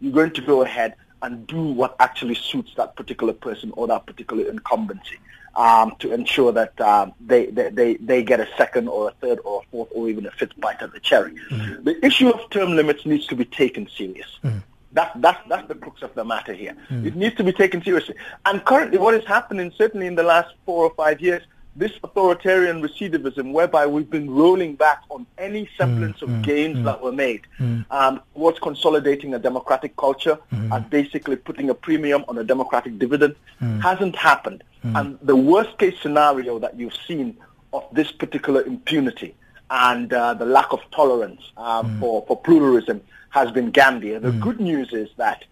you're 0.00 0.12
going 0.12 0.32
to 0.32 0.40
go 0.40 0.62
ahead 0.62 0.94
and 1.22 1.46
do 1.46 1.62
what 1.62 1.94
actually 2.00 2.34
suits 2.34 2.72
that 2.76 2.96
particular 2.96 3.32
person 3.32 3.70
or 3.76 3.86
that 3.86 4.06
particular 4.06 4.48
incumbency 4.48 5.18
um, 5.54 5.94
to 5.98 6.12
ensure 6.12 6.52
that 6.52 6.80
um, 6.80 7.12
they, 7.20 7.46
they, 7.46 7.68
they, 7.70 7.94
they 7.96 8.22
get 8.22 8.40
a 8.40 8.48
second 8.56 8.88
or 8.88 9.08
a 9.08 9.12
third 9.20 9.38
or 9.44 9.62
a 9.62 9.70
fourth 9.70 9.88
or 9.92 10.08
even 10.08 10.26
a 10.26 10.30
fifth 10.30 10.58
bite 10.60 10.80
at 10.80 10.92
the 10.92 11.00
cherry. 11.00 11.34
Mm. 11.50 11.84
The 11.84 12.04
issue 12.04 12.30
of 12.30 12.48
term 12.50 12.74
limits 12.76 13.04
needs 13.04 13.26
to 13.26 13.36
be 13.36 13.44
taken 13.44 13.88
serious. 13.96 14.38
Mm. 14.42 14.62
That, 14.92 15.12
that's, 15.16 15.40
that's 15.48 15.68
the 15.68 15.74
crux 15.74 16.02
of 16.02 16.14
the 16.14 16.24
matter 16.24 16.54
here. 16.54 16.76
Mm. 16.88 17.06
It 17.06 17.16
needs 17.16 17.36
to 17.36 17.44
be 17.44 17.52
taken 17.52 17.82
seriously. 17.82 18.14
And 18.46 18.64
currently 18.64 18.98
what 18.98 19.14
is 19.14 19.24
happening, 19.24 19.72
certainly 19.76 20.06
in 20.06 20.14
the 20.14 20.22
last 20.22 20.54
four 20.64 20.84
or 20.84 20.94
five 20.94 21.20
years, 21.20 21.42
this 21.76 21.92
authoritarian 22.02 22.82
recidivism 22.82 23.52
whereby 23.52 23.86
we've 23.86 24.10
been 24.10 24.28
rolling 24.28 24.74
back 24.74 25.02
on 25.08 25.26
any 25.38 25.68
semblance 25.78 26.18
mm, 26.18 26.22
of 26.22 26.28
mm, 26.28 26.42
gains 26.42 26.78
mm, 26.78 26.84
that 26.84 27.00
were 27.00 27.12
made 27.12 27.42
mm. 27.58 27.84
um, 27.90 28.20
towards 28.34 28.58
consolidating 28.58 29.34
a 29.34 29.38
democratic 29.38 29.96
culture 29.96 30.38
mm. 30.52 30.74
and 30.74 30.90
basically 30.90 31.36
putting 31.36 31.70
a 31.70 31.74
premium 31.74 32.24
on 32.28 32.38
a 32.38 32.44
democratic 32.44 32.98
dividend 32.98 33.36
mm. 33.62 33.80
hasn't 33.82 34.16
happened. 34.16 34.64
And 34.82 35.18
the 35.20 35.36
worst 35.36 35.78
case 35.78 35.94
scenario 36.00 36.58
that 36.58 36.78
you've 36.78 36.96
seen 37.06 37.36
of 37.74 37.84
this 37.92 38.10
particular 38.10 38.62
impunity 38.62 39.34
and 39.70 40.12
uh, 40.12 40.34
the 40.34 40.46
lack 40.46 40.72
of 40.72 40.80
tolerance 40.90 41.42
um, 41.56 42.00
for, 42.00 42.24
for 42.26 42.36
pluralism 42.40 43.00
has 43.28 43.50
been 43.50 43.70
Gambia. 43.70 44.18
The 44.20 44.32
good 44.32 44.58
news 44.58 44.92
is 44.92 45.10
that 45.16 45.44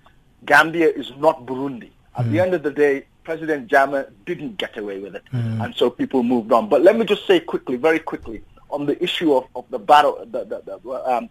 Gambia 0.44 0.88
is 0.88 1.12
not 1.18 1.46
Burundi. 1.46 1.90
At 2.16 2.30
the 2.32 2.40
end 2.40 2.54
of 2.54 2.64
the 2.64 2.72
day, 2.72 3.06
President 3.28 3.68
Jammeh 3.70 4.10
didn't 4.24 4.56
get 4.56 4.78
away 4.78 5.00
with 5.00 5.14
it, 5.14 5.22
mm. 5.34 5.62
and 5.62 5.74
so 5.74 5.90
people 5.90 6.22
moved 6.22 6.50
on. 6.50 6.66
But 6.66 6.80
let 6.80 6.96
me 6.96 7.04
just 7.04 7.26
say 7.26 7.40
quickly, 7.40 7.76
very 7.76 7.98
quickly, 7.98 8.42
on 8.70 8.86
the 8.86 8.96
issue 9.04 9.34
of, 9.34 9.44
of 9.54 9.66
the 9.68 9.78
battle, 9.78 10.14
the, 10.34 10.44
the, 10.46 10.62
the 10.64 11.12
um, 11.12 11.28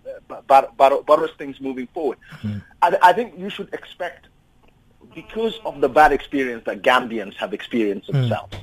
battle, 0.47 0.71
battle, 0.77 1.01
battle 1.01 1.27
things 1.39 1.59
moving 1.59 1.87
forward. 1.95 2.19
Mm. 2.43 2.61
I, 2.83 2.97
I, 3.01 3.13
think 3.13 3.33
you 3.35 3.49
should 3.49 3.73
expect, 3.73 4.27
because 5.15 5.59
of 5.65 5.81
the 5.81 5.89
bad 5.89 6.11
experience 6.11 6.65
that 6.65 6.83
Gambians 6.83 7.33
have 7.37 7.51
experienced 7.51 8.09
mm. 8.09 8.13
themselves, 8.13 8.53
mm. 8.53 8.61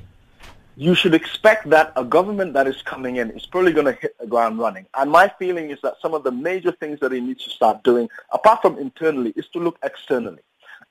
you 0.77 0.95
should 0.95 1.15
expect 1.15 1.69
that 1.71 1.93
a 1.97 2.05
government 2.05 2.53
that 2.53 2.69
is 2.69 2.83
coming 2.83 3.17
in 3.17 3.33
is 3.33 3.47
probably 3.47 3.73
going 3.73 3.87
to 3.93 3.99
hit 4.01 4.17
the 4.21 4.29
ground 4.29 4.61
running. 4.61 4.87
And 4.97 5.11
my 5.11 5.27
feeling 5.41 5.71
is 5.71 5.81
that 5.83 5.95
some 6.01 6.15
of 6.15 6.23
the 6.23 6.31
major 6.31 6.71
things 6.71 7.01
that 7.01 7.11
he 7.11 7.21
needs 7.21 7.43
to 7.43 7.51
start 7.51 7.83
doing, 7.83 8.09
apart 8.31 8.63
from 8.63 8.79
internally, 8.79 9.33
is 9.35 9.49
to 9.55 9.59
look 9.59 9.77
externally. 9.83 10.43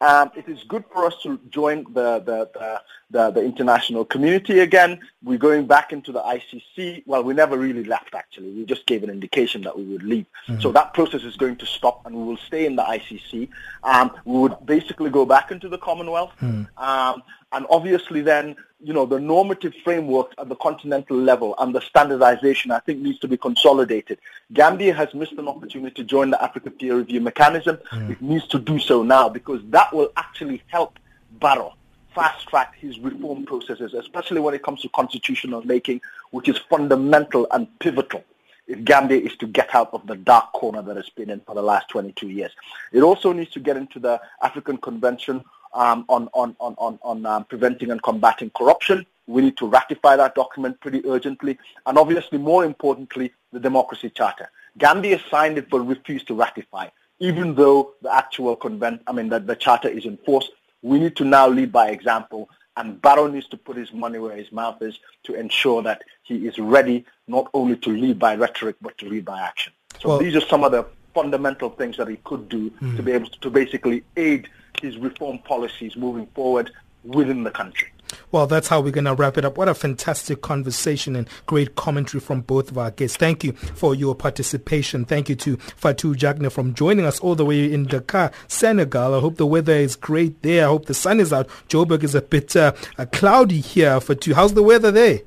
Um, 0.03 0.31
it 0.35 0.49
is 0.49 0.63
good 0.65 0.83
for 0.91 1.05
us 1.05 1.15
to 1.23 1.39
join 1.49 1.85
the, 1.93 2.19
the, 2.19 2.49
the, 2.53 2.81
the, 3.09 3.31
the 3.31 3.41
international 3.41 4.03
community 4.03 4.59
again. 4.59 4.99
We're 5.23 5.37
going 5.37 5.65
back 5.65 5.93
into 5.93 6.11
the 6.11 6.19
ICC. 6.19 7.03
Well, 7.05 7.23
we 7.23 7.33
never 7.33 7.57
really 7.57 7.85
left, 7.85 8.13
actually. 8.13 8.51
We 8.51 8.65
just 8.65 8.85
gave 8.85 9.03
an 9.03 9.09
indication 9.09 9.61
that 9.61 9.77
we 9.77 9.85
would 9.85 10.03
leave. 10.03 10.25
Mm-hmm. 10.47 10.59
So 10.59 10.73
that 10.73 10.93
process 10.93 11.23
is 11.23 11.37
going 11.37 11.55
to 11.55 11.65
stop, 11.65 12.05
and 12.05 12.13
we 12.13 12.23
will 12.25 12.37
stay 12.37 12.65
in 12.65 12.75
the 12.75 12.83
ICC. 12.83 13.47
Um, 13.83 14.11
we 14.25 14.39
would 14.39 14.65
basically 14.65 15.09
go 15.09 15.25
back 15.25 15.51
into 15.51 15.69
the 15.69 15.77
Commonwealth. 15.77 16.33
Mm-hmm. 16.41 16.83
Um, 16.83 17.23
and 17.53 17.65
obviously 17.69 18.21
then, 18.21 18.55
you 18.81 18.93
know, 18.93 19.05
the 19.05 19.19
normative 19.19 19.73
framework 19.83 20.33
at 20.37 20.49
the 20.49 20.55
continental 20.55 21.15
level 21.15 21.55
and 21.59 21.73
the 21.73 21.81
standardization, 21.81 22.71
I 22.71 22.79
think, 22.79 22.99
needs 22.99 23.19
to 23.19 23.27
be 23.27 23.37
consolidated. 23.37 24.19
Gambia 24.53 24.93
has 24.93 25.13
missed 25.13 25.33
an 25.33 25.47
opportunity 25.47 25.93
to 25.95 26.03
join 26.03 26.31
the 26.31 26.43
Africa 26.43 26.71
Peer 26.71 26.97
Review 26.97 27.21
Mechanism. 27.21 27.77
It 27.93 28.21
needs 28.21 28.47
to 28.47 28.59
do 28.59 28.79
so 28.79 29.03
now 29.03 29.29
because 29.29 29.61
that 29.69 29.93
will 29.93 30.11
actually 30.17 30.63
help 30.67 30.99
Barrow 31.39 31.73
fast 32.13 32.47
track 32.47 32.75
his 32.77 32.99
reform 32.99 33.45
processes, 33.45 33.93
especially 33.93 34.39
when 34.39 34.53
it 34.53 34.63
comes 34.63 34.81
to 34.81 34.89
constitutional 34.89 35.61
making, 35.63 36.01
which 36.31 36.47
is 36.47 36.57
fundamental 36.69 37.47
and 37.51 37.67
pivotal 37.79 38.23
if 38.67 38.83
Gambia 38.85 39.19
is 39.19 39.35
to 39.37 39.47
get 39.47 39.73
out 39.75 39.93
of 39.93 40.07
the 40.07 40.15
dark 40.15 40.53
corner 40.53 40.81
that 40.81 40.95
it's 40.97 41.09
been 41.09 41.29
in 41.29 41.41
for 41.41 41.53
the 41.53 41.61
last 41.61 41.89
22 41.89 42.29
years. 42.29 42.51
It 42.91 43.01
also 43.01 43.33
needs 43.33 43.51
to 43.51 43.59
get 43.59 43.75
into 43.77 43.99
the 43.99 44.21
African 44.41 44.77
Convention 44.77 45.43
um, 45.73 46.05
on, 46.09 46.29
on, 46.33 46.55
on, 46.59 46.75
on, 46.77 46.99
on 47.01 47.25
um, 47.25 47.45
preventing 47.45 47.91
and 47.91 48.01
combating 48.01 48.49
corruption. 48.51 49.05
We 49.27 49.41
need 49.41 49.57
to 49.57 49.67
ratify 49.67 50.15
that 50.17 50.35
document 50.35 50.79
pretty 50.81 51.05
urgently. 51.05 51.57
And 51.85 51.97
obviously, 51.97 52.37
more 52.37 52.65
importantly, 52.65 53.31
the 53.51 53.59
Democracy 53.59 54.09
Charter. 54.09 54.49
Gambia 54.77 55.19
signed 55.29 55.57
it 55.57 55.69
but 55.69 55.81
refused 55.81 56.27
to 56.27 56.33
ratify. 56.33 56.89
Even 57.19 57.55
though 57.55 57.93
the 58.01 58.13
actual 58.13 58.55
convent, 58.55 59.01
I 59.07 59.13
mean, 59.13 59.29
the, 59.29 59.39
the 59.39 59.55
charter 59.55 59.87
is 59.87 60.05
in 60.05 60.17
force, 60.17 60.49
we 60.81 60.99
need 60.99 61.15
to 61.17 61.23
now 61.23 61.47
lead 61.47 61.71
by 61.71 61.89
example. 61.89 62.49
And 62.75 63.01
Barrow 63.01 63.27
needs 63.27 63.47
to 63.49 63.57
put 63.57 63.77
his 63.77 63.93
money 63.93 64.19
where 64.19 64.35
his 64.35 64.51
mouth 64.51 64.81
is 64.81 64.99
to 65.23 65.35
ensure 65.35 65.83
that 65.83 66.03
he 66.23 66.47
is 66.47 66.57
ready 66.57 67.05
not 67.27 67.49
only 67.53 67.77
to 67.77 67.89
lead 67.91 68.19
by 68.19 68.35
rhetoric 68.35 68.75
but 68.81 68.97
to 68.97 69.07
lead 69.07 69.25
by 69.25 69.39
action. 69.39 69.71
So 70.01 70.09
well, 70.09 70.17
these 70.17 70.35
are 70.35 70.41
some 70.41 70.63
of 70.63 70.71
the 70.71 70.85
fundamental 71.13 71.69
things 71.69 71.97
that 71.97 72.07
he 72.07 72.17
could 72.23 72.49
do 72.49 72.71
mm. 72.71 72.97
to 72.97 73.03
be 73.03 73.11
able 73.11 73.27
to, 73.27 73.39
to 73.39 73.49
basically 73.49 74.03
aid 74.17 74.49
his 74.83 74.97
reform 74.97 75.39
policies 75.39 75.95
moving 75.95 76.27
forward 76.27 76.71
within 77.03 77.43
the 77.43 77.51
country. 77.51 77.87
Well, 78.31 78.47
that's 78.47 78.67
how 78.67 78.81
we're 78.81 78.91
going 78.91 79.05
to 79.05 79.15
wrap 79.15 79.37
it 79.37 79.45
up. 79.45 79.57
What 79.57 79.67
a 79.67 79.73
fantastic 79.73 80.41
conversation 80.41 81.15
and 81.15 81.27
great 81.45 81.75
commentary 81.75 82.21
from 82.21 82.41
both 82.41 82.69
of 82.69 82.77
our 82.77 82.91
guests. 82.91 83.17
Thank 83.17 83.43
you 83.43 83.53
for 83.53 83.95
your 83.95 84.13
participation. 84.13 85.05
Thank 85.05 85.29
you 85.29 85.35
to 85.37 85.57
Fatou 85.57 86.15
Jagne 86.15 86.49
from 86.49 86.73
joining 86.73 87.05
us 87.05 87.19
all 87.19 87.35
the 87.35 87.45
way 87.45 87.71
in 87.71 87.85
Dakar, 87.85 88.31
Senegal. 88.47 89.15
I 89.15 89.19
hope 89.19 89.37
the 89.37 89.47
weather 89.47 89.73
is 89.73 89.95
great 89.95 90.41
there. 90.43 90.65
I 90.65 90.67
hope 90.67 90.85
the 90.85 90.93
sun 90.93 91.19
is 91.19 91.33
out. 91.33 91.47
Joburg 91.69 92.03
is 92.03 92.13
a 92.13 92.21
bit 92.21 92.55
uh, 92.55 92.73
uh, 92.97 93.05
cloudy 93.11 93.59
here. 93.61 93.99
Fatou, 93.99 94.33
how's 94.33 94.53
the 94.53 94.63
weather 94.63 94.91
there? 94.91 95.21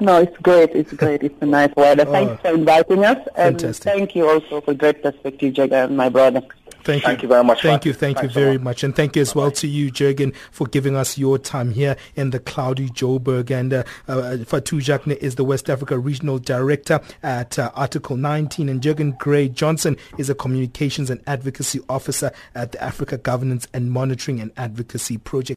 No, 0.00 0.18
it's 0.18 0.36
great. 0.38 0.70
It's 0.70 0.92
great. 0.92 1.24
It's 1.24 1.34
a 1.40 1.46
nice 1.46 1.74
weather. 1.76 2.04
Thanks 2.04 2.32
oh, 2.32 2.36
for 2.36 2.54
inviting 2.54 3.04
us. 3.04 3.18
And 3.36 3.60
fantastic. 3.60 3.84
thank 3.84 4.14
you 4.14 4.28
also 4.28 4.60
for 4.60 4.74
great 4.74 5.02
perspective, 5.02 5.54
Jeggan 5.54 5.96
my 5.96 6.08
brother. 6.08 6.42
Thank, 6.88 7.04
thank 7.04 7.22
you. 7.22 7.28
very 7.28 7.44
much. 7.44 7.60
Thank 7.60 7.84
you, 7.84 7.92
thank 7.92 8.16
Thanks 8.16 8.34
you 8.34 8.40
very 8.40 8.56
much. 8.56 8.82
And 8.82 8.96
thank 8.96 9.14
you 9.14 9.20
as 9.20 9.34
Bye-bye. 9.34 9.40
well 9.42 9.50
to 9.50 9.68
you, 9.68 9.92
Jeggan, 9.92 10.34
for 10.50 10.66
giving 10.66 10.96
us 10.96 11.18
your 11.18 11.38
time 11.38 11.72
here 11.72 11.96
in 12.16 12.30
the 12.30 12.40
cloudy 12.40 12.88
Joburg. 12.88 13.50
And 13.50 13.74
uh, 13.74 13.84
uh, 14.08 14.38
Fatou 14.38 14.80
Jagne 14.80 15.14
is 15.16 15.34
the 15.34 15.44
West 15.44 15.68
Africa 15.68 15.98
Regional 15.98 16.38
Director 16.38 17.00
at 17.22 17.58
uh, 17.58 17.70
Article 17.74 18.16
19. 18.16 18.70
And 18.70 18.80
Jeggan 18.80 19.18
Grey 19.18 19.50
Johnson 19.50 19.98
is 20.16 20.30
a 20.30 20.34
Communications 20.34 21.10
and 21.10 21.20
Advocacy 21.26 21.80
Officer 21.90 22.32
at 22.54 22.72
the 22.72 22.82
Africa 22.82 23.18
Governance 23.18 23.68
and 23.74 23.90
Monitoring 23.90 24.40
and 24.40 24.50
Advocacy 24.56 25.18
Project. 25.18 25.48